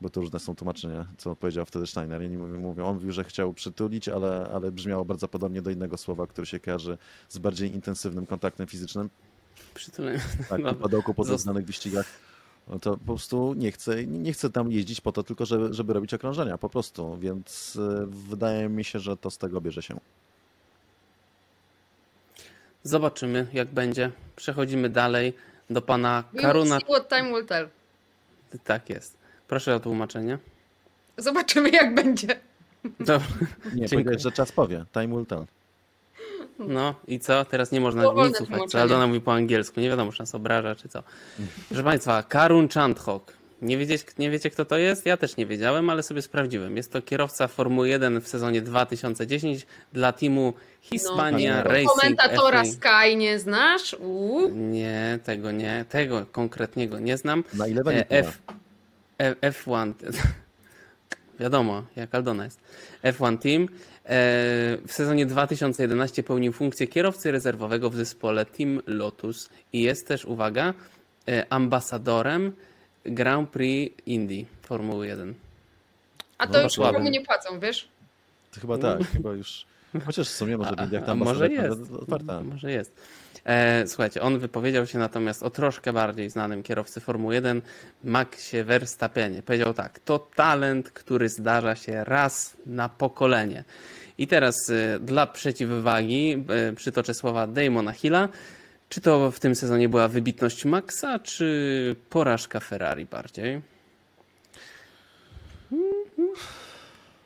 bo 0.00 0.10
to 0.10 0.20
różne 0.20 0.38
są 0.38 0.54
tłumaczenia, 0.54 1.06
co 1.18 1.36
powiedział 1.36 1.66
wtedy 1.66 1.86
Steiner. 1.86 2.22
Ja 2.22 2.28
nie 2.28 2.38
mówię, 2.38 2.84
on 2.84 2.94
mówił, 2.94 3.12
że 3.12 3.24
chciał 3.24 3.52
przytulić, 3.52 4.08
ale, 4.08 4.50
ale 4.54 4.72
brzmiało 4.72 5.04
bardzo 5.04 5.28
podobnie 5.28 5.62
do 5.62 5.70
innego 5.70 5.96
słowa, 5.96 6.26
które 6.26 6.46
się 6.46 6.60
kojarzy 6.60 6.98
z 7.28 7.38
bardziej 7.38 7.74
intensywnym 7.74 8.26
kontaktem 8.26 8.66
fizycznym. 8.66 9.10
Przytulenie. 9.74 10.20
Tak, 10.48 10.60
w 10.60 10.80
padołku 10.80 11.14
po 11.14 11.24
znanych 11.24 11.64
wyścigach. 11.64 12.06
No 12.68 12.78
to 12.78 12.96
po 12.96 13.04
prostu 13.04 13.54
nie 13.54 13.72
chcę, 13.72 14.06
nie 14.06 14.32
chcę 14.32 14.50
tam 14.50 14.72
jeździć 14.72 15.00
po 15.00 15.12
to 15.12 15.22
tylko, 15.22 15.46
żeby, 15.46 15.74
żeby 15.74 15.92
robić 15.92 16.14
okrążenia, 16.14 16.58
po 16.58 16.68
prostu, 16.68 17.18
więc 17.18 17.76
y, 17.76 18.06
wydaje 18.06 18.68
mi 18.68 18.84
się, 18.84 18.98
że 18.98 19.16
to 19.16 19.30
z 19.30 19.38
tego 19.38 19.60
bierze 19.60 19.82
się. 19.82 20.00
Zobaczymy, 22.82 23.46
jak 23.52 23.68
będzie. 23.68 24.10
Przechodzimy 24.36 24.88
dalej 24.88 25.32
do 25.70 25.82
pana 25.82 26.24
Karuna. 26.36 26.78
What 26.80 27.08
time 27.08 27.28
will 27.28 27.46
tell. 27.46 27.68
Tak 28.64 28.90
jest. 28.90 29.17
Proszę 29.48 29.74
o 29.74 29.80
tłumaczenie. 29.80 30.38
Zobaczymy, 31.16 31.70
jak 31.70 31.94
będzie. 31.94 32.40
Dobrze. 33.00 33.28
Nie, 33.74 33.88
powiedziałeś, 33.88 34.22
że 34.22 34.32
czas 34.32 34.52
powie. 34.52 34.84
Time 34.92 35.08
will 35.08 35.26
tell. 35.26 35.44
No 36.58 36.94
i 37.08 37.20
co? 37.20 37.44
Teraz 37.44 37.72
nie 37.72 37.80
można 37.80 38.02
nic 38.26 38.36
słuchać. 38.36 38.74
Aldona 38.74 39.06
mówi 39.06 39.20
po 39.20 39.32
angielsku. 39.32 39.80
Nie 39.80 39.88
wiadomo, 39.88 40.12
czy 40.12 40.20
nas 40.22 40.34
obraża, 40.34 40.74
czy 40.74 40.88
co. 40.88 41.02
Proszę 41.68 41.84
Państwa, 41.84 42.22
Karun 42.22 42.68
Chandhok. 42.68 43.38
Nie 43.62 43.78
wiecie, 43.78 43.98
nie 44.18 44.30
wiecie, 44.30 44.50
kto 44.50 44.64
to 44.64 44.78
jest? 44.78 45.06
Ja 45.06 45.16
też 45.16 45.36
nie 45.36 45.46
wiedziałem, 45.46 45.90
ale 45.90 46.02
sobie 46.02 46.22
sprawdziłem. 46.22 46.76
Jest 46.76 46.92
to 46.92 47.02
kierowca 47.02 47.48
Formuły 47.48 47.88
1 47.88 48.20
w 48.20 48.28
sezonie 48.28 48.62
2010 48.62 49.66
dla 49.92 50.12
teamu 50.12 50.52
Hispania 50.80 51.56
no, 51.56 51.70
Racing. 51.70 51.90
Komentatora 51.90 52.64
Sky 52.64 53.16
nie 53.16 53.38
znasz? 53.38 53.96
Uu. 54.00 54.48
Nie, 54.48 55.18
tego 55.24 55.50
nie. 55.52 55.84
Tego 55.88 56.26
konkretnego 56.32 56.98
nie 56.98 57.16
znam. 57.16 57.44
Na 57.54 57.66
ile 57.66 57.82
e, 57.82 58.10
F, 58.10 58.38
F1, 59.40 59.92
wiadomo, 61.40 61.82
jak 61.96 62.14
Aldona 62.14 62.44
jest. 62.44 62.60
F1 63.02 63.38
Team. 63.38 63.68
w 64.86 64.92
sezonie 64.92 65.26
2011 65.26 66.22
pełnił 66.22 66.52
funkcję 66.52 66.86
kierowcy 66.86 67.30
rezerwowego 67.30 67.90
w 67.90 67.96
zespole 67.96 68.46
Team 68.46 68.80
Lotus 68.86 69.50
i 69.72 69.82
jest 69.82 70.08
też, 70.08 70.24
uwaga, 70.24 70.74
ambasadorem 71.50 72.52
Grand 73.04 73.50
Prix 73.50 74.02
Indy 74.06 74.44
Formuły 74.62 75.06
1. 75.06 75.34
A 76.38 76.46
to 76.46 76.52
no, 76.52 76.62
już 76.62 76.78
nikomu 76.78 77.08
nie 77.08 77.20
płacą, 77.20 77.60
wiesz? 77.60 77.88
To 78.54 78.60
chyba 78.60 78.78
tak, 78.78 78.98
chyba 79.12 79.32
już. 79.32 79.66
Chociaż 80.04 80.28
w 80.28 80.32
sumie 80.32 80.56
może 80.56 80.76
być 80.76 80.92
jak 80.92 81.06
tam 81.06 81.18
może 81.18 81.48
jest. 81.48 81.92
Otwarta. 81.92 82.40
Może 82.42 82.72
jest. 82.72 82.92
E, 83.48 83.86
słuchajcie, 83.86 84.22
on 84.22 84.38
wypowiedział 84.38 84.86
się 84.86 84.98
natomiast 84.98 85.42
o 85.42 85.50
troszkę 85.50 85.92
bardziej 85.92 86.30
znanym 86.30 86.62
kierowcy 86.62 87.00
Formuły 87.00 87.34
1, 87.34 87.62
Maxie 88.04 88.64
Verstappenie. 88.64 89.42
Powiedział 89.42 89.74
tak, 89.74 89.98
to 89.98 90.18
talent, 90.18 90.90
który 90.90 91.28
zdarza 91.28 91.76
się 91.76 92.04
raz 92.04 92.56
na 92.66 92.88
pokolenie. 92.88 93.64
I 94.18 94.26
teraz 94.26 94.70
e, 94.70 94.98
dla 95.00 95.26
przeciwwagi 95.26 96.44
e, 96.48 96.72
przytoczę 96.72 97.14
słowa 97.14 97.46
Damona 97.46 97.92
Hilla. 97.92 98.28
Czy 98.88 99.00
to 99.00 99.30
w 99.30 99.40
tym 99.40 99.54
sezonie 99.54 99.88
była 99.88 100.08
wybitność 100.08 100.64
Maxa, 100.64 101.18
czy 101.18 101.96
porażka 102.10 102.60
Ferrari 102.60 103.06
bardziej? 103.06 103.60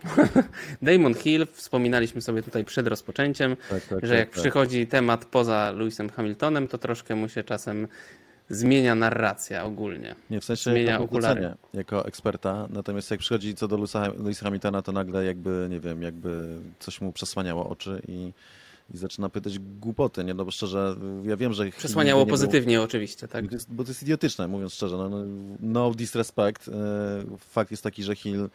Damon 0.82 1.14
Hill, 1.14 1.46
wspominaliśmy 1.52 2.20
sobie 2.20 2.42
tutaj 2.42 2.64
przed 2.64 2.86
rozpoczęciem, 2.86 3.56
tak, 3.70 3.86
tak, 3.86 4.06
że 4.06 4.14
jak 4.14 4.28
tak, 4.28 4.34
tak. 4.34 4.42
przychodzi 4.42 4.86
temat 4.86 5.24
poza 5.24 5.70
Lewisem 5.70 6.10
Hamiltonem, 6.10 6.68
to 6.68 6.78
troszkę 6.78 7.14
mu 7.14 7.28
się 7.28 7.44
czasem 7.44 7.88
zmienia 8.50 8.94
narracja 8.94 9.64
ogólnie. 9.64 10.14
Nie, 10.30 10.40
w 10.40 10.44
sensie 10.44 10.70
zmienia 10.70 11.00
okulary. 11.00 11.54
jako 11.74 12.06
eksperta, 12.06 12.68
natomiast 12.70 13.10
jak 13.10 13.20
przychodzi 13.20 13.54
co 13.54 13.68
do 13.68 13.76
Lewisa 13.76 14.44
Hamiltona, 14.44 14.82
to 14.82 14.92
nagle 14.92 15.24
jakby, 15.24 15.66
nie 15.70 15.80
wiem, 15.80 16.02
jakby 16.02 16.58
coś 16.78 17.00
mu 17.00 17.12
przesłaniało 17.12 17.68
oczy 17.68 18.02
i 18.08 18.32
i 18.94 18.96
zaczyna 18.96 19.28
pytać 19.28 19.58
głupoty, 19.58 20.24
nie? 20.24 20.34
No 20.34 20.44
bo 20.44 20.50
szczerze, 20.50 20.96
ja 21.24 21.36
wiem, 21.36 21.52
że... 21.52 21.70
Przesłaniało 21.70 22.26
pozytywnie 22.26 22.74
było, 22.74 22.84
oczywiście, 22.84 23.28
tak? 23.28 23.44
Bo 23.68 23.84
to 23.84 23.90
jest 23.90 24.02
idiotyczne, 24.02 24.48
mówiąc 24.48 24.74
szczerze. 24.74 24.96
No, 24.96 25.08
no, 25.08 25.24
no 25.60 25.90
disrespect. 25.94 26.68
E, 26.68 26.72
fakt 27.38 27.70
jest 27.70 27.82
taki, 27.82 28.02
że 28.02 28.14
Hill... 28.16 28.48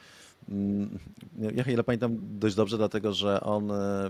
Mm, 0.49 0.99
ja 1.55 1.63
Hilla 1.63 1.83
pamiętam 1.83 2.17
dość 2.21 2.55
dobrze, 2.55 2.77
dlatego 2.77 3.13
że 3.13 3.41
on 3.41 3.71
e, 3.71 4.09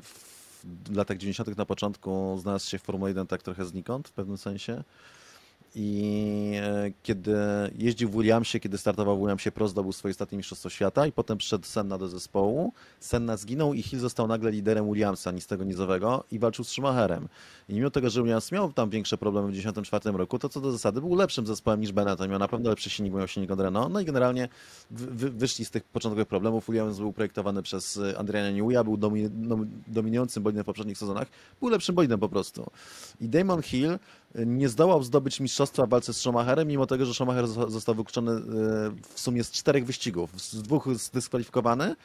w 0.64 0.96
latach 0.96 1.18
90. 1.18 1.58
na 1.58 1.66
początku 1.66 2.38
znalazł 2.42 2.70
się 2.70 2.78
w 2.78 2.82
Formule 2.82 3.10
1 3.10 3.28
tak 3.28 3.44
trochę 3.44 3.66
znikąd 3.66 4.08
w 4.08 4.12
pewnym 4.12 4.38
sensie 4.38 4.84
i 5.80 6.54
e, 6.62 6.92
kiedy 7.04 7.36
jeździł 7.78 8.10
w 8.10 8.12
Williamsie, 8.12 8.60
kiedy 8.60 8.78
startował 8.78 9.18
w 9.18 9.20
Williamsie 9.20 9.52
Pro, 9.52 9.68
zdobył 9.68 9.92
swoje 9.92 10.12
ostatnie 10.12 10.38
mistrzostwo 10.38 10.70
świata 10.70 11.08
i 11.08 11.12
potem 11.12 11.38
przyszedł 11.38 11.66
Senna 11.66 11.98
do 11.98 12.08
zespołu. 12.08 12.74
Senna 13.00 13.38
zginął 13.38 13.74
i 13.74 13.82
Hill 13.82 14.00
został 14.00 14.28
nagle 14.28 14.52
liderem 14.52 14.86
Williamsa, 14.86 15.32
nic 15.32 15.48
tego 15.48 15.64
nizowego 15.64 16.24
i 16.32 16.40
walczył 16.40 16.66
z 16.66 16.70
Schumacherem. 16.70 17.28
I 17.70 17.74
mimo 17.74 17.90
tego, 17.90 18.10
że 18.10 18.22
Williams 18.22 18.52
miał 18.52 18.74
tam 18.74 18.90
większe 18.90 19.18
problemy 19.18 19.48
w 19.48 19.52
1994 19.52 20.18
roku, 20.18 20.40
to 20.40 20.50
co 20.50 20.62
do 20.62 20.72
zasady 20.72 21.02
był 21.02 21.16
lepszym 21.16 21.48
zespołem 21.48 21.82
niż 21.82 21.92
Benetton, 21.92 22.30
miał 22.30 22.40
na 22.40 22.48
pewno 22.48 22.70
lepszy 22.70 22.90
silnik, 22.90 23.14
miał 23.14 23.28
silnik 23.28 23.52
od 23.52 23.60
Renault, 23.60 23.94
no 23.94 24.00
i 24.00 24.06
generalnie 24.06 24.50
wy, 24.92 25.30
wyszli 25.30 25.66
z 25.66 25.72
tych 25.72 25.84
początkowych 25.84 26.28
problemów. 26.28 26.66
Williams 26.68 27.00
był 27.00 27.14
projektowany 27.14 27.62
przez 27.62 28.00
Adriana 28.18 28.58
Newey'a, 28.58 28.84
był 28.84 28.98
domi, 28.98 29.30
dominującym 29.88 30.44
bolidem 30.44 30.64
w 30.64 30.66
poprzednich 30.66 30.98
sezonach, 30.98 31.28
był 31.60 31.70
lepszym 31.70 31.96
bolidem 31.96 32.20
po 32.20 32.30
prostu. 32.30 32.72
I 33.22 33.30
Damon 33.30 33.62
Hill 33.62 33.98
nie 34.36 34.70
zdołał 34.70 35.04
zdobyć 35.04 35.40
mistrzostwa 35.40 35.86
w 35.86 35.90
walce 35.90 36.14
z 36.14 36.18
Schumacherem, 36.18 36.68
mimo 36.68 36.86
tego, 36.86 37.06
że 37.06 37.14
Schumacher 37.14 37.48
został 37.48 37.96
wykluczony 37.96 38.32
e, 38.32 38.40
w 39.14 39.20
sumie 39.20 39.44
z 39.44 39.52
czterech 39.52 39.86
wyścigów. 39.86 40.42
Z 40.42 40.62
dwóch 40.62 40.96
zdyskwalifikowany, 40.96 41.96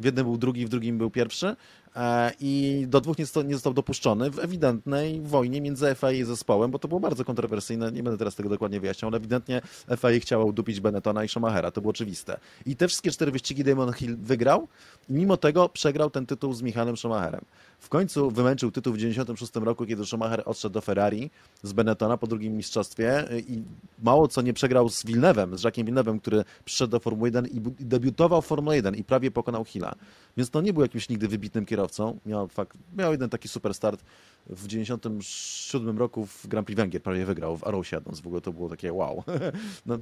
w 0.00 0.04
jednym 0.04 0.24
był 0.24 0.36
drugi, 0.36 0.66
w 0.66 0.68
drugim 0.68 0.98
był 0.98 1.10
pierwszy 1.10 1.56
e, 1.96 2.32
i 2.40 2.84
do 2.88 3.00
dwóch 3.00 3.18
nie 3.18 3.24
został, 3.24 3.42
nie 3.42 3.54
został 3.54 3.74
dopuszczony 3.74 4.30
w 4.30 4.38
ewidentnej 4.38 5.20
wojnie 5.20 5.60
między 5.60 5.94
FIA 5.94 6.12
i 6.12 6.24
zespołem, 6.24 6.70
bo 6.70 6.78
to 6.78 6.88
było 6.88 7.00
bardzo 7.00 7.24
kontrowersyjne, 7.24 7.92
nie 7.92 8.02
będę 8.02 8.18
teraz 8.18 8.34
tego 8.34 8.48
dokładnie 8.48 8.80
wyjaśniał, 8.80 9.08
ale 9.08 9.16
ewidentnie 9.16 9.62
FIA 9.96 10.20
chciała 10.20 10.44
udupić 10.44 10.80
Benettona 10.80 11.24
i 11.24 11.28
Schumachera, 11.28 11.70
to 11.70 11.80
było 11.80 11.90
oczywiste. 11.90 12.40
I 12.66 12.76
te 12.76 12.88
wszystkie 12.88 13.10
cztery 13.10 13.32
wyścigi 13.32 13.64
Damon 13.64 13.92
Hill 13.92 14.16
wygrał 14.16 14.68
mimo 15.08 15.36
tego 15.36 15.68
przegrał 15.68 16.10
ten 16.10 16.26
tytuł 16.26 16.52
z 16.52 16.62
Michaelem 16.62 16.96
Schumacherem. 16.96 17.44
W 17.78 17.88
końcu 17.88 18.30
wymęczył 18.30 18.70
tytuł 18.70 18.92
w 18.92 18.96
1996 18.96 19.66
roku, 19.66 19.86
kiedy 19.86 20.06
Schumacher 20.06 20.42
odszedł 20.44 20.72
do 20.72 20.80
Ferrari 20.80 21.30
z 21.62 21.72
Benettona 21.72 22.16
po 22.16 22.26
drugim 22.26 22.56
mistrzostwie 22.56 23.24
i 23.48 23.62
mało 24.02 24.28
co 24.28 24.42
nie 24.42 24.52
przegrał 24.52 24.88
z 24.88 25.04
Villeneuve'em, 25.04 25.56
z 25.56 25.62
Jacques'em 25.62 25.84
Villeneuve'em, 25.84 26.20
który 26.20 26.44
przyszedł 26.64 26.90
do 26.90 27.00
Formuły 27.00 27.28
1 27.28 27.46
i 27.46 27.60
debiutował 27.80 28.42
w 28.42 28.46
Formule 28.46 28.76
1 28.76 28.94
i 28.94 29.04
prawie 29.04 29.30
pokonał 29.30 29.64
Hilla. 29.64 29.94
Więc 30.36 30.50
to 30.50 30.60
nie 30.60 30.72
był 30.72 30.82
jakimś 30.82 31.08
nigdy 31.08 31.28
wybitnym 31.28 31.66
kierowcą. 31.66 32.18
Miał, 32.26 32.48
fakt, 32.48 32.78
miał 32.96 33.12
jeden 33.12 33.30
taki 33.30 33.48
super 33.48 33.74
start 33.74 34.02
w 34.46 34.66
1997 34.66 35.98
roku 35.98 36.26
w 36.26 36.46
Grand 36.46 36.66
Prix 36.66 36.76
Węgier, 36.76 37.02
prawie 37.02 37.24
wygrał 37.24 37.56
w 37.56 37.64
Arrow 37.64 37.92
jadąc. 37.92 38.20
W 38.20 38.26
ogóle 38.26 38.40
to 38.40 38.52
było 38.52 38.68
takie 38.68 38.92
wow. 38.92 39.24
No, 39.86 39.98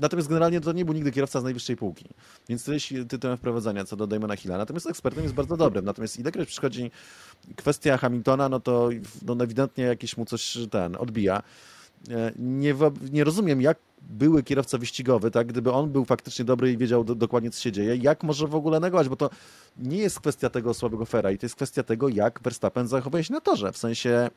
Natomiast 0.00 0.28
generalnie 0.28 0.60
to 0.60 0.72
nie 0.72 0.84
był 0.84 0.94
nigdy 0.94 1.12
kierowca 1.12 1.40
z 1.40 1.44
najwyższej 1.44 1.76
półki. 1.76 2.04
Więc 2.48 2.64
to 2.64 2.72
jest 2.72 2.86
tytułem 3.08 3.36
wprowadzenia 3.36 3.84
co 3.84 3.96
do 3.96 4.06
Damona 4.06 4.36
Hilla. 4.36 4.58
Natomiast 4.58 4.86
ekspertem 4.86 5.22
jest 5.22 5.34
bardzo 5.34 5.56
dobrym. 5.56 5.84
Natomiast 5.84 6.18
ilekroć 6.18 6.48
przychodzi 6.48 6.90
kwestia 7.56 7.96
Hamiltona, 7.96 8.48
no 8.48 8.60
to 8.60 8.88
no 9.26 9.44
ewidentnie 9.44 9.84
jakieś 9.84 10.16
mu 10.16 10.24
coś 10.24 10.58
ten 10.70 10.96
odbija. 10.96 11.42
E, 12.10 12.32
nie, 12.38 12.74
nie 13.12 13.24
rozumiem, 13.24 13.60
jak 13.60 13.78
były 14.02 14.42
kierowca 14.42 14.78
wyścigowy, 14.78 15.30
tak, 15.30 15.46
gdyby 15.46 15.72
on 15.72 15.90
był 15.90 16.04
faktycznie 16.04 16.44
dobry 16.44 16.72
i 16.72 16.76
wiedział 16.76 17.04
do, 17.04 17.14
dokładnie, 17.14 17.50
co 17.50 17.60
się 17.60 17.72
dzieje, 17.72 17.96
jak 17.96 18.22
może 18.22 18.46
w 18.46 18.54
ogóle 18.54 18.80
negować, 18.80 19.08
bo 19.08 19.16
to 19.16 19.30
nie 19.78 19.98
jest 19.98 20.20
kwestia 20.20 20.50
tego 20.50 20.74
słabego 20.74 21.06
Fera 21.06 21.30
i 21.30 21.38
to 21.38 21.46
jest 21.46 21.56
kwestia 21.56 21.82
tego, 21.82 22.08
jak 22.08 22.42
Verstappen 22.42 22.88
zachowuje 22.88 23.24
się 23.24 23.34
na 23.34 23.40
torze, 23.40 23.72
w 23.72 23.78
sensie 23.78 24.30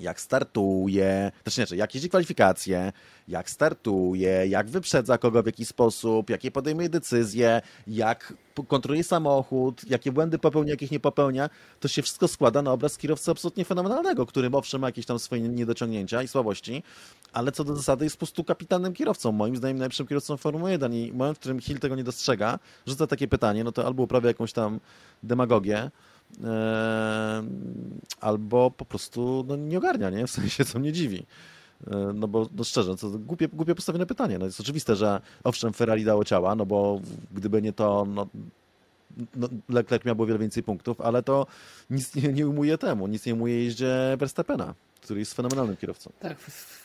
jak 0.00 0.20
startuje, 0.20 1.32
też 1.44 1.54
znaczy, 1.54 1.76
jak 1.76 1.94
jeździ 1.94 2.08
kwalifikacje, 2.08 2.92
jak 3.28 3.50
startuje, 3.50 4.46
jak 4.46 4.68
wyprzedza 4.68 5.18
kogo 5.18 5.42
w 5.42 5.46
jaki 5.46 5.64
sposób, 5.64 6.30
jakie 6.30 6.50
podejmuje 6.50 6.88
decyzje, 6.88 7.62
jak 7.86 8.34
kontroluje 8.68 9.04
samochód, 9.04 9.90
jakie 9.90 10.12
błędy 10.12 10.38
popełnia, 10.38 10.70
jakich 10.70 10.90
nie 10.90 11.00
popełnia, 11.00 11.50
to 11.80 11.88
się 11.88 12.02
wszystko 12.02 12.28
składa 12.28 12.62
na 12.62 12.72
obraz 12.72 12.98
kierowcy 12.98 13.30
absolutnie 13.30 13.64
fenomenalnego, 13.64 14.26
który 14.26 14.50
owszem 14.52 14.80
ma 14.80 14.88
jakieś 14.88 15.06
tam 15.06 15.18
swoje 15.18 15.40
niedociągnięcia 15.42 16.22
i 16.22 16.28
słabości, 16.28 16.82
ale 17.32 17.52
co 17.52 17.64
do 17.64 17.76
zasady 17.76 18.04
jest 18.04 18.16
po 18.16 18.18
prostu 18.18 18.44
kapitalnym 18.44 18.92
kierowcą, 18.92 19.32
moim 19.32 19.56
zdaniem 19.56 19.78
najlepszym 19.78 20.06
kierowcą 20.06 20.36
Formuły 20.36 20.70
1 20.70 20.94
i 20.94 21.10
w 21.10 21.14
momencie, 21.14 21.34
w 21.36 21.38
którym 21.38 21.60
Hill 21.60 21.78
tego 21.78 21.96
nie 21.96 22.04
dostrzega, 22.04 22.58
rzuca 22.86 23.06
takie 23.06 23.28
pytanie, 23.28 23.64
no 23.64 23.72
to 23.72 23.86
albo 23.86 24.02
uprawia 24.02 24.28
jakąś 24.28 24.52
tam 24.52 24.80
demagogię, 25.22 25.90
albo 28.20 28.70
po 28.70 28.84
prostu 28.84 29.44
no, 29.48 29.56
nie 29.56 29.78
ogarnia, 29.78 30.10
nie? 30.10 30.26
W 30.26 30.30
sensie, 30.30 30.64
co 30.64 30.78
mnie 30.78 30.92
dziwi. 30.92 31.26
No 32.14 32.28
bo 32.28 32.48
no 32.56 32.64
szczerze, 32.64 32.96
to 32.96 33.10
głupie, 33.10 33.48
głupie 33.48 33.74
postawione 33.74 34.06
pytanie. 34.06 34.38
No 34.38 34.46
jest 34.46 34.60
oczywiste, 34.60 34.96
że 34.96 35.20
owszem, 35.44 35.72
Ferrari 35.72 36.04
dało 36.04 36.24
ciała, 36.24 36.54
no 36.54 36.66
bo 36.66 37.00
gdyby 37.32 37.62
nie 37.62 37.72
to, 37.72 38.06
no, 38.08 38.26
no 39.36 39.48
Leclerc 39.68 40.04
miałby 40.04 40.26
wiele 40.26 40.38
więcej 40.38 40.62
punktów, 40.62 41.00
ale 41.00 41.22
to 41.22 41.46
nic 41.90 42.14
nie, 42.14 42.32
nie 42.32 42.48
umuje 42.48 42.78
temu, 42.78 43.06
nic 43.06 43.26
nie 43.26 43.34
umuje 43.34 43.64
jeździe 43.64 44.16
Verstappena, 44.18 44.74
który 45.00 45.20
jest 45.20 45.34
fenomenalnym 45.34 45.76
kierowcą. 45.76 46.10
Tak, 46.20 46.36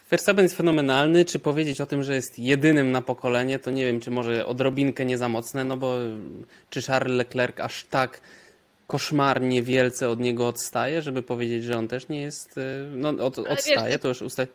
Verstappen 0.10 0.45
jest 0.45 0.58
fenomenalny. 0.58 1.26
Czy 1.26 1.39
powiedzieć 1.39 1.82
o 1.82 1.86
tym, 1.86 2.04
że 2.04 2.16
jest 2.16 2.39
jedynym 2.39 2.91
na 2.91 3.02
pokolenie, 3.02 3.60
to 3.60 3.72
nie 3.72 3.86
wiem, 3.86 4.00
czy 4.00 4.12
może 4.12 4.45
odrobinkę 4.45 5.06
nie 5.06 5.18
za 5.18 5.30
mocne, 5.30 5.64
no 5.64 5.78
bo 5.78 5.95
czy 6.70 6.82
Charles 6.82 7.18
Leclerc 7.18 7.60
aż 7.60 7.84
tak 7.84 8.22
koszmarnie 8.89 9.63
wielce 9.63 10.09
od 10.09 10.19
niego 10.19 10.47
odstaje, 10.47 11.01
żeby 11.01 11.23
powiedzieć, 11.23 11.63
że 11.63 11.77
on 11.77 11.87
też 11.87 12.07
nie 12.07 12.21
jest, 12.21 12.57
y, 12.57 12.61
no 12.95 13.09
od, 13.09 13.39
odstaje, 13.39 13.91
wiesz, 13.91 14.01
to 14.01 14.07
już 14.07 14.21
ustaje. 14.21 14.47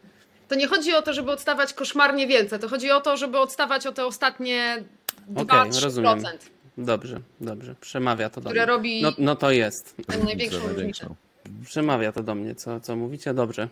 To 0.49 0.55
nie 0.55 0.67
chodzi 0.67 0.95
o 0.95 1.03
to, 1.03 1.13
żeby 1.13 1.31
odstawać 1.31 1.75
koszmarnie 1.75 2.27
wielce, 2.27 2.59
to 2.59 2.69
chodzi 2.69 2.91
o 2.91 3.01
to, 3.01 3.17
żeby 3.17 3.39
odstawać 3.39 3.87
o 3.87 3.93
te 3.93 4.07
ostatnie 4.07 4.85
2-3%. 5.33 5.43
Okay, 5.43 5.81
rozumiem. 5.81 6.19
Dobrze, 6.79 7.21
dobrze, 7.41 7.75
przemawia 7.81 8.31
to 8.31 8.41
do 8.41 8.51
mnie. 8.51 8.67
robi 8.67 9.03
no, 9.03 9.13
no 9.19 9.37
to 9.37 9.51
jest. 9.51 9.95
największą 10.25 10.69
różnicę. 10.69 11.15
Przemawia 11.65 12.13
to 12.13 12.23
do 12.23 12.35
mnie, 12.35 12.55
co, 12.55 12.81
co 12.81 12.97
mówicie, 12.97 13.35
dobrze. 13.35 13.69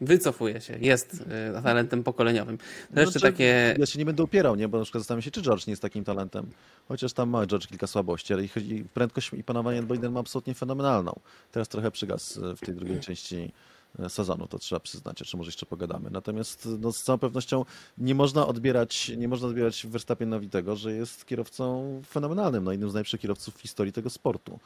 Wycofuje 0.00 0.60
się, 0.60 0.78
jest 0.80 1.24
y, 1.58 1.62
talentem 1.62 2.02
pokoleniowym. 2.02 2.58
To 2.58 2.64
no, 2.94 3.00
jeszcze 3.00 3.20
takie... 3.20 3.76
Ja 3.78 3.86
się 3.86 3.98
nie 3.98 4.04
będę 4.04 4.22
upierał, 4.22 4.56
nie? 4.56 4.68
bo 4.68 4.78
na 4.78 4.84
przykład 4.84 5.00
zastanawiam 5.00 5.22
się, 5.22 5.30
czy 5.30 5.42
George 5.42 5.66
nie 5.66 5.70
jest 5.70 5.82
takim 5.82 6.04
talentem. 6.04 6.50
Chociaż 6.88 7.12
tam 7.12 7.30
ma 7.30 7.46
George 7.46 7.66
kilka 7.66 7.86
słabości, 7.86 8.34
ale 8.34 8.48
chodzi, 8.48 8.84
prędkość 8.94 9.30
i 9.32 9.44
panowanie 9.44 9.82
Biden 9.82 10.12
ma 10.12 10.20
absolutnie 10.20 10.54
fenomenalną. 10.54 11.20
Teraz 11.52 11.68
trochę 11.68 11.90
przygasł 11.90 12.40
w 12.56 12.60
tej 12.60 12.74
drugiej 12.74 13.00
części 13.00 13.52
e, 13.98 14.08
sezonu, 14.08 14.46
to 14.46 14.58
trzeba 14.58 14.80
przyznać, 14.80 15.16
czy 15.16 15.36
może 15.36 15.48
jeszcze 15.48 15.66
pogadamy. 15.66 16.10
Natomiast 16.10 16.68
no, 16.78 16.92
z 16.92 17.02
całą 17.02 17.18
pewnością 17.18 17.64
nie 17.98 18.14
można 18.14 18.46
odbierać, 18.46 19.12
nie 19.16 19.28
można 19.28 19.48
odbierać 19.48 19.86
Verstappenowi 19.86 20.48
tego, 20.48 20.76
że 20.76 20.92
jest 20.92 21.26
kierowcą 21.26 22.02
fenomenalnym, 22.06 22.64
no 22.64 22.72
jednym 22.72 22.90
z 22.90 22.94
najlepszych 22.94 23.20
kierowców 23.20 23.54
w 23.54 23.60
historii 23.60 23.92
tego 23.92 24.10
sportu. 24.10 24.58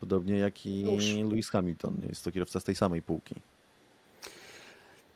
Podobnie 0.00 0.38
jak 0.38 0.66
i 0.66 0.84
Lewis 1.30 1.50
Hamilton, 1.50 1.96
jest 2.08 2.24
to 2.24 2.32
kierowca 2.32 2.60
z 2.60 2.64
tej 2.64 2.74
samej 2.74 3.02
półki. 3.02 3.34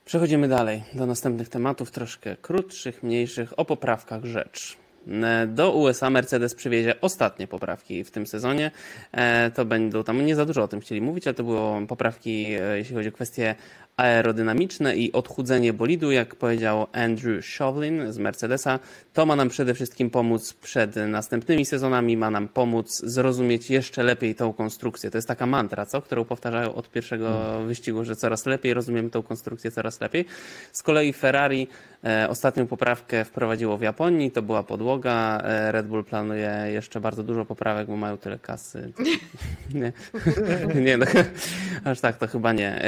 Przechodzimy 0.05 0.49
dalej 0.49 0.83
do 0.95 1.07
następnych 1.07 1.49
tematów, 1.49 1.91
troszkę 1.91 2.37
krótszych, 2.37 3.03
mniejszych, 3.03 3.59
o 3.59 3.65
poprawkach 3.65 4.25
rzecz. 4.25 4.77
E, 5.09 5.47
do 5.47 5.73
USA 5.73 6.11
Mercedes 6.11 6.55
przywiezie 6.55 7.01
ostatnie 7.01 7.47
poprawki 7.47 8.05
w 8.05 8.11
tym 8.11 8.27
sezonie. 8.27 8.71
E, 9.13 9.51
to 9.51 9.65
będą 9.65 10.05
tam 10.05 10.27
nie 10.27 10.37
za 10.37 10.47
dużo 10.47 10.63
o 10.63 10.69
tym 10.69 10.81
chcieli 10.81 11.01
mówić, 11.01 11.27
ale 11.27 11.35
to 11.35 11.45
były 11.45 11.87
poprawki, 11.87 12.47
jeśli 12.75 12.95
chodzi 12.97 13.09
o 13.09 13.13
kwestie 13.13 13.55
aerodynamiczne 13.97 14.97
i 14.97 15.13
odchudzenie 15.13 15.73
bolidu, 15.73 16.11
jak 16.11 16.35
powiedział 16.35 16.87
Andrew 16.93 17.47
Shovlin 17.47 18.13
z 18.13 18.19
Mercedesa. 18.19 18.79
To 19.13 19.27
ma 19.27 19.37
nam 19.37 19.49
przede 19.49 19.75
wszystkim 19.75 20.11
pomóc 20.11 20.53
przed 20.53 20.97
następnymi 20.97 21.67
sezonami, 21.67 22.17
ma 22.17 22.31
nam 22.31 22.49
pomóc 22.49 23.01
zrozumieć 23.05 23.71
jeszcze 23.71 24.03
lepiej 24.03 24.35
tą 24.35 24.53
konstrukcję. 24.53 25.11
To 25.11 25.19
jest 25.19 25.29
taka 25.29 25.47
mantra, 25.47 25.87
co? 25.87 26.03
którą 26.03 26.25
powtarzają 26.25 26.75
od 26.75 26.91
pierwszego 26.91 27.29
hmm. 27.29 27.69
wyścigu, 27.69 28.05
że 28.05 28.17
coraz 28.17 28.47
lepiej 28.47 28.75
rozumiemy 28.75 29.11
tą 29.11 29.23
konstrukcję, 29.23 29.71
coraz 29.71 30.01
lepiej. 30.01 30.25
Z 30.73 30.83
kolei 30.83 31.13
Ferrari 31.13 31.69
e, 32.05 32.29
ostatnią 32.29 32.67
poprawkę 32.67 33.25
wprowadziło 33.25 33.79
w 33.79 33.83
Japonii, 33.83 34.31
to 34.31 34.43
była 34.43 34.63
podłoga. 34.63 35.41
E, 35.45 35.73
Red 35.73 35.87
Bull 35.87 36.05
planuje 36.05 36.53
jeszcze 36.73 37.01
bardzo 37.01 37.23
dużo 37.23 37.45
poprawek, 37.45 37.87
bo 37.87 37.97
mają 37.97 38.17
tyle 38.17 38.39
kasy. 38.39 38.93
nie, 39.75 39.93
nie 40.75 40.97
no, 40.97 41.07
aż 41.91 42.01
tak 42.01 42.17
to 42.17 42.27
chyba 42.27 42.53
nie. 42.53 42.83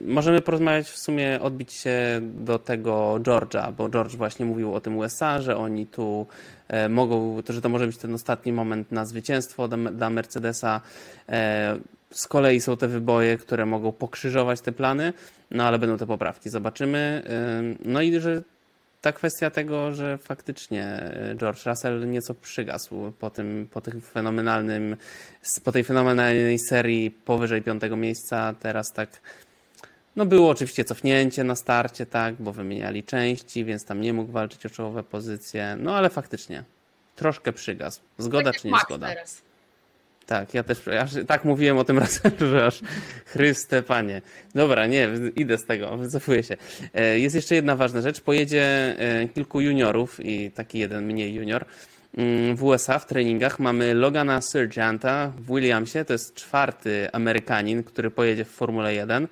Możemy 0.00 0.40
porozmawiać 0.40 0.88
w 0.88 0.98
sumie, 0.98 1.40
odbić 1.40 1.72
się 1.72 2.20
do 2.22 2.58
tego 2.58 3.18
George'a, 3.22 3.72
bo 3.72 3.88
George 3.88 4.16
właśnie 4.16 4.46
mówił 4.46 4.74
o 4.74 4.80
tym 4.80 4.96
USA, 4.96 5.42
że 5.42 5.56
oni 5.56 5.86
tu 5.86 6.26
e, 6.68 6.88
mogą, 6.88 7.42
to, 7.42 7.52
że 7.52 7.60
to 7.60 7.68
może 7.68 7.86
być 7.86 7.96
ten 7.96 8.14
ostatni 8.14 8.52
moment 8.52 8.92
na 8.92 9.06
zwycięstwo 9.06 9.68
dla 9.68 10.10
Mercedesa. 10.10 10.80
E, 11.28 11.78
z 12.10 12.28
kolei 12.28 12.60
są 12.60 12.76
te 12.76 12.88
wyboje, 12.88 13.38
które 13.38 13.66
mogą 13.66 13.92
pokrzyżować 13.92 14.60
te 14.60 14.72
plany, 14.72 15.12
no 15.50 15.64
ale 15.64 15.78
będą 15.78 15.98
te 15.98 16.06
poprawki, 16.06 16.50
zobaczymy. 16.50 17.22
No 17.84 18.02
i 18.02 18.20
że 18.20 18.42
ta 19.04 19.12
kwestia 19.12 19.50
tego, 19.50 19.94
że 19.94 20.18
faktycznie 20.18 20.84
e, 20.84 21.34
George 21.36 21.66
Russell 21.66 22.10
nieco 22.10 22.34
przygasł 22.34 23.12
po 23.18 23.30
tym, 23.30 23.68
po 23.70 23.80
tym 23.80 24.00
fenomenalnym, 24.00 24.96
po 25.64 25.72
tej 25.72 25.84
fenomenalnej 25.84 26.58
serii 26.58 27.10
powyżej 27.10 27.62
piątego 27.62 27.96
miejsca, 27.96 28.54
teraz 28.60 28.92
tak 28.92 29.08
no 30.16 30.26
było 30.26 30.50
oczywiście 30.50 30.84
cofnięcie 30.84 31.44
na 31.44 31.56
starcie, 31.56 32.06
tak, 32.06 32.34
bo 32.38 32.52
wymieniali 32.52 33.04
części, 33.04 33.64
więc 33.64 33.84
tam 33.84 34.00
nie 34.00 34.12
mógł 34.12 34.32
walczyć 34.32 34.66
o 34.66 34.70
czołowe 34.70 35.02
pozycje, 35.02 35.76
no 35.80 35.96
ale 35.96 36.10
faktycznie 36.10 36.64
troszkę 37.16 37.52
przygasł. 37.52 38.00
Zgoda 38.18 38.52
tak 38.52 38.60
czy 38.60 38.68
nie 38.68 38.74
zgoda? 38.86 39.08
Teraz. 39.08 39.42
Tak, 40.26 40.54
ja 40.54 40.62
też 40.62 40.88
aż, 40.88 41.10
tak 41.26 41.44
mówiłem 41.44 41.78
o 41.78 41.84
tym 41.84 41.98
razem, 42.04 42.32
że 42.40 42.66
aż 42.66 42.80
Chryste 43.26 43.82
Panie. 43.82 44.22
Dobra, 44.54 44.86
nie, 44.86 45.08
idę 45.36 45.58
z 45.58 45.64
tego, 45.64 45.96
wycofuję 45.96 46.42
się. 46.42 46.56
E, 46.94 47.18
jest 47.18 47.34
jeszcze 47.34 47.54
jedna 47.54 47.76
ważna 47.76 48.00
rzecz. 48.00 48.20
Pojedzie 48.20 48.94
e, 48.98 49.28
kilku 49.28 49.60
juniorów 49.60 50.20
i 50.24 50.50
taki 50.50 50.78
jeden 50.78 51.06
mniej 51.06 51.34
junior 51.34 51.64
mm, 52.16 52.56
w 52.56 52.64
USA 52.64 52.98
w 52.98 53.06
treningach. 53.06 53.58
Mamy 53.58 53.94
Logana 53.94 54.40
Sergeanta 54.40 55.32
w 55.36 55.46
Williamsie, 55.46 56.04
to 56.04 56.12
jest 56.12 56.34
czwarty 56.34 57.08
Amerykanin, 57.12 57.84
który 57.84 58.10
pojedzie 58.10 58.44
w 58.44 58.50
Formule 58.50 58.94
1 58.94 59.24
e, 59.24 59.28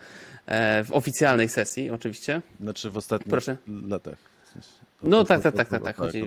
w 0.85 0.89
oficjalnej 0.91 1.49
sesji 1.49 1.91
oczywiście. 1.91 2.43
Znaczy 2.61 2.91
w 2.91 2.97
ostatnich 2.97 3.31
Proszę. 3.31 3.57
latach. 3.89 4.33
No 5.03 5.25
tak, 5.25 5.43
tak, 5.43 5.55
tak, 5.55 5.69
tak, 5.69 5.83
tak. 5.83 5.97
Chodzi, 5.97 6.25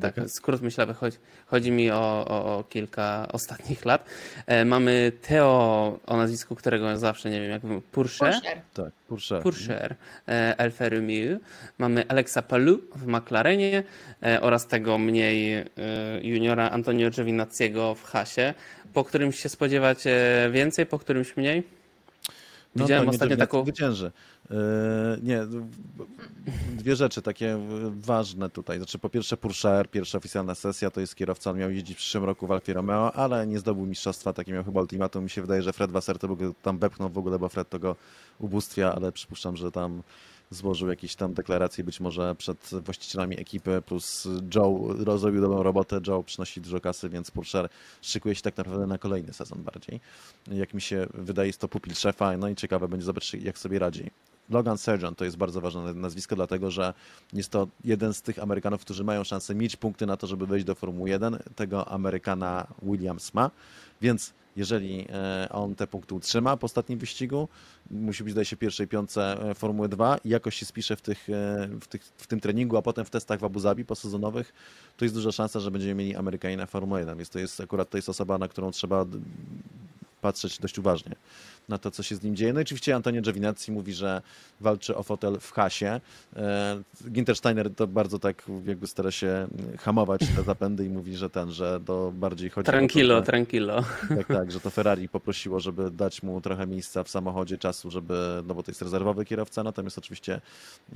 tak, 0.00 0.14
skrót 0.26 0.62
myślowy, 0.62 0.94
chodzi, 0.94 1.16
chodzi 1.46 1.70
mi 1.70 1.90
o, 1.90 2.26
o, 2.28 2.58
o, 2.58 2.64
kilka 2.64 3.28
ostatnich 3.32 3.84
lat. 3.84 4.06
E, 4.46 4.64
mamy 4.64 5.12
Theo, 5.22 5.44
o 6.06 6.16
nazwisku 6.16 6.54
którego 6.54 6.98
zawsze 6.98 7.30
nie 7.30 7.40
wiem, 7.40 7.50
jak 7.50 7.62
mówię, 7.62 7.80
Purcher. 7.92 8.34
Tak, 8.74 8.92
Purcher. 9.08 9.42
Purcher, 9.42 9.94
e. 10.28 10.72
Mamy 11.78 12.04
Alexa 12.08 12.42
Palu 12.42 12.80
w 12.96 13.06
McLarenie 13.06 13.82
e, 14.22 14.40
oraz 14.40 14.66
tego 14.66 14.98
mniej 14.98 15.54
e, 15.54 15.66
juniora 16.22 16.70
Antonio 16.70 17.10
Giovinazziego 17.10 17.94
w 17.94 18.04
Hasie. 18.04 18.54
Po 18.92 19.04
którymś 19.04 19.40
się 19.40 19.48
spodziewacie 19.48 20.20
więcej, 20.52 20.86
po 20.86 20.98
którymś 20.98 21.36
mniej? 21.36 21.81
No 22.76 22.84
Widziałem 22.84 23.04
no 23.06 23.10
ostatnio 23.10 23.36
taką... 23.36 23.62
Zwycięży. 23.62 24.12
Yy, 24.50 24.56
nie, 25.22 25.40
dwie 26.72 26.96
rzeczy 26.96 27.22
takie 27.22 27.58
ważne 27.90 28.50
tutaj. 28.50 28.76
Znaczy, 28.76 28.98
po 28.98 29.08
pierwsze, 29.08 29.36
Purcher, 29.36 29.90
pierwsza 29.90 30.18
oficjalna 30.18 30.54
sesja, 30.54 30.90
to 30.90 31.00
jest 31.00 31.14
kierowca, 31.14 31.50
on 31.50 31.58
miał 31.58 31.70
jeździć 31.70 31.96
w 31.96 31.98
przyszłym 31.98 32.24
roku 32.24 32.46
w 32.46 32.52
Alfie 32.52 32.72
Romeo, 32.72 33.12
ale 33.12 33.46
nie 33.46 33.58
zdobył 33.58 33.86
mistrzostwa, 33.86 34.32
takie 34.32 34.52
miał 34.52 34.64
chyba 34.64 34.80
ultimatum. 34.80 35.24
Mi 35.24 35.30
się 35.30 35.40
wydaje, 35.40 35.62
że 35.62 35.72
Fred 35.72 35.90
Wasser 35.90 36.18
to 36.18 36.36
tam 36.62 36.78
bepchnął 36.78 37.08
w 37.08 37.18
ogóle, 37.18 37.38
bo 37.38 37.48
Fred 37.48 37.68
to 37.68 37.78
go 37.78 37.96
ubóstwia, 38.38 38.94
ale 38.94 39.12
przypuszczam, 39.12 39.56
że 39.56 39.72
tam 39.72 40.02
złożył 40.54 40.88
jakieś 40.88 41.14
tam 41.14 41.34
deklaracje 41.34 41.84
być 41.84 42.00
może 42.00 42.34
przed 42.34 42.70
właścicielami 42.84 43.40
ekipy, 43.40 43.82
plus 43.86 44.28
Joe 44.54 45.18
zrobił 45.18 45.40
dobrą 45.40 45.62
robotę, 45.62 46.00
Joe 46.06 46.22
przynosi 46.22 46.60
dużo 46.60 46.80
kasy, 46.80 47.08
więc 47.08 47.30
Purcher 47.30 47.68
szykuje 48.02 48.34
się 48.34 48.42
tak 48.42 48.56
naprawdę 48.56 48.86
na 48.86 48.98
kolejny 48.98 49.32
sezon 49.32 49.62
bardziej. 49.62 50.00
Jak 50.46 50.74
mi 50.74 50.80
się 50.80 51.06
wydaje, 51.14 51.46
jest 51.46 51.60
to 51.60 51.68
pupil 51.68 51.94
szefa, 51.94 52.36
no 52.36 52.48
i 52.48 52.56
ciekawe 52.56 52.88
będzie 52.88 53.06
zobaczyć, 53.06 53.44
jak 53.44 53.58
sobie 53.58 53.78
radzi. 53.78 54.10
Logan 54.52 54.78
Sargent 54.78 55.18
to 55.18 55.24
jest 55.24 55.36
bardzo 55.36 55.60
ważne 55.60 55.94
nazwisko, 55.94 56.36
dlatego 56.36 56.70
że 56.70 56.94
jest 57.32 57.50
to 57.50 57.66
jeden 57.84 58.14
z 58.14 58.22
tych 58.22 58.38
Amerykanów, 58.38 58.80
którzy 58.80 59.04
mają 59.04 59.24
szansę 59.24 59.54
mieć 59.54 59.76
punkty 59.76 60.06
na 60.06 60.16
to, 60.16 60.26
żeby 60.26 60.46
wejść 60.46 60.66
do 60.66 60.74
Formuły 60.74 61.10
1. 61.10 61.38
Tego 61.56 61.88
Amerykana 61.88 62.66
Williams 62.82 63.34
ma, 63.34 63.50
więc 64.00 64.32
jeżeli 64.56 65.06
e, 65.12 65.48
on 65.50 65.74
te 65.74 65.86
punkty 65.86 66.14
utrzyma 66.14 66.56
po 66.56 66.64
ostatnim 66.64 66.98
wyścigu, 66.98 67.48
musi 67.90 68.24
być, 68.24 68.32
zdaje 68.32 68.44
się, 68.44 68.56
pierwszej 68.56 68.88
piątce 68.88 69.50
e, 69.50 69.54
Formuły 69.54 69.88
2 69.88 70.18
i 70.24 70.28
jakoś 70.28 70.56
się 70.56 70.66
spisze 70.66 70.96
w, 70.96 71.02
tych, 71.02 71.30
e, 71.30 71.68
w, 71.80 71.86
tych, 71.86 72.04
w 72.04 72.26
tym 72.26 72.40
treningu, 72.40 72.76
a 72.76 72.82
potem 72.82 73.04
w 73.04 73.10
testach 73.10 73.40
w 73.40 73.44
Abu 73.44 73.60
Zabi 73.60 73.84
posezonowych, 73.84 74.52
to 74.96 75.04
jest 75.04 75.14
duża 75.14 75.32
szansa, 75.32 75.60
że 75.60 75.70
będziemy 75.70 75.94
mieli 75.94 76.16
Amerykanina 76.16 76.66
Formuły 76.66 77.00
1, 77.00 77.18
więc 77.18 77.30
to 77.30 77.38
jest 77.38 77.60
akurat 77.60 77.90
to 77.90 77.98
jest 77.98 78.08
osoba, 78.08 78.38
na 78.38 78.48
którą 78.48 78.70
trzeba 78.70 79.06
patrzeć 80.20 80.58
dość 80.58 80.78
uważnie 80.78 81.16
na 81.72 81.78
to, 81.78 81.90
co 81.90 82.02
się 82.02 82.16
z 82.16 82.22
nim 82.22 82.36
dzieje. 82.36 82.52
No 82.52 82.60
i 82.60 82.62
oczywiście 82.62 82.94
Antonio 82.94 83.22
Giovinazzi 83.22 83.72
mówi, 83.72 83.92
że 83.92 84.22
walczy 84.60 84.96
o 84.96 85.02
fotel 85.02 85.40
w 85.40 85.52
hasie. 85.52 86.00
E, 86.36 86.82
Ginter 87.10 87.36
Steiner 87.36 87.74
to 87.74 87.86
bardzo 87.86 88.18
tak 88.18 88.42
jakby 88.66 88.86
stara 88.86 89.10
się 89.10 89.46
hamować 89.78 90.20
te 90.36 90.42
zapędy 90.42 90.86
i 90.86 90.88
mówi, 90.88 91.16
że 91.16 91.30
ten, 91.30 91.50
że 91.50 91.80
to 91.86 92.12
bardziej 92.14 92.50
chodzi 92.50 92.66
tranquilo, 92.66 93.14
o 93.14 93.20
to, 93.20 93.24
że, 93.24 93.26
tranquilo. 93.26 93.84
Tak, 94.08 94.26
tak, 94.26 94.52
że 94.52 94.60
to 94.60 94.70
Ferrari 94.70 95.08
poprosiło, 95.08 95.60
żeby 95.60 95.90
dać 95.90 96.22
mu 96.22 96.40
trochę 96.40 96.66
miejsca 96.66 97.04
w 97.04 97.08
samochodzie, 97.08 97.58
czasu, 97.58 97.90
żeby, 97.90 98.42
no 98.46 98.54
bo 98.54 98.62
to 98.62 98.70
jest 98.70 98.82
rezerwowy 98.82 99.24
kierowca, 99.24 99.62
natomiast 99.62 99.98
oczywiście 99.98 100.40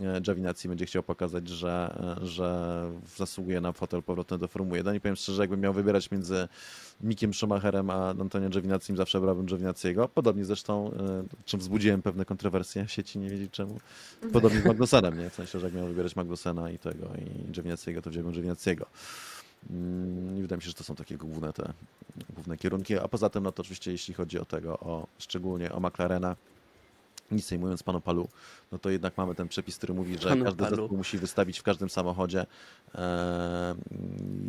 e, 0.03 0.21
Giovinazzi 0.21 0.69
będzie 0.69 0.87
chciał 0.87 1.03
pokazać, 1.03 1.49
że, 1.49 1.95
e, 2.23 2.27
że 2.27 2.47
zasługuje 3.17 3.61
na 3.61 3.73
fotel 3.73 4.03
powrotny 4.03 4.39
do 4.39 4.49
Formuły 4.49 4.79
1 4.79 4.97
i 4.97 5.01
powiem 5.01 5.17
szczerze, 5.17 5.43
jakbym 5.43 5.61
miał 5.61 5.73
wybierać 5.73 6.11
między 6.11 6.49
Mikiem 7.01 7.35
Schumacherem 7.35 7.91
a 7.91 8.09
Antonio 8.09 8.49
Giovinazzi, 8.49 8.97
zawsze 8.97 9.21
brałbym 9.21 9.47
Giovinazziego. 9.47 10.09
Podobnie 10.09 10.45
zresztą, 10.45 10.66
e, 10.73 11.25
czym 11.45 11.61
wzbudziłem 11.61 12.03
pewne 12.03 12.25
kontrowersje 12.25 12.85
w 12.85 12.93
sieci, 12.97 13.19
nie 13.19 13.31
wiedzieć 13.31 13.51
czemu. 13.53 13.81
Podobnie 14.33 14.61
z 14.61 14.65
Magnusenem, 14.65 15.19
nie? 15.19 15.31
W 15.31 15.35
sensie, 15.35 15.59
że 15.59 15.67
jak 15.67 15.75
miałem 15.75 15.91
wybierać 15.91 16.17
Magnusena 16.17 16.71
i 16.71 16.79
tego, 16.79 17.07
i 17.07 17.53
Giovinazziego, 17.53 18.03
to 18.03 18.11
wziąłem 18.11 18.33
Giovinazziego. 18.33 18.87
Mm, 19.71 20.39
I 20.39 20.43
wydaje 20.43 20.57
mi 20.57 20.63
się, 20.63 20.69
że 20.69 20.75
to 20.75 20.85
są 20.85 20.95
takie 20.95 21.17
główne 21.17 21.53
te 21.53 21.73
główne 22.35 22.57
kierunki. 22.57 22.99
A 22.99 23.09
poza 23.09 23.31
tym, 23.31 23.43
no 23.43 23.53
to 23.53 23.61
oczywiście 23.61 23.93
jeśli 23.93 24.15
chodzi 24.15 24.39
o 24.39 24.45
tego, 24.45 24.79
o, 24.79 25.07
szczególnie 25.19 25.73
o 25.73 25.81
McLarena, 25.81 26.37
nic 27.31 27.51
nie 27.51 27.59
mówiąc 27.59 27.83
panu 27.83 28.01
Palu, 28.01 28.29
no 28.73 28.79
to 28.79 28.91
jednak 28.91 29.17
mamy 29.17 29.35
ten 29.35 29.49
przepis, 29.49 29.77
który 29.77 29.95
mówi, 29.95 30.19
że 30.19 30.29
panu 30.29 30.45
każdy 30.45 30.65
Palu. 30.65 30.77
zespół 30.77 30.99
musi 30.99 31.19
wystawić 31.19 31.59
w 31.59 31.63
każdym 31.63 31.91
samochodzie 31.91 32.47
e, 32.95 33.75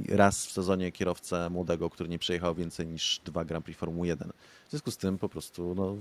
raz 0.10 0.46
w 0.46 0.52
sezonie 0.52 0.92
kierowcę 0.92 1.50
młodego, 1.50 1.90
który 1.90 2.10
nie 2.10 2.20
przejechał 2.20 2.56
więcej 2.56 2.88
niż 2.88 3.22
dwa 3.26 3.46
Grand 3.46 3.66
Prix 3.66 3.80
Formuły 3.80 4.08
1. 4.08 4.32
W 4.68 4.70
związku 4.70 4.92
z 4.92 4.98
tym 4.98 5.18
po 5.18 5.30
prostu 5.30 5.76
no, 5.76 5.96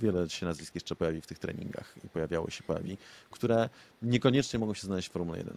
wiele 0.00 0.30
się 0.30 0.46
nazwisk 0.46 0.74
jeszcze 0.74 0.96
pojawi 0.96 1.20
w 1.20 1.26
tych 1.26 1.38
treningach 1.38 1.94
i 2.04 2.08
pojawiało 2.08 2.50
się, 2.50 2.62
pojawi, 2.62 2.96
które 3.30 3.68
niekoniecznie 4.02 4.58
mogą 4.58 4.74
się 4.74 4.82
znaleźć 4.82 5.08
w 5.08 5.12
Formule 5.12 5.38
1. 5.38 5.56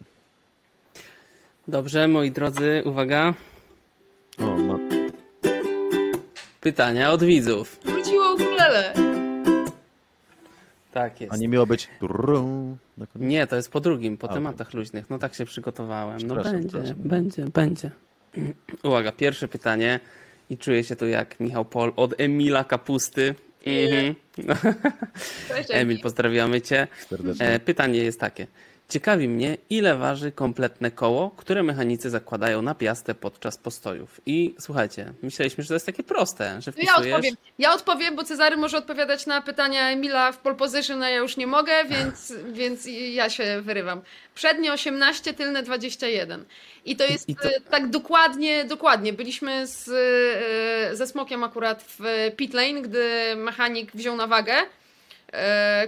Dobrze, 1.67 2.07
moi 2.07 2.31
drodzy, 2.31 2.81
uwaga. 2.85 3.33
O, 4.37 4.57
ma... 4.57 4.79
Pytania 6.61 7.11
od 7.11 7.23
widzów. 7.23 7.79
Wróciło 7.85 8.33
ukulele. 8.33 8.93
Tak 10.93 11.21
jest. 11.21 11.33
A 11.33 11.37
nie 11.37 11.47
miało 11.47 11.65
być. 11.65 11.87
Nie, 13.15 13.47
to 13.47 13.55
jest 13.55 13.71
po 13.71 13.79
drugim, 13.79 14.17
po 14.17 14.29
A, 14.29 14.33
tematach 14.33 14.67
okay. 14.67 14.79
luźnych. 14.79 15.09
No 15.09 15.19
tak 15.19 15.35
się 15.35 15.45
przygotowałem. 15.45 16.27
No 16.27 16.35
będzie, 16.35 16.95
będzie, 16.95 17.45
będzie. 17.45 17.91
Uwaga, 18.83 19.11
pierwsze 19.11 19.47
pytanie. 19.47 19.99
I 20.49 20.57
czuję 20.57 20.83
się 20.83 20.95
tu 20.95 21.07
jak 21.07 21.39
Michał 21.39 21.65
Pol 21.65 21.93
od 21.95 22.21
Emila 22.21 22.63
Kapusty. 22.63 23.35
Mhm. 23.65 24.15
Emil, 25.69 25.99
pozdrawiamy 26.01 26.61
cię. 26.61 26.87
Serdecznie. 27.09 27.47
E, 27.47 27.59
pytanie 27.59 27.99
jest 27.99 28.19
takie. 28.19 28.47
Ciekawi 28.89 29.29
mnie, 29.29 29.57
ile 29.69 29.97
waży 29.97 30.31
kompletne 30.31 30.91
koło, 30.91 31.31
które 31.31 31.63
mechanicy 31.63 32.09
zakładają 32.09 32.61
na 32.61 32.75
piastę 32.75 33.15
podczas 33.15 33.57
postojów. 33.57 34.21
I 34.25 34.55
słuchajcie, 34.59 35.13
myśleliśmy, 35.21 35.63
że 35.63 35.67
to 35.67 35.73
jest 35.73 35.85
takie 35.85 36.03
proste, 36.03 36.61
że 36.61 36.71
wpisujesz... 36.71 37.07
Ja 37.07 37.15
odpowiem, 37.15 37.35
ja 37.59 37.73
odpowiem 37.73 38.15
bo 38.15 38.23
Cezary 38.23 38.57
może 38.57 38.77
odpowiadać 38.77 39.25
na 39.25 39.41
pytania 39.41 39.89
Emila 39.89 40.31
w 40.31 40.37
pole 40.37 40.55
position, 40.55 41.03
a 41.03 41.09
ja 41.09 41.17
już 41.17 41.37
nie 41.37 41.47
mogę, 41.47 41.85
więc, 41.85 42.33
więc 42.59 42.87
ja 43.11 43.29
się 43.29 43.61
wyrywam. 43.61 44.01
Przednie 44.35 44.73
18, 44.73 45.33
tylne 45.33 45.63
21. 45.63 46.45
I 46.85 46.95
to 46.95 47.03
jest 47.03 47.29
I 47.29 47.35
to... 47.35 47.49
E, 47.49 47.61
tak 47.61 47.89
dokładnie, 47.89 48.65
dokładnie. 48.65 49.13
Byliśmy 49.13 49.67
z, 49.67 49.89
e, 50.91 50.95
ze 50.95 51.07
Smokiem 51.07 51.43
akurat 51.43 51.83
w 51.99 52.31
pit 52.35 52.53
lane, 52.53 52.81
gdy 52.81 53.35
mechanik 53.35 53.91
wziął 53.91 54.15
na 54.15 54.27
wagę 54.27 54.53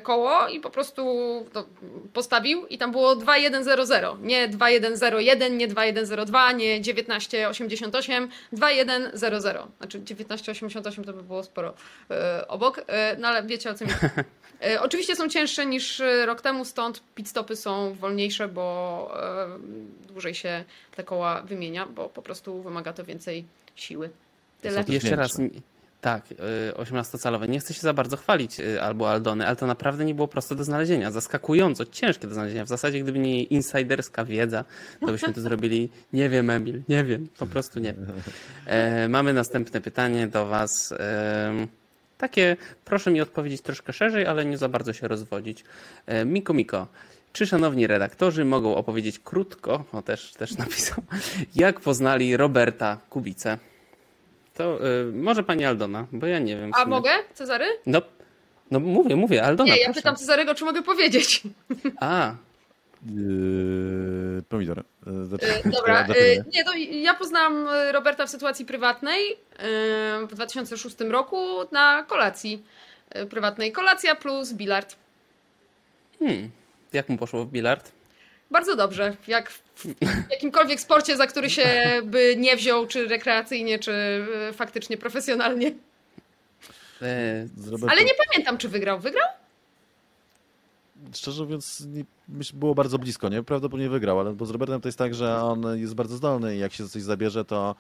koło 0.04 0.48
i 0.48 0.60
po 0.60 0.70
prostu 0.70 1.06
to 1.54 1.66
postawił 2.14 2.66
i 2.68 2.78
tam 2.78 2.92
było 2.92 3.16
2100, 3.16 4.18
nie 4.22 4.48
2101, 4.48 5.58
nie 5.58 5.68
2102, 5.68 6.52
nie 6.52 6.80
1988, 6.80 8.30
2100. 8.52 9.68
Znaczy 9.78 10.00
1988 10.00 11.04
to 11.04 11.14
by 11.14 11.24
było 11.24 11.44
sporo 11.44 11.74
e, 12.12 12.48
obok, 12.48 12.82
e, 12.88 13.16
no 13.20 13.28
ale 13.28 13.44
wiecie 13.44 13.70
o 13.70 13.74
co 13.74 13.86
mi 13.86 13.92
e, 14.62 14.82
Oczywiście 14.82 15.16
są 15.16 15.30
cięższe 15.30 15.66
niż 15.66 16.02
rok 16.26 16.42
temu, 16.42 16.66
stąd 16.66 17.04
pit 17.16 17.30
stopy 17.30 17.56
są 17.56 17.94
wolniejsze, 17.94 18.48
bo 18.48 19.18
e, 19.24 20.08
dłużej 20.08 20.36
się 20.36 20.64
te 20.96 21.04
koła 21.04 21.42
wymienia, 21.42 21.86
bo 21.86 22.10
po 22.10 22.22
prostu 22.22 22.62
wymaga 22.62 22.94
to 22.94 23.04
więcej 23.04 23.46
siły. 23.76 24.10
Tyle. 24.62 24.84
Jeszcze 24.88 25.16
raz 25.16 25.40
tak, 26.06 26.26
18-calowe. 26.74 27.44
Y, 27.44 27.48
nie 27.48 27.60
chcę 27.60 27.74
się 27.74 27.82
za 27.82 27.94
bardzo 27.94 28.18
chwalić 28.18 28.60
y, 28.60 28.82
albo 28.82 29.12
Aldony, 29.12 29.48
ale 29.48 29.56
to 29.56 29.68
naprawdę 29.68 30.06
nie 30.06 30.16
było 30.16 30.28
proste 30.28 30.56
do 30.56 30.64
znalezienia. 30.64 31.12
Zaskakująco 31.12 31.86
ciężkie 31.86 32.28
do 32.28 32.34
znalezienia. 32.34 32.66
W 32.66 32.68
zasadzie, 32.68 33.00
gdyby 33.00 33.20
nie 33.20 33.44
insiderska 33.44 34.26
wiedza, 34.26 34.66
to 35.00 35.08
byśmy 35.08 35.34
to 35.34 35.42
zrobili. 35.42 35.90
Nie 36.14 36.30
wiem, 36.30 36.50
Emil, 36.50 36.82
nie 36.90 37.04
wiem, 37.04 37.28
po 37.38 37.46
prostu 37.46 37.80
nie 37.80 37.94
wiem. 37.94 38.08
Mamy 39.10 39.34
następne 39.34 39.82
pytanie 39.82 40.28
do 40.28 40.46
Was. 40.46 40.92
E, 40.92 41.68
takie, 42.18 42.58
proszę 42.86 43.12
mi 43.12 43.22
odpowiedzieć 43.22 43.62
troszkę 43.62 43.94
szerzej, 43.94 44.26
ale 44.26 44.46
nie 44.46 44.58
za 44.58 44.70
bardzo 44.70 44.94
się 44.94 45.08
rozwodzić. 45.08 45.64
E, 46.06 46.26
Miko, 46.26 46.54
Miko. 46.54 46.88
Czy 47.34 47.48
szanowni 47.48 47.88
redaktorzy 47.88 48.46
mogą 48.46 48.76
opowiedzieć 48.76 49.20
krótko, 49.20 49.86
o 49.92 50.02
też, 50.02 50.34
też 50.34 50.58
napisał, 50.58 51.04
jak 51.56 51.80
poznali 51.80 52.38
Roberta 52.38 52.98
Kubicę? 53.10 53.58
To 54.56 54.88
y, 54.88 55.12
może 55.14 55.44
pani 55.44 55.66
Aldona, 55.66 56.08
bo 56.12 56.28
ja 56.28 56.40
nie 56.40 56.58
wiem. 56.58 56.72
A 56.74 56.86
mogę, 56.86 57.10
Cezary? 57.34 57.66
No, 57.86 58.02
no 58.72 58.80
mówię, 58.80 59.16
mówię, 59.16 59.44
Aldona. 59.44 59.74
Nie, 59.74 59.80
ja 59.80 59.86
proszę. 59.86 60.00
pytam 60.00 60.16
Cezarego, 60.16 60.56
czy 60.56 60.66
mogę 60.66 60.82
powiedzieć. 60.84 61.42
A. 62.00 62.36
Yy, 63.16 64.44
pomidor. 64.50 64.84
Yy, 65.06 65.26
znaczy, 65.26 65.46
yy, 65.66 65.72
dobra, 65.72 66.08
yy, 66.08 66.44
nie, 66.54 66.64
to 66.64 66.74
ja 66.92 67.14
poznałam 67.14 67.68
Roberta 67.92 68.26
w 68.26 68.30
sytuacji 68.30 68.66
prywatnej 68.66 69.30
yy, 69.30 70.28
w 70.28 70.32
2006 70.32 70.96
roku 71.00 71.38
na 71.72 72.04
kolacji 72.04 72.64
yy, 73.16 73.26
prywatnej. 73.26 73.72
Kolacja 73.72 74.16
plus 74.16 74.54
bilard. 74.54 74.96
Hmm. 76.20 76.50
Jak 76.94 77.10
mu 77.10 77.18
poszło 77.18 77.46
w 77.46 77.52
bilard? 77.52 77.92
Bardzo 78.52 78.76
dobrze. 78.76 79.18
Jak 79.28 79.50
w 79.50 79.86
jakimkolwiek 80.32 80.80
sporcie, 80.80 81.18
za 81.18 81.28
który 81.28 81.50
się 81.50 82.02
by 82.04 82.36
nie 82.38 82.56
wziął, 82.56 82.88
czy 82.88 83.08
rekreacyjnie, 83.08 83.80
czy 83.80 83.92
e, 84.50 84.54
faktycznie 84.54 84.98
profesjonalnie. 84.98 85.72
E, 87.02 87.48
Ale 87.90 88.04
nie 88.04 88.14
pamiętam, 88.28 88.58
czy 88.58 88.70
wygrał. 88.70 89.00
Wygrał? 89.00 89.28
Szczerze 91.14 91.44
mówiąc, 91.44 91.84
nie, 91.88 92.04
było 92.54 92.76
bardzo 92.76 93.00
blisko, 93.00 93.30
nie? 93.30 93.44
Prawdopodobnie 93.44 93.90
wygrał, 93.90 94.20
ale 94.20 94.34
bo 94.34 94.46
z 94.46 94.50
Robertem 94.50 94.82
to 94.82 94.88
jest 94.88 94.98
tak, 94.98 95.16
że 95.16 95.42
on 95.42 95.80
jest 95.80 95.96
bardzo 95.96 96.16
zdolny 96.16 96.56
i 96.56 96.60
jak 96.60 96.74
się 96.74 96.84
za 96.84 96.90
coś 96.90 97.02
zabierze, 97.02 97.46
to 97.46 97.76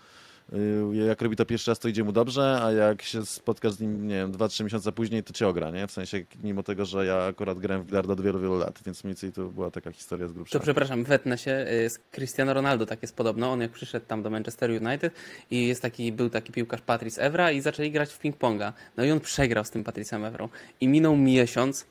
jak 1.08 1.22
robi 1.22 1.36
to 1.36 1.46
pierwszy 1.46 1.72
raz, 1.72 1.80
to 1.80 1.88
idzie 1.88 2.04
mu 2.04 2.12
dobrze, 2.12 2.60
a 2.64 2.72
jak 2.72 3.02
się 3.02 3.26
spotkasz 3.26 3.74
z 3.74 3.80
nim, 3.80 4.08
nie 4.08 4.16
wiem, 4.16 4.32
2-3 4.32 4.64
miesiące 4.64 4.92
później, 4.92 5.24
to 5.24 5.34
cię 5.34 5.48
ogra, 5.48 5.72
nie? 5.72 5.88
W 5.88 5.92
sensie, 5.92 6.26
mimo 6.44 6.64
tego, 6.64 6.86
że 6.86 7.06
ja 7.06 7.24
akurat 7.24 7.60
grałem 7.60 7.84
w 7.84 7.86
Glarda 7.86 8.14
od 8.14 8.22
wielu, 8.22 8.40
wielu 8.40 8.58
lat, 8.58 8.80
więc 8.86 9.04
mniej 9.04 9.12
więcej 9.12 9.32
to 9.32 9.46
była 9.46 9.72
taka 9.72 9.92
historia 9.92 10.28
z 10.28 10.34
grubsza. 10.34 10.60
To 10.60 10.64
przepraszam, 10.64 11.04
wetnę 11.04 11.38
się, 11.38 11.66
y, 11.86 11.90
z 11.90 12.00
Cristiano 12.12 12.54
Ronaldo 12.54 12.86
tak 12.86 13.02
jest 13.02 13.16
podobno, 13.16 13.52
on 13.52 13.62
jak 13.62 13.72
przyszedł 13.72 14.06
tam 14.06 14.24
do 14.24 14.30
Manchester 14.30 14.70
United 14.70 15.14
i 15.52 15.68
jest 15.68 15.82
taki, 15.82 16.12
był 16.12 16.30
taki 16.30 16.52
piłkarz 16.52 16.82
Patrice 16.82 17.22
Evra 17.22 17.52
i 17.52 17.62
zaczęli 17.62 17.92
grać 17.92 18.14
w 18.14 18.20
ping-ponga. 18.22 18.74
No 18.98 19.06
i 19.06 19.12
on 19.12 19.20
przegrał 19.20 19.64
z 19.64 19.70
tym 19.70 19.84
Patricem 19.84 20.26
Evrą 20.26 20.50
i 20.82 20.88
minął 20.88 21.18
miesiąc, 21.18 21.86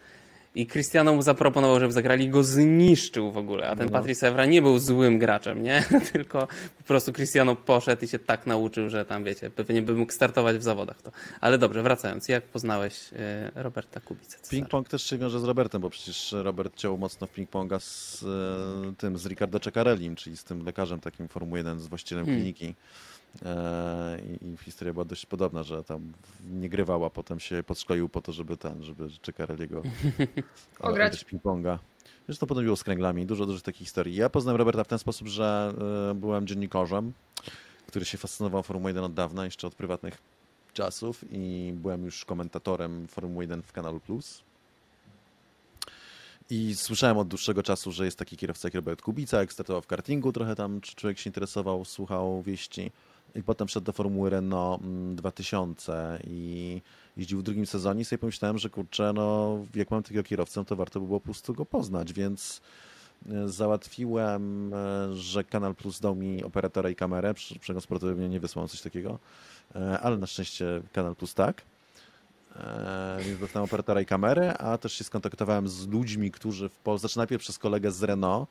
i 0.55 0.67
Cristiano 0.67 1.15
mu 1.15 1.23
zaproponował, 1.23 1.81
żeby 1.81 1.93
zagrali, 1.93 2.29
go 2.29 2.45
zniszczył 2.45 3.33
w 3.33 3.37
ogóle. 3.37 3.69
A 3.69 3.77
ten 3.77 3.87
no. 3.87 3.93
Patrice 3.93 4.29
Evra 4.29 4.47
nie 4.47 4.63
był 4.63 4.79
złym 4.79 5.19
graczem, 5.19 5.63
nie? 5.63 5.85
Tylko 6.13 6.49
po 6.79 6.85
prostu 6.85 7.13
Cristiano 7.13 7.57
poszedł 7.57 8.05
i 8.05 8.09
się 8.09 8.19
tak 8.19 8.47
nauczył, 8.47 8.91
że 8.91 9.05
tam 9.05 9.25
wiecie, 9.25 9.51
pewnie 9.51 9.83
by 9.83 9.95
mógł 9.95 10.13
startować 10.13 10.57
w 10.57 10.63
zawodach. 10.63 11.03
To. 11.03 11.11
Ale 11.41 11.59
dobrze, 11.59 11.83
wracając, 11.83 12.29
jak 12.29 12.45
poznałeś 12.45 13.11
e, 13.13 13.51
Roberta 13.55 14.01
Kubicę? 14.01 14.39
Ping-pong 14.51 14.89
też 14.89 15.03
się 15.03 15.19
wiąże 15.19 15.41
z 15.41 15.45
Robertem, 15.45 15.83
bo 15.83 15.91
przecież 15.91 16.35
Robert 16.39 16.77
ciął 16.77 16.99
mocno 16.99 17.27
w 17.27 17.35
ping-ponga 17.35 17.81
z 17.81 18.23
e, 18.23 18.95
tym, 18.99 19.19
z 19.19 19.27
Ricardo 19.27 19.61
Ceccarellim, 19.61 20.17
czyli 20.17 20.37
z 20.37 20.45
tym 20.45 20.65
lekarzem 20.65 21.01
takim 21.01 21.29
Formuły 21.29 21.59
1, 21.59 21.81
z 21.81 21.87
właścicielem 21.87 22.25
hmm. 22.25 22.43
kliniki. 22.43 22.75
E, 23.43 24.19
I, 24.43 24.57
historia 24.57 24.93
była 24.93 25.05
dość 25.05 25.27
podobna, 25.27 25.63
że 25.63 25.85
tam 25.85 26.13
nie 26.51 26.69
grywał, 26.69 27.05
a 27.05 27.11
potem 27.11 27.41
się 27.41 27.63
podszkolił 27.63 28.09
po 28.09 28.23
to, 28.23 28.33
żeby 28.33 28.57
ten, 28.57 28.83
żeby 28.83 29.09
Czekareliego 29.23 29.83
ograć 30.81 31.25
ping-ponga. 31.25 31.79
Zresztą 32.27 32.47
potem 32.47 32.65
było 32.65 32.77
z 32.77 32.85
kręglami, 32.85 33.27
dużo, 33.27 33.47
dużo 33.47 33.61
takich 33.61 33.87
historii. 33.87 34.15
Ja 34.15 34.31
poznałem 34.31 34.59
Roberta 34.59 34.85
w 34.85 34.89
ten 34.89 34.99
sposób, 34.99 35.29
że 35.29 35.75
e, 36.11 36.15
byłem 36.15 36.47
dziennikarzem, 36.47 37.13
który 37.87 38.05
się 38.05 38.19
fascynował 38.19 38.63
Formułą 38.63 38.89
1 38.89 39.05
od 39.05 39.15
dawna, 39.15 39.45
jeszcze 39.45 39.67
od 39.67 39.75
prywatnych 39.75 40.19
czasów 40.73 41.25
i 41.31 41.73
byłem 41.77 42.05
już 42.05 42.25
komentatorem 42.25 43.09
Formuły 43.09 43.45
1 43.45 43.63
w 43.63 43.73
Kanalu 43.73 44.01
Plus. 44.01 44.43
I 46.51 46.75
słyszałem 46.75 47.19
od 47.19 47.29
dłuższego 47.29 47.63
czasu, 47.63 47.93
że 47.93 48.05
jest 48.05 48.19
taki 48.19 48.37
kierowca 48.37 48.69
jak 48.69 48.75
Robert 48.75 49.03
Kubica, 49.03 49.41
jak 49.41 49.53
startował 49.53 49.83
w 49.83 49.87
kartingu, 49.87 50.33
trochę 50.33 50.57
tam 50.57 50.81
człowiek 50.81 51.19
się 51.19 51.31
interesował, 51.31 51.85
słuchał 51.85 52.43
wieści 52.43 52.93
i 53.35 53.43
potem 53.43 53.69
wszedł 53.69 53.87
do 53.87 53.93
Formuły 53.93 54.31
Renault 54.31 54.83
2000 55.15 55.93
mm, 55.93 56.23
i 56.27 56.83
jeździł 57.17 57.39
w 57.39 57.43
drugim 57.43 57.67
sezonie 57.67 58.01
i 58.01 58.05
sobie 58.05 58.19
pomyślałem, 58.19 58.59
że 58.59 58.71
kurczę, 58.71 59.13
no 59.15 59.59
jak 59.75 59.91
mam 59.91 60.03
takiego 60.03 60.23
kierowcę, 60.23 60.65
to 60.65 60.77
warto 60.77 61.01
by 61.01 61.07
było 61.07 61.21
po 61.21 61.25
prostu 61.25 61.55
go 61.55 61.67
poznać, 61.67 62.13
więc 62.13 62.61
e, 63.31 63.49
załatwiłem, 63.49 64.75
e, 64.75 65.15
że 65.15 65.45
Kanal 65.45 65.75
Plus 65.75 66.01
dał 66.01 66.15
mi 66.15 66.45
operatora 66.45 66.91
i 66.91 66.95
kamerę, 66.95 67.35
przegłos 67.35 67.85
sportowy 67.85 68.15
mnie 68.15 68.29
nie 68.29 68.41
wysłał 68.41 68.69
coś 68.69 68.81
takiego, 68.81 69.19
e, 69.75 70.01
ale 70.01 70.17
na 70.17 70.27
szczęście 70.27 70.83
Kanal 70.93 71.17
Plus 71.17 71.35
tak. 71.35 71.63
Więc 73.27 73.41
dostałem 73.41 73.65
operatora 73.65 74.01
i 74.01 74.07
kamerę, 74.07 74.59
a 74.59 74.79
też 74.79 74.93
się 74.93 75.05
skontaktowałem 75.05 75.69
z 75.69 75.89
ludźmi, 75.89 76.31
którzy 76.31 76.69
w 76.69 76.77
Polsce, 76.77 77.09
znaczy 77.09 77.19
najpierw 77.19 77.43
przez 77.43 77.59
kolegę 77.59 77.93
z 77.93 78.03
Renault, 78.03 78.49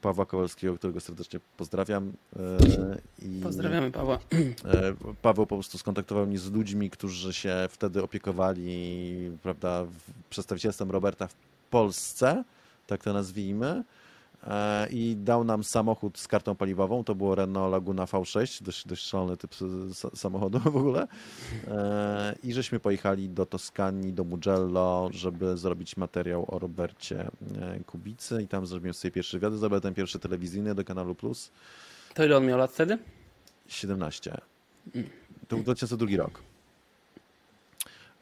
Pawła 0.00 0.26
Kowalskiego, 0.26 0.76
którego 0.76 1.00
serdecznie 1.00 1.40
pozdrawiam. 1.56 2.12
E, 2.36 3.26
I 3.26 3.40
Pozdrawiamy 3.42 3.90
Pawła. 3.90 4.18
E, 4.64 4.94
Paweł 5.22 5.46
po 5.46 5.56
prostu 5.56 5.78
skontaktował 5.78 6.26
mnie 6.26 6.38
z 6.38 6.52
ludźmi, 6.52 6.90
którzy 6.90 7.34
się 7.34 7.54
wtedy 7.70 8.02
opiekowali 8.02 9.30
prawda, 9.42 9.86
przedstawicielstwem 10.30 10.90
Roberta 10.90 11.26
w 11.28 11.34
Polsce, 11.70 12.44
tak 12.86 13.02
to 13.02 13.12
nazwijmy. 13.12 13.84
E, 14.46 14.86
i 14.90 15.16
dał 15.16 15.44
nam 15.44 15.64
samochód 15.64 16.18
z 16.18 16.28
kartą 16.28 16.54
paliwową. 16.54 17.04
To 17.04 17.14
było 17.14 17.34
Renault 17.34 17.72
Laguna 17.72 18.04
V6, 18.04 18.62
dość, 18.62 18.86
dość 18.86 19.06
szalony 19.06 19.36
typ 19.36 19.54
samochodu 20.14 20.60
w 20.60 20.76
ogóle. 20.76 21.06
E, 21.68 22.34
I 22.42 22.52
żeśmy 22.52 22.80
pojechali 22.80 23.28
do 23.28 23.46
Toskanii, 23.46 24.12
do 24.12 24.24
Mugello, 24.24 25.08
żeby 25.12 25.56
zrobić 25.56 25.96
materiał 25.96 26.54
o 26.54 26.58
Robercie 26.58 27.30
e, 27.60 27.80
Kubicy 27.86 28.42
i 28.42 28.48
tam 28.48 28.66
zrobiłem 28.66 28.94
sobie 28.94 29.12
pierwszy 29.12 29.38
wywiad. 29.38 29.58
Zrobiłem 29.58 29.82
ten 29.82 29.94
pierwszy 29.94 30.18
telewizyjny 30.18 30.74
do 30.74 30.84
Kanalu 30.84 31.14
Plus. 31.14 31.50
To 32.14 32.24
ile 32.24 32.36
on 32.36 32.46
miał 32.46 32.58
lat 32.58 32.72
wtedy? 32.72 32.98
17. 33.66 34.40
To 35.48 35.56
był 35.56 35.62
2002 35.64 36.16
rok. 36.16 36.42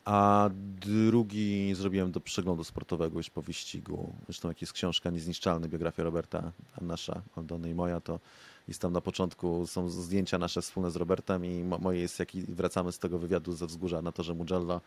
A 0.04 0.50
drugi 0.80 1.74
zrobiłem 1.74 2.12
do 2.12 2.20
przeglądu 2.20 2.64
sportowego 2.64 3.18
już 3.18 3.30
po 3.30 3.42
wyścigu. 3.42 4.14
Zresztą 4.24 4.48
jak 4.48 4.60
jest 4.60 4.72
książka 4.72 5.10
Niezniszczalny, 5.10 5.68
biografia 5.68 6.02
Roberta, 6.02 6.52
nasza, 6.80 7.22
Aldony 7.36 7.70
i 7.70 7.74
moja, 7.74 8.00
to 8.00 8.20
jest 8.68 8.80
tam 8.80 8.92
na 8.92 9.00
początku, 9.00 9.66
są 9.66 9.88
zdjęcia 9.88 10.38
nasze 10.38 10.62
wspólne 10.62 10.90
z 10.90 10.96
Robertem 10.96 11.44
i 11.44 11.64
moje 11.80 12.00
jest, 12.00 12.18
jak 12.18 12.28
wracamy 12.32 12.92
z 12.92 12.98
tego 12.98 13.18
wywiadu 13.18 13.52
ze 13.52 13.66
wzgórza 13.66 14.02
na 14.02 14.12
torze 14.12 14.34
Mugello, 14.34 14.80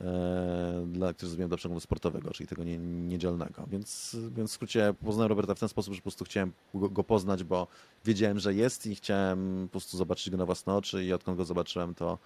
e, 0.00 0.86
dla, 0.86 1.12
który 1.12 1.28
zrobiłem 1.28 1.50
do 1.50 1.56
przeglądu 1.56 1.80
sportowego, 1.80 2.30
czyli 2.30 2.46
tego 2.46 2.64
nie, 2.64 2.78
niedzielnego. 2.78 3.66
Więc, 3.70 4.16
więc 4.36 4.50
w 4.50 4.54
skrócie 4.54 4.94
poznałem 5.04 5.28
Roberta 5.28 5.54
w 5.54 5.60
ten 5.60 5.68
sposób, 5.68 5.94
że 5.94 6.00
po 6.00 6.02
prostu 6.02 6.24
chciałem 6.24 6.52
go, 6.74 6.88
go 6.88 7.04
poznać, 7.04 7.44
bo 7.44 7.66
wiedziałem, 8.04 8.38
że 8.38 8.54
jest 8.54 8.86
i 8.86 8.94
chciałem 8.94 9.68
po 9.68 9.70
prostu 9.70 9.96
zobaczyć 9.96 10.30
go 10.30 10.36
na 10.36 10.46
własne 10.46 10.74
oczy 10.74 11.04
i 11.04 11.12
odkąd 11.12 11.36
go 11.36 11.44
zobaczyłem, 11.44 11.94
to 11.94 12.18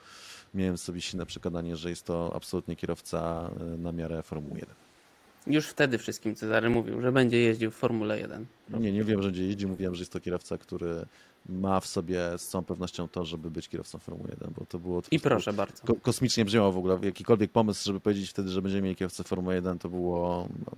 miałem 0.55 0.79
sobie 0.79 1.01
silne 1.01 1.27
przekonanie, 1.27 1.77
że 1.77 1.91
jest 1.91 2.05
to 2.05 2.33
absolutnie 2.35 2.77
kierowca 2.77 3.51
e, 3.61 3.79
na 3.79 3.93
miarę 3.93 4.23
Formuły 4.23 4.59
1. 4.59 4.75
Już 5.47 5.67
wtedy 5.67 5.99
wszystkim 5.99 6.35
Cezary 6.35 6.71
mówił, 6.71 7.01
że 7.01 7.13
będzie 7.13 7.41
jeździł 7.41 7.71
w 7.71 7.75
Formule 7.75 8.21
1. 8.21 8.47
Nie, 8.71 8.93
nie 8.93 9.05
wiem, 9.05 9.23
że 9.23 9.29
będzie 9.29 9.47
jeździł. 9.47 9.69
Mówiłem, 9.69 9.95
że 9.95 10.01
jest 10.01 10.13
to 10.13 10.21
kierowca, 10.21 10.59
który 10.59 11.07
ma 11.49 11.81
w 11.81 11.87
sobie 11.87 12.21
z 12.39 12.49
całą 12.49 12.65
pewnością 12.65 13.09
to, 13.09 13.25
żeby 13.25 13.51
być 13.51 13.69
kierowcą 13.69 13.99
Formuły 13.99 14.29
1, 14.31 14.53
bo 14.59 14.67
to 14.67 14.79
było... 14.79 15.03
I 15.11 15.21
proszę 15.21 15.53
bardzo. 15.53 15.87
Ko 15.87 15.95
kosmicznie 15.95 16.45
brzmiało 16.45 16.73
w 16.73 16.79
ogóle. 16.79 16.99
Jakikolwiek 17.03 17.51
pomysł, 17.51 17.85
żeby 17.85 18.01
powiedzieć 18.01 18.31
wtedy, 18.31 18.49
że 18.49 18.63
będziemy 18.63 18.83
mieli 18.83 18.97
kierowcę 18.97 19.25
Formuły 19.25 19.55
1, 19.55 19.79
to 19.79 19.89
było 19.89 20.49
no, 20.67 20.73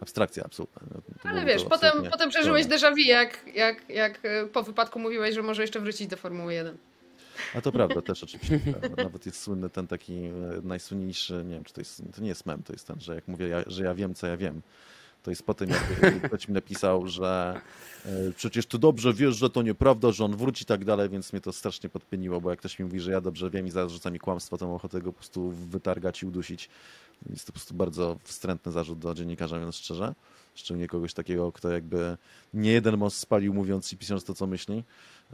abstrakcja 0.00 0.44
absolutna. 0.44 0.82
No, 0.94 1.30
Ale 1.30 1.44
wiesz, 1.44 1.64
potem, 1.64 1.92
potem 2.10 2.30
przeżyłeś 2.30 2.66
déjà 2.66 2.90
vu, 2.90 2.98
jak, 2.98 3.44
jak, 3.54 3.88
jak 3.88 4.20
e, 4.22 4.46
po 4.46 4.62
wypadku 4.62 4.98
mówiłeś, 4.98 5.34
że 5.34 5.42
może 5.42 5.62
jeszcze 5.62 5.80
wrócić 5.80 6.06
do 6.06 6.16
Formuły 6.16 6.54
1. 6.54 6.76
A 7.54 7.60
to 7.60 7.72
prawda, 7.72 8.02
też 8.02 8.24
oczywiście. 8.24 8.60
Nawet 8.96 9.26
jest 9.26 9.40
słynny 9.40 9.70
ten 9.70 9.86
taki 9.86 10.14
e, 10.14 10.32
najsłynniejszy, 10.62 11.44
nie 11.44 11.54
wiem, 11.54 11.64
czy 11.64 11.74
to 11.74 11.80
jest, 11.80 12.02
to 12.14 12.22
nie 12.22 12.28
jest 12.28 12.46
mem, 12.46 12.62
to 12.62 12.72
jest 12.72 12.86
ten, 12.86 13.00
że 13.00 13.14
jak 13.14 13.28
mówię, 13.28 13.48
ja, 13.48 13.62
że 13.66 13.84
ja 13.84 13.94
wiem, 13.94 14.14
co 14.14 14.26
ja 14.26 14.36
wiem. 14.36 14.62
To 15.22 15.30
jest 15.30 15.42
po 15.42 15.54
tym, 15.54 15.70
jak 15.70 16.22
ktoś 16.22 16.48
mi 16.48 16.54
napisał, 16.54 17.08
że 17.08 17.60
e, 18.06 18.10
przecież 18.36 18.66
ty 18.66 18.78
dobrze 18.78 19.14
wiesz, 19.14 19.36
że 19.36 19.50
to 19.50 19.62
nieprawda, 19.62 20.12
że 20.12 20.24
on 20.24 20.36
wróci 20.36 20.62
i 20.62 20.66
tak 20.66 20.84
dalej, 20.84 21.08
więc 21.08 21.32
mnie 21.32 21.40
to 21.40 21.52
strasznie 21.52 21.88
podpieniło, 21.88 22.40
bo 22.40 22.50
jak 22.50 22.58
ktoś 22.58 22.78
mi 22.78 22.84
mówi, 22.84 23.00
że 23.00 23.12
ja 23.12 23.20
dobrze 23.20 23.50
wiem 23.50 23.66
i 23.66 23.70
zarzuca 23.70 24.10
mi 24.10 24.18
kłamstwo, 24.18 24.58
to 24.58 24.66
mam 24.66 24.74
ochotę 24.74 25.02
go 25.02 25.12
po 25.12 25.18
prostu 25.18 25.50
wytargać 25.50 26.22
i 26.22 26.26
udusić. 26.26 26.68
Jest 27.30 27.46
to 27.46 27.52
po 27.52 27.58
prostu 27.58 27.74
bardzo 27.74 28.18
wstrętny 28.24 28.72
zarzut 28.72 28.98
do 28.98 29.14
dziennikarza, 29.14 29.60
więc 29.60 29.76
szczerze. 29.76 30.14
Szczególnie 30.54 30.88
kogoś 30.88 31.14
takiego, 31.14 31.52
kto 31.52 31.70
jakby 31.70 32.16
nie 32.54 32.72
jeden 32.72 32.96
most 32.96 33.18
spalił 33.18 33.54
mówiąc 33.54 33.92
i 33.92 33.96
pisząc 33.96 34.24
to, 34.24 34.34
co 34.34 34.46
myśli. 34.46 34.84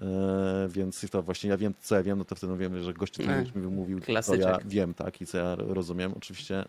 E, 0.03 0.69
więc 0.69 1.11
to 1.11 1.23
właśnie 1.23 1.51
ja 1.51 1.57
wiem, 1.57 1.75
co 1.81 1.95
ja 1.95 2.03
wiem, 2.03 2.19
no 2.19 2.25
to 2.25 2.35
wtedy 2.35 2.57
wiem, 2.57 2.83
że 2.83 2.95
gościu 2.95 3.23
to 3.23 3.29
mi 3.59 3.63
wymówił, 3.63 4.01
co 4.23 4.35
ja 4.35 4.59
wiem, 4.65 4.95
tak, 4.95 5.21
i 5.21 5.27
co 5.27 5.39
ja 5.39 5.55
rozumiem. 5.59 6.13
Oczywiście 6.17 6.65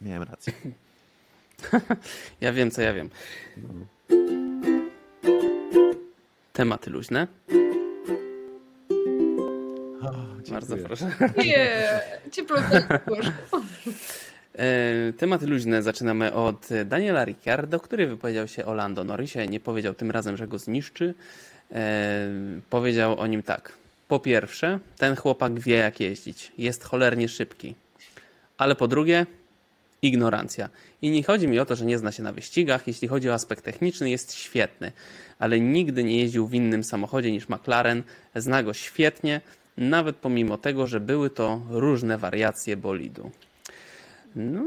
miałem 0.00 0.22
rację. 0.22 0.52
ja 2.40 2.52
wiem, 2.52 2.70
co 2.70 2.82
ja 2.82 2.94
wiem. 2.94 3.10
Tematy 6.52 6.90
luźne. 6.90 7.26
O, 10.02 10.50
Bardzo 10.50 10.76
proszę. 10.76 11.10
Nie, 11.44 12.00
cieplutko. 12.32 12.76
E, 12.76 13.00
tematy 15.18 15.46
luźne 15.46 15.82
zaczynamy 15.82 16.32
od 16.32 16.68
Daniela 16.84 17.24
Ricciardo, 17.24 17.80
który 17.80 18.06
wypowiedział 18.06 18.48
się 18.48 18.64
o 18.64 18.74
Lando 18.74 19.04
Norrisie. 19.04 19.46
Nie 19.46 19.60
powiedział 19.60 19.94
tym 19.94 20.10
razem, 20.10 20.36
że 20.36 20.48
go 20.48 20.58
zniszczy. 20.58 21.14
E, 21.72 22.28
powiedział 22.70 23.20
o 23.20 23.26
nim 23.26 23.42
tak. 23.42 23.72
Po 24.08 24.20
pierwsze, 24.20 24.78
ten 24.98 25.16
chłopak 25.16 25.60
wie 25.60 25.76
jak 25.76 26.00
jeździć. 26.00 26.52
Jest 26.58 26.84
cholernie 26.84 27.28
szybki. 27.28 27.74
Ale 28.58 28.74
po 28.74 28.88
drugie, 28.88 29.26
ignorancja. 30.02 30.68
I 31.02 31.10
nie 31.10 31.22
chodzi 31.22 31.48
mi 31.48 31.58
o 31.58 31.66
to, 31.66 31.76
że 31.76 31.84
nie 31.84 31.98
zna 31.98 32.12
się 32.12 32.22
na 32.22 32.32
wyścigach. 32.32 32.86
Jeśli 32.86 33.08
chodzi 33.08 33.30
o 33.30 33.34
aspekt 33.34 33.64
techniczny, 33.64 34.10
jest 34.10 34.34
świetny. 34.34 34.92
Ale 35.38 35.60
nigdy 35.60 36.04
nie 36.04 36.20
jeździł 36.20 36.46
w 36.46 36.54
innym 36.54 36.84
samochodzie 36.84 37.32
niż 37.32 37.48
McLaren. 37.48 38.02
Zna 38.34 38.62
go 38.62 38.74
świetnie, 38.74 39.40
nawet 39.76 40.16
pomimo 40.16 40.58
tego, 40.58 40.86
że 40.86 41.00
były 41.00 41.30
to 41.30 41.62
różne 41.70 42.18
wariacje 42.18 42.76
bolidu. 42.76 43.30
No, 44.36 44.62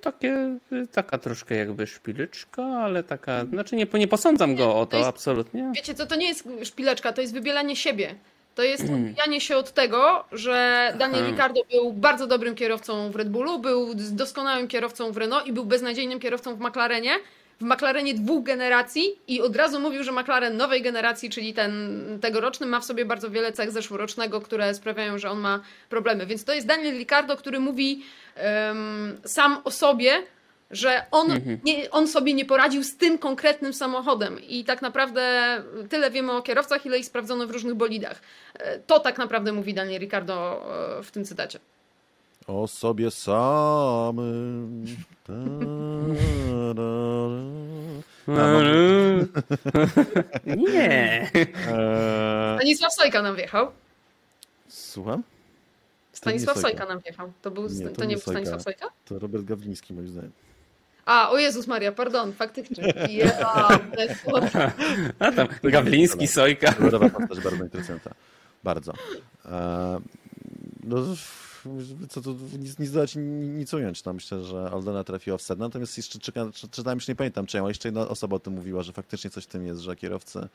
takie, 0.00 0.58
taka 0.92 1.18
troszkę 1.18 1.54
jakby 1.54 1.86
szpileczka, 1.86 2.62
ale 2.62 3.02
taka, 3.02 3.44
znaczy 3.44 3.76
nie, 3.76 3.86
nie 3.94 4.08
posądzam 4.08 4.56
go 4.56 4.76
o 4.76 4.86
to, 4.86 4.90
to 4.90 4.96
jest, 4.96 5.08
absolutnie. 5.08 5.72
Wiecie 5.74 5.94
co, 5.94 6.06
to 6.06 6.16
nie 6.16 6.28
jest 6.28 6.48
szpileczka, 6.64 7.12
to 7.12 7.20
jest 7.20 7.34
wybielanie 7.34 7.76
siebie. 7.76 8.14
To 8.54 8.62
jest 8.62 8.82
hmm. 8.82 9.04
odbijanie 9.04 9.40
się 9.40 9.56
od 9.56 9.72
tego, 9.72 10.24
że 10.32 10.86
Daniel 10.98 11.14
hmm. 11.14 11.30
Ricciardo 11.30 11.60
był 11.70 11.92
bardzo 11.92 12.26
dobrym 12.26 12.54
kierowcą 12.54 13.10
w 13.10 13.16
Red 13.16 13.30
Bullu, 13.30 13.58
był 13.58 13.94
doskonałym 13.94 14.68
kierowcą 14.68 15.12
w 15.12 15.16
Renault 15.16 15.46
i 15.46 15.52
był 15.52 15.64
beznadziejnym 15.64 16.20
kierowcą 16.20 16.56
w 16.56 16.60
McLarenie. 16.60 17.12
W 17.62 17.64
McLarenie 17.64 18.14
dwóch 18.14 18.44
generacji 18.44 19.18
i 19.28 19.42
od 19.42 19.56
razu 19.56 19.80
mówił, 19.80 20.04
że 20.04 20.12
McLaren 20.12 20.56
nowej 20.56 20.82
generacji, 20.82 21.30
czyli 21.30 21.54
ten 21.54 22.00
tegoroczny, 22.20 22.66
ma 22.66 22.80
w 22.80 22.84
sobie 22.84 23.04
bardzo 23.04 23.30
wiele 23.30 23.52
cech 23.52 23.70
zeszłorocznego, 23.70 24.40
które 24.40 24.74
sprawiają, 24.74 25.18
że 25.18 25.30
on 25.30 25.40
ma 25.40 25.60
problemy. 25.88 26.26
Więc 26.26 26.44
to 26.44 26.52
jest 26.52 26.66
Daniel 26.66 26.98
Ricciardo, 26.98 27.36
który 27.36 27.60
mówi 27.60 28.04
um, 28.36 29.20
sam 29.24 29.60
o 29.64 29.70
sobie, 29.70 30.22
że 30.70 31.04
on, 31.10 31.30
mhm. 31.30 31.58
nie, 31.64 31.90
on 31.90 32.08
sobie 32.08 32.34
nie 32.34 32.44
poradził 32.44 32.84
z 32.84 32.96
tym 32.96 33.18
konkretnym 33.18 33.72
samochodem 33.72 34.40
i 34.48 34.64
tak 34.64 34.82
naprawdę 34.82 35.22
tyle 35.88 36.10
wiemy 36.10 36.32
o 36.32 36.42
kierowcach, 36.42 36.86
ile 36.86 36.98
ich 36.98 37.06
sprawdzono 37.06 37.46
w 37.46 37.50
różnych 37.50 37.74
bolidach. 37.74 38.20
E, 38.54 38.78
to 38.78 39.00
tak 39.00 39.18
naprawdę 39.18 39.52
mówi 39.52 39.74
Daniel 39.74 40.00
Ricardo 40.00 40.66
e, 40.98 41.02
w 41.02 41.10
tym 41.10 41.24
cytacie. 41.24 41.58
O 42.46 42.68
sobie 42.68 43.10
samym. 43.10 44.86
Nie. 50.46 51.30
E, 51.68 52.56
Stanisław 52.58 52.94
Sojka 52.94 53.22
nam 53.22 53.36
wjechał. 53.36 53.70
Słucham? 54.68 55.22
Stanisław 56.12 56.58
Sojka 56.58 56.86
nam 56.86 57.00
wjechał. 57.00 57.32
To, 57.42 57.50
był, 57.50 57.68
nie, 57.68 57.88
to, 57.88 57.96
to 57.96 58.04
nie 58.04 58.16
był 58.16 58.22
Stanisław 58.22 58.62
Sojka? 58.62 58.88
To 59.04 59.18
Robert 59.18 59.44
Gawliński 59.44 59.94
moim 59.94 60.08
zdaniem. 60.08 60.32
A, 61.06 61.30
o 61.30 61.38
Jezus 61.38 61.66
Maria, 61.66 61.92
pardon, 61.92 62.32
faktycznie. 62.32 62.94
Ja, 63.10 63.68
A 65.18 65.32
tam, 65.32 65.48
Gawliński, 65.62 66.26
Sojka. 66.26 66.74
Dobra 66.90 67.08
postać, 67.08 67.40
bardzo 67.40 67.64
interesująca. 67.64 68.10
Bardzo. 68.64 68.92
No, 70.82 70.96
co 72.08 72.20
tu 72.20 72.36
nic, 72.58 72.78
nic 72.78 72.90
dodać, 72.90 73.16
nic 73.16 73.74
ująć. 73.74 74.04
No, 74.04 74.12
myślę, 74.12 74.44
że 74.44 74.70
Aldona 74.70 75.04
trafiła 75.04 75.38
w 75.38 75.42
sedno. 75.42 75.66
Natomiast 75.66 75.96
jeszcze 75.96 76.18
czyta, 76.18 76.50
czytałem, 76.70 76.96
już 76.96 77.08
nie 77.08 77.14
pamiętam 77.14 77.46
czy 77.46 77.60
ale 77.60 77.70
jeszcze 77.70 77.88
jedna 77.88 78.08
osoba 78.08 78.36
o 78.36 78.40
tym 78.40 78.52
mówiła, 78.52 78.82
że 78.82 78.92
faktycznie 78.92 79.30
coś 79.30 79.44
w 79.44 79.46
tym 79.46 79.66
jest, 79.66 79.80
że 79.80 79.96
kierowcy 79.96 80.48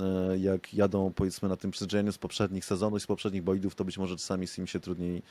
E, 0.00 0.38
jak 0.38 0.74
jadą 0.74 1.12
powiedzmy 1.12 1.48
na 1.48 1.56
tym 1.56 1.70
przyzwyczajeniu 1.70 2.12
z 2.12 2.18
poprzednich 2.18 2.64
sezonów, 2.64 3.02
z 3.02 3.06
poprzednich 3.06 3.42
bolidów, 3.42 3.74
to 3.74 3.84
być 3.84 3.98
może 3.98 4.16
czasami 4.16 4.46
z 4.46 4.58
im 4.58 4.66
się 4.66 4.80
trudniej 4.80 5.22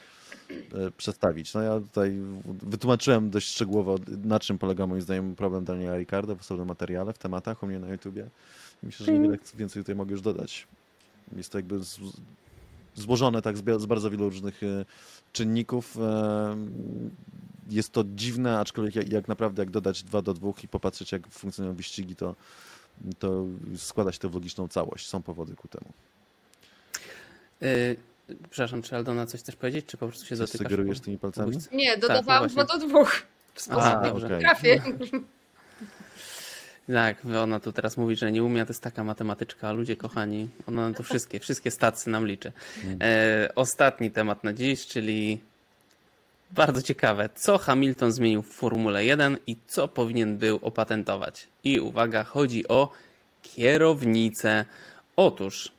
e, 0.74 0.92
przedstawić. 0.92 1.54
No 1.54 1.62
ja 1.62 1.80
tutaj 1.80 2.18
wytłumaczyłem 2.46 3.30
dość 3.30 3.48
szczegółowo, 3.48 3.96
na 4.24 4.40
czym 4.40 4.58
polega 4.58 4.88
moim 4.88 5.02
zdaniem 5.02 5.36
problem 5.36 5.66
Daniela 5.66 5.98
Ricardo 5.98 6.36
w 6.36 6.42
osobnym 6.42 6.68
materiale, 6.68 7.14
w 7.14 7.18
tematach 7.18 7.64
u 7.64 7.68
mnie 7.68 7.80
na 7.80 7.88
YouTubie. 7.88 8.30
Myślę, 8.84 9.06
że 9.06 9.12
niewiele 9.12 9.38
więcej 9.56 9.84
tutaj 9.84 9.96
mogę 9.96 10.12
już 10.12 10.22
dodać. 10.22 10.68
Jest 11.38 11.52
to 11.52 11.58
jakby 11.58 11.80
złożone 12.96 13.42
tak 13.42 13.58
z 13.58 13.86
bardzo 13.86 14.10
wielu 14.10 14.30
różnych 14.30 14.64
e, 14.64 14.86
czynników. 15.34 15.98
Jest 17.70 17.92
to 17.92 18.04
dziwne, 18.16 18.60
aczkolwiek 18.60 19.12
jak 19.12 19.28
naprawdę 19.28 19.62
jak 19.62 19.70
dodać 19.70 20.04
dwa 20.04 20.22
do 20.22 20.34
dwóch 20.34 20.64
i 20.64 20.68
popatrzeć 20.68 21.12
jak 21.12 21.28
funkcjonują 21.28 21.76
wyścigi, 21.76 22.16
to 22.16 22.36
to 23.20 23.46
składa 23.78 24.12
się 24.12 24.20
to 24.20 24.30
w 24.30 24.34
logiczną 24.34 24.68
całość. 24.68 25.08
Są 25.08 25.22
powody 25.22 25.56
ku 25.56 25.68
temu. 25.68 25.94
Yy, 27.62 27.96
przepraszam, 28.50 28.82
czy 28.82 28.96
Aldona 28.96 29.26
coś 29.26 29.40
chcesz 29.40 29.56
powiedzieć, 29.56 29.86
czy 29.86 29.98
po 29.98 30.08
prostu 30.08 30.26
się 30.26 30.36
dotykasz? 30.36 30.62
sugerujesz 30.62 31.00
tymi 31.00 31.18
palcami? 31.18 31.58
Nie, 31.72 31.98
dodawałam 31.98 32.50
tak, 32.50 32.58
no 32.58 32.64
dwa 32.64 32.78
do 32.78 32.88
dwóch. 32.88 33.22
W 33.54 33.62
sposób 33.62 33.84
A, 33.84 34.12
okay. 34.14 34.40
trafię. 34.40 34.82
Tak, 36.88 37.18
ona 37.44 37.60
tu 37.60 37.72
teraz 37.72 37.98
mówi, 37.98 38.16
że 38.16 38.32
nie 38.32 38.44
umie, 38.44 38.66
to 38.66 38.70
jest 38.70 38.84
taka 38.84 39.04
matematyczka, 39.04 39.70
a 39.70 39.72
ludzie 39.72 39.96
kochani, 39.96 40.50
ona 40.68 40.94
to 40.94 41.04
wszystkie, 41.04 41.40
wszystkie 41.40 41.72
stacje 41.72 42.12
nam 42.12 42.28
liczy. 42.28 42.52
Mm. 42.84 43.00
E, 43.02 43.50
ostatni 43.56 44.12
temat 44.12 44.44
na 44.44 44.54
dziś, 44.54 44.88
czyli 44.88 45.40
bardzo 46.52 46.82
ciekawe, 46.82 47.30
co 47.36 47.58
Hamilton 47.58 48.12
zmienił 48.12 48.42
w 48.42 48.48
Formule 48.48 49.06
1 49.06 49.38
i 49.48 49.56
co 49.68 49.88
powinien 49.88 50.38
był 50.38 50.60
opatentować. 50.62 51.48
I 51.64 51.80
uwaga, 51.80 52.24
chodzi 52.24 52.68
o 52.68 52.92
kierownicę. 53.42 54.66
Otóż, 55.16 55.72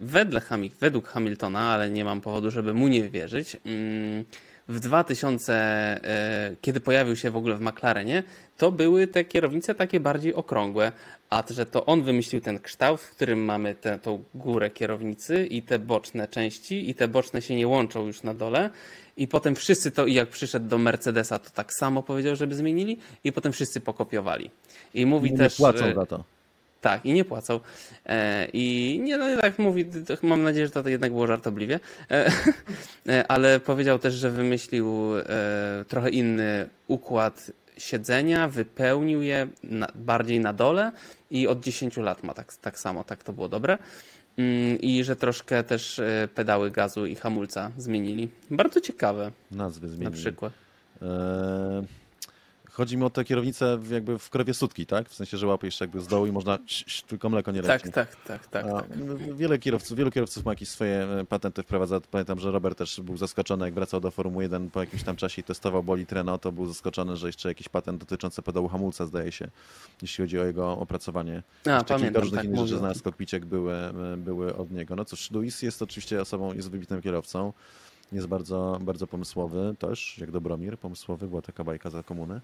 wedle 0.00 0.42
według 0.80 1.08
Hamiltona, 1.08 1.60
ale 1.60 1.90
nie 1.90 2.04
mam 2.04 2.20
powodu, 2.20 2.50
żeby 2.50 2.74
mu 2.74 2.88
nie 2.88 3.08
wierzyć, 3.08 3.56
mm, 3.66 4.24
w 4.68 4.80
2000, 4.80 5.52
e, 5.54 6.56
kiedy 6.60 6.80
pojawił 6.80 7.16
się 7.16 7.30
w 7.30 7.36
ogóle 7.36 7.56
w 7.56 7.60
McLarenie, 7.60 8.22
to 8.56 8.72
były 8.72 9.06
te 9.06 9.24
kierownice 9.24 9.74
takie 9.74 10.00
bardziej 10.00 10.34
okrągłe, 10.34 10.92
a 11.30 11.44
że 11.50 11.66
to 11.66 11.86
on 11.86 12.02
wymyślił 12.02 12.40
ten 12.40 12.58
kształt, 12.58 13.00
w 13.00 13.10
którym 13.10 13.44
mamy 13.44 13.74
tę 13.74 13.98
tą 13.98 14.24
górę 14.34 14.70
kierownicy 14.70 15.46
i 15.46 15.62
te 15.62 15.78
boczne 15.78 16.28
części 16.28 16.90
i 16.90 16.94
te 16.94 17.08
boczne 17.08 17.42
się 17.42 17.56
nie 17.56 17.68
łączą 17.68 18.06
już 18.06 18.22
na 18.22 18.34
dole 18.34 18.70
i 19.16 19.28
potem 19.28 19.54
wszyscy 19.54 19.90
to, 19.90 20.06
jak 20.06 20.28
przyszedł 20.28 20.68
do 20.68 20.78
Mercedesa, 20.78 21.38
to 21.38 21.50
tak 21.50 21.72
samo 21.72 22.02
powiedział, 22.02 22.36
żeby 22.36 22.54
zmienili 22.54 22.98
i 23.24 23.32
potem 23.32 23.52
wszyscy 23.52 23.80
pokopiowali. 23.80 24.50
I 24.94 25.06
mówi 25.06 25.32
nie 25.32 25.38
też... 25.38 25.58
Nie 25.58 25.62
płacą 25.62 25.94
za 25.94 26.06
to. 26.06 26.24
Tak, 26.82 27.06
i 27.06 27.12
nie 27.12 27.24
płacą. 27.24 27.60
E, 28.06 28.48
I 28.52 28.98
nie, 29.02 29.16
no 29.16 29.40
tak 29.40 29.58
mówi, 29.58 29.84
mam 30.22 30.42
nadzieję, 30.42 30.66
że 30.66 30.72
to 30.72 30.88
jednak 30.88 31.12
było 31.12 31.26
żartobliwie, 31.26 31.80
e, 32.10 32.32
e, 33.08 33.26
ale 33.26 33.60
powiedział 33.60 33.98
też, 33.98 34.14
że 34.14 34.30
wymyślił 34.30 35.12
trochę 35.88 36.10
inny 36.10 36.68
układ 36.88 37.52
siedzenia, 37.78 38.48
wypełnił 38.48 39.22
je 39.22 39.48
na, 39.64 39.88
bardziej 39.94 40.40
na 40.40 40.52
dole 40.52 40.92
i 41.30 41.48
od 41.48 41.60
10 41.60 41.96
lat 41.96 42.22
ma 42.22 42.34
tak, 42.34 42.56
tak 42.56 42.78
samo, 42.78 43.04
tak 43.04 43.24
to 43.24 43.32
było 43.32 43.48
dobre. 43.48 43.78
Mm, 44.36 44.80
I 44.80 45.04
że 45.04 45.16
troszkę 45.16 45.64
też 45.64 45.98
e, 45.98 46.28
pedały 46.34 46.70
gazu 46.70 47.06
i 47.06 47.14
hamulca 47.14 47.70
zmienili. 47.78 48.28
Bardzo 48.50 48.80
ciekawe. 48.80 49.32
Nazwy 49.50 49.88
zmienili. 49.88 50.10
Na 50.10 50.16
przykład. 50.16 50.52
Eee, 51.02 51.08
Chodzi 52.72 52.96
mi 52.96 53.04
o 53.04 53.10
te 53.10 53.24
kierownice 53.24 53.78
jakby 53.90 54.18
w 54.18 54.30
krowie 54.30 54.54
sutki, 54.54 54.86
tak? 54.86 55.08
W 55.08 55.14
sensie, 55.14 55.36
że 55.36 55.46
łapiesz 55.46 55.80
jakby 55.80 56.00
z 56.00 56.06
dołu 56.06 56.26
i 56.26 56.32
można 56.32 56.58
tylko 57.06 57.30
mleko 57.30 57.52
nie 57.52 57.62
leci. 57.62 57.84
Tak, 57.84 57.92
tak, 57.92 58.16
tak, 58.26 58.46
tak, 58.46 58.66
tak. 58.72 58.98
Wiele 59.36 59.58
kierowców, 59.58 59.98
wielu 59.98 60.10
kierowców 60.10 60.44
ma 60.44 60.52
jakieś 60.52 60.68
swoje 60.68 60.94
e, 60.94 61.24
patenty 61.24 61.62
wprowadza. 61.62 62.00
Pamiętam, 62.10 62.38
że 62.40 62.50
Robert 62.50 62.78
też 62.78 63.00
był 63.00 63.16
zaskoczony, 63.16 63.64
jak 63.64 63.74
wracał 63.74 64.00
do 64.00 64.10
Formuły 64.10 64.42
1 64.44 64.70
po 64.70 64.80
jakimś 64.80 65.02
tam 65.02 65.16
czasie 65.16 65.40
i 65.40 65.44
testował 65.44 65.82
bolid 65.82 66.12
Renault, 66.12 66.42
to 66.42 66.52
był 66.52 66.66
zaskoczony, 66.66 67.16
że 67.16 67.26
jeszcze 67.26 67.48
jakiś 67.48 67.68
patent 67.68 68.00
dotyczący 68.00 68.42
pedału 68.42 68.68
hamulca, 68.68 69.06
zdaje 69.06 69.32
się, 69.32 69.48
jeśli 70.02 70.24
chodzi 70.24 70.40
o 70.40 70.44
jego 70.44 70.72
opracowanie. 70.78 71.42
A, 71.66 71.70
jeszcze 71.70 71.94
pamiętam, 71.94 72.22
różnych 72.22 72.40
tak, 72.40 72.44
innych 72.44 72.60
rzeczy 72.60 72.78
znalazł 72.78 73.02
kokpicek 73.02 73.44
były, 73.44 73.74
e, 73.74 74.16
były 74.16 74.56
od 74.56 74.70
niego. 74.70 74.96
No 74.96 75.04
cóż, 75.04 75.30
Luis 75.30 75.62
jest 75.62 75.82
oczywiście 75.82 76.20
osobą, 76.20 76.52
jest 76.54 76.70
wybitnym 76.70 77.02
kierowcą. 77.02 77.52
Jest 78.12 78.26
bardzo, 78.26 78.78
bardzo 78.80 79.06
pomysłowy 79.06 79.74
też, 79.78 80.18
jak 80.18 80.30
Dobromir 80.30 80.78
pomysłowy, 80.78 81.28
była 81.28 81.42
taka 81.42 81.64
bajka 81.64 81.90
za 81.90 82.02
komuny 82.02 82.40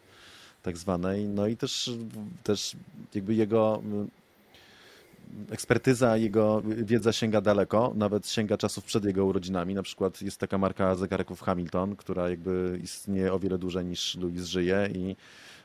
tak 0.63 0.77
zwanej. 0.77 1.29
No 1.29 1.47
i 1.47 1.57
też, 1.57 1.91
też 2.43 2.77
jakby 3.15 3.35
jego 3.35 3.83
mm, 3.85 4.11
ekspertyza, 5.51 6.17
jego 6.17 6.63
wiedza 6.65 7.13
sięga 7.13 7.41
daleko, 7.41 7.93
nawet 7.97 8.29
sięga 8.29 8.57
czasów 8.57 8.85
przed 8.85 9.05
jego 9.05 9.25
urodzinami. 9.25 9.75
Na 9.75 9.83
przykład 9.83 10.23
jest 10.23 10.41
taka 10.41 10.59
marka 10.59 10.95
zegarków 10.95 11.41
Hamilton, 11.41 11.97
która 11.97 12.29
jakby 12.29 12.81
istnieje 12.85 13.33
o 13.33 13.39
wiele 13.39 13.59
dłużej 13.59 13.85
niż 13.85 14.17
Louis 14.17 14.45
żyje 14.45 14.89
i 14.95 15.17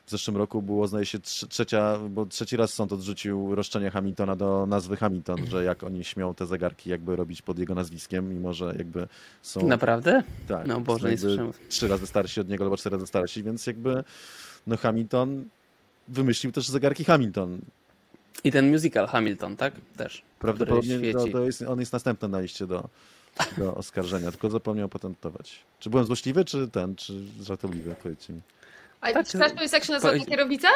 w 0.06 0.10
zeszłym 0.10 0.36
roku 0.36 0.62
było, 0.62 0.88
zdaje 0.88 1.06
się, 1.06 1.18
trzecia, 1.48 1.98
bo 2.10 2.26
trzeci 2.26 2.56
raz 2.56 2.72
sąd 2.72 2.92
odrzucił 2.92 3.54
roszczenie 3.54 3.90
Hamiltona 3.90 4.36
do 4.36 4.66
nazwy 4.66 4.96
Hamilton, 4.96 5.46
że 5.46 5.64
jak 5.64 5.82
oni 5.82 6.04
śmią 6.04 6.34
te 6.34 6.46
zegarki 6.46 6.90
jakby 6.90 7.16
robić 7.16 7.42
pod 7.42 7.58
jego 7.58 7.74
nazwiskiem, 7.74 8.28
mimo 8.28 8.52
że 8.52 8.74
jakby 8.78 9.08
są... 9.42 9.66
Naprawdę? 9.66 10.22
Tak. 10.48 10.66
No 10.66 10.80
Boże, 10.80 11.10
nie 11.10 11.18
słyszałem. 11.18 11.52
Trzy 11.68 11.88
razy 11.88 12.06
starsi 12.06 12.40
od 12.40 12.48
niego 12.48 12.64
albo 12.64 12.76
cztery 12.76 12.96
razy 12.96 13.06
starsi, 13.06 13.42
więc 13.42 13.66
jakby 13.66 14.04
no 14.66 14.76
Hamilton 14.76 15.44
wymyślił 16.08 16.52
też 16.52 16.68
zegarki 16.68 17.04
Hamilton. 17.04 17.58
I 18.44 18.52
ten 18.52 18.70
musical 18.70 19.06
Hamilton, 19.06 19.56
tak? 19.56 19.74
Też. 19.96 20.22
Prawdopodobnie 20.38 21.12
to, 21.12 21.28
to 21.28 21.44
jest, 21.44 21.62
on 21.62 21.80
jest 21.80 21.92
następny 21.92 22.28
na 22.28 22.40
liście 22.40 22.66
do, 22.66 22.88
do 23.58 23.74
oskarżenia, 23.74 24.30
tylko 24.30 24.50
zapomniał 24.50 24.88
patentować. 24.88 25.60
Czy 25.80 25.90
byłem 25.90 26.06
złośliwy, 26.06 26.44
czy 26.44 26.68
ten, 26.68 26.96
czy 26.96 27.12
żartobliwy? 27.42 27.94
Powiedzcie 28.02 28.32
mi. 28.32 28.40
A 29.04 29.12
tak, 29.12 29.26
czy 29.26 29.38
jest 29.60 29.74
jak 29.74 29.84
się 29.84 29.92
nazywa 29.92 30.18
ta 30.18 30.24
kierownica? 30.24 30.68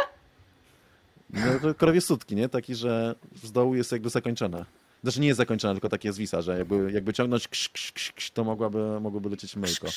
No 1.31 1.59
to 1.63 1.75
krowie 1.75 2.01
sutki, 2.01 2.37
nie? 2.37 2.49
Taki, 2.49 2.75
że 2.75 3.15
z 3.43 3.53
dołu 3.53 3.75
jest 3.75 3.93
jakby 3.93 4.11
zakończona. 4.11 4.67
Znaczy 5.03 5.21
nie 5.21 5.27
jest 5.27 5.39
zakończona, 5.39 5.75
tylko 5.75 5.89
takie 5.89 6.13
zwisa, 6.13 6.43
że 6.43 6.59
jakby, 6.59 6.93
jakby 6.93 7.13
ciągnąć 7.13 7.49
ksz, 7.49 7.69
ksz, 7.73 8.13
ksz, 8.13 8.31
to 8.31 8.45
mogłaby, 8.45 9.01
mogłoby 9.01 9.31
lecieć 9.31 9.57
myjko. 9.57 9.89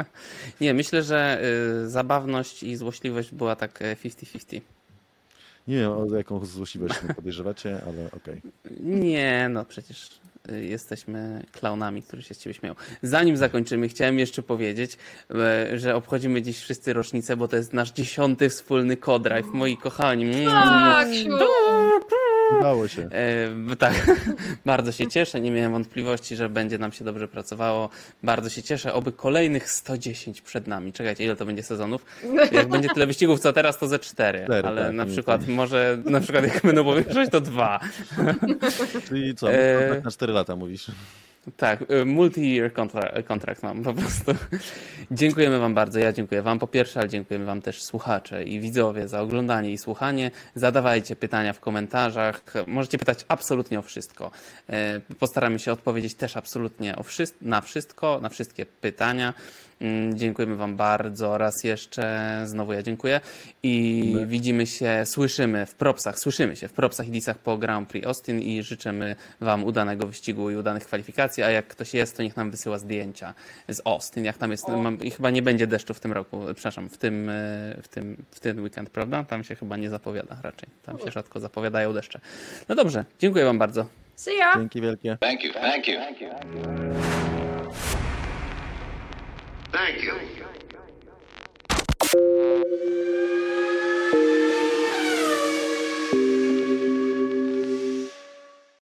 Nie, 0.60 0.74
myślę, 0.74 1.02
że 1.02 1.42
y, 1.84 1.88
zabawność 1.90 2.62
i 2.62 2.76
złośliwość 2.76 3.34
była 3.34 3.56
tak 3.56 3.80
50-50. 3.80 4.56
E, 4.56 4.60
nie 5.68 5.76
wiem, 5.76 5.92
o 5.92 6.16
jaką 6.16 6.46
złośliwość 6.46 6.94
podejrzewacie, 7.16 7.80
ale 7.86 8.06
okej. 8.06 8.38
Okay. 8.64 8.76
Nie, 8.80 9.48
no 9.50 9.64
przecież 9.64 10.10
jesteśmy 10.52 11.42
klaunami, 11.52 12.02
którzy 12.02 12.22
się 12.22 12.34
z 12.34 12.38
ciebie 12.38 12.54
śmieją. 12.54 12.74
Zanim 13.02 13.36
zakończymy, 13.36 13.88
chciałem 13.88 14.18
jeszcze 14.18 14.42
powiedzieć, 14.42 14.98
e, 15.30 15.78
że 15.78 15.94
obchodzimy 15.94 16.42
dziś 16.42 16.58
wszyscy 16.58 16.92
rocznicę, 16.92 17.36
bo 17.36 17.48
to 17.48 17.56
jest 17.56 17.72
nasz 17.72 17.92
dziesiąty 17.92 18.48
wspólny 18.48 18.96
co-drive, 18.96 19.46
moi 19.52 19.76
kochani. 19.76 20.44
Tak, 20.44 21.08
Udało 22.58 22.88
się. 22.88 23.02
E, 23.02 23.76
tak, 23.76 23.94
bardzo 24.66 24.92
się 24.92 25.06
cieszę. 25.06 25.40
Nie 25.40 25.50
miałem 25.50 25.72
wątpliwości, 25.72 26.36
że 26.36 26.48
będzie 26.48 26.78
nam 26.78 26.92
się 26.92 27.04
dobrze 27.04 27.28
pracowało. 27.28 27.88
Bardzo 28.22 28.50
się 28.50 28.62
cieszę. 28.62 28.94
Oby 28.94 29.12
kolejnych 29.12 29.70
110 29.70 30.40
przed 30.40 30.66
nami. 30.66 30.92
Czekajcie, 30.92 31.24
ile 31.24 31.36
to 31.36 31.46
będzie 31.46 31.62
sezonów? 31.62 32.04
Jak 32.52 32.68
będzie 32.68 32.88
tyle 32.88 33.06
wyścigów, 33.06 33.40
co 33.40 33.52
teraz, 33.52 33.78
to 33.78 33.88
ze 33.88 33.98
cztery. 33.98 34.44
cztery 34.44 34.68
ale 34.68 34.84
tak, 34.84 34.92
na 34.92 35.06
przykład 35.06 35.40
tak. 35.40 35.50
może, 35.50 35.98
na 36.04 36.20
przykład 36.20 36.44
jak 36.44 36.62
będą 36.62 36.84
powiększać, 36.84 37.30
to 37.30 37.40
dwa. 37.40 37.80
Czyli 39.08 39.34
co, 39.34 39.52
e... 39.52 40.00
na 40.04 40.10
4 40.10 40.32
lata 40.32 40.56
mówisz? 40.56 40.90
Tak, 41.56 41.82
y, 41.82 42.04
multi-year 42.04 42.72
contract 43.24 43.62
mam 43.62 43.82
po 43.82 43.94
prostu. 43.94 44.34
Dziękujemy 45.10 45.58
Wam 45.58 45.74
bardzo. 45.74 45.98
Ja 45.98 46.12
dziękuję 46.12 46.42
Wam 46.42 46.58
po 46.58 46.66
pierwsze, 46.66 47.00
ale 47.00 47.08
dziękujemy 47.08 47.46
Wam 47.46 47.62
też 47.62 47.82
słuchacze 47.82 48.44
i 48.44 48.60
widzowie 48.60 49.08
za 49.08 49.20
oglądanie 49.20 49.72
i 49.72 49.78
słuchanie. 49.78 50.30
Zadawajcie 50.54 51.16
pytania 51.16 51.52
w 51.52 51.60
komentarzach. 51.60 52.42
Możecie 52.66 52.98
pytać 52.98 53.24
absolutnie 53.28 53.78
o 53.78 53.82
wszystko. 53.82 54.30
Y, 55.10 55.14
postaramy 55.14 55.58
się 55.58 55.72
odpowiedzieć 55.72 56.14
też 56.14 56.36
absolutnie 56.36 56.96
o 56.96 57.04
na 57.42 57.60
wszystko, 57.60 58.20
na 58.22 58.28
wszystkie 58.28 58.66
pytania. 58.66 59.34
Mm, 59.80 60.18
dziękujemy 60.18 60.56
Wam 60.56 60.76
bardzo 60.76 61.38
raz 61.38 61.64
jeszcze. 61.64 62.40
Znowu 62.44 62.72
ja 62.72 62.82
dziękuję. 62.82 63.20
I 63.62 64.04
My. 64.14 64.26
widzimy 64.26 64.66
się, 64.66 65.02
słyszymy 65.06 65.66
w 65.66 65.74
propsach, 65.74 66.18
słyszymy 66.18 66.56
się 66.56 66.68
w 66.68 66.72
propsach 66.72 67.08
i 67.08 67.10
disach 67.10 67.38
po 67.38 67.58
Grand 67.58 67.88
Prix 67.88 68.06
Austin 68.06 68.40
i 68.40 68.62
życzymy 68.62 69.16
Wam 69.40 69.64
udanego 69.64 70.06
wyścigu 70.06 70.50
i 70.50 70.56
udanych 70.56 70.86
kwalifikacji. 70.86 71.42
A 71.42 71.50
jak 71.50 71.66
ktoś 71.66 71.94
jest, 71.94 72.16
to 72.16 72.22
niech 72.22 72.36
nam 72.36 72.50
wysyła 72.50 72.78
zdjęcia 72.78 73.34
z 73.68 73.80
Austin. 73.84 74.24
Jak 74.24 74.38
tam 74.38 74.50
jest, 74.50 74.68
mam, 74.68 74.98
i 75.02 75.10
chyba 75.10 75.30
nie 75.30 75.42
będzie 75.42 75.66
deszczu 75.66 75.94
w 75.94 76.00
tym 76.00 76.12
roku, 76.12 76.40
przepraszam, 76.54 76.88
w 76.88 76.98
tym, 76.98 77.28
e, 77.28 77.32
w 77.82 77.88
tym, 77.88 78.16
w 78.30 78.40
ten 78.40 78.60
weekend, 78.60 78.90
prawda? 78.90 79.24
Tam 79.24 79.44
się 79.44 79.54
chyba 79.54 79.76
nie 79.76 79.90
zapowiada 79.90 80.36
raczej. 80.42 80.68
Tam 80.82 80.98
się 80.98 81.10
rzadko 81.10 81.40
zapowiadają 81.40 81.92
deszcze. 81.92 82.20
No 82.68 82.74
dobrze, 82.74 83.04
dziękuję 83.18 83.44
Wam 83.44 83.58
bardzo. 83.58 83.86
See 84.16 84.36
ya. 84.38 84.54
Dzięki 84.56 84.80
wielkie. 84.80 85.16
Thank 85.20 85.44
you, 85.44 85.52
thank 85.52 85.88
you. 85.88 87.37
Thank 89.70 90.02
you. 90.02 90.18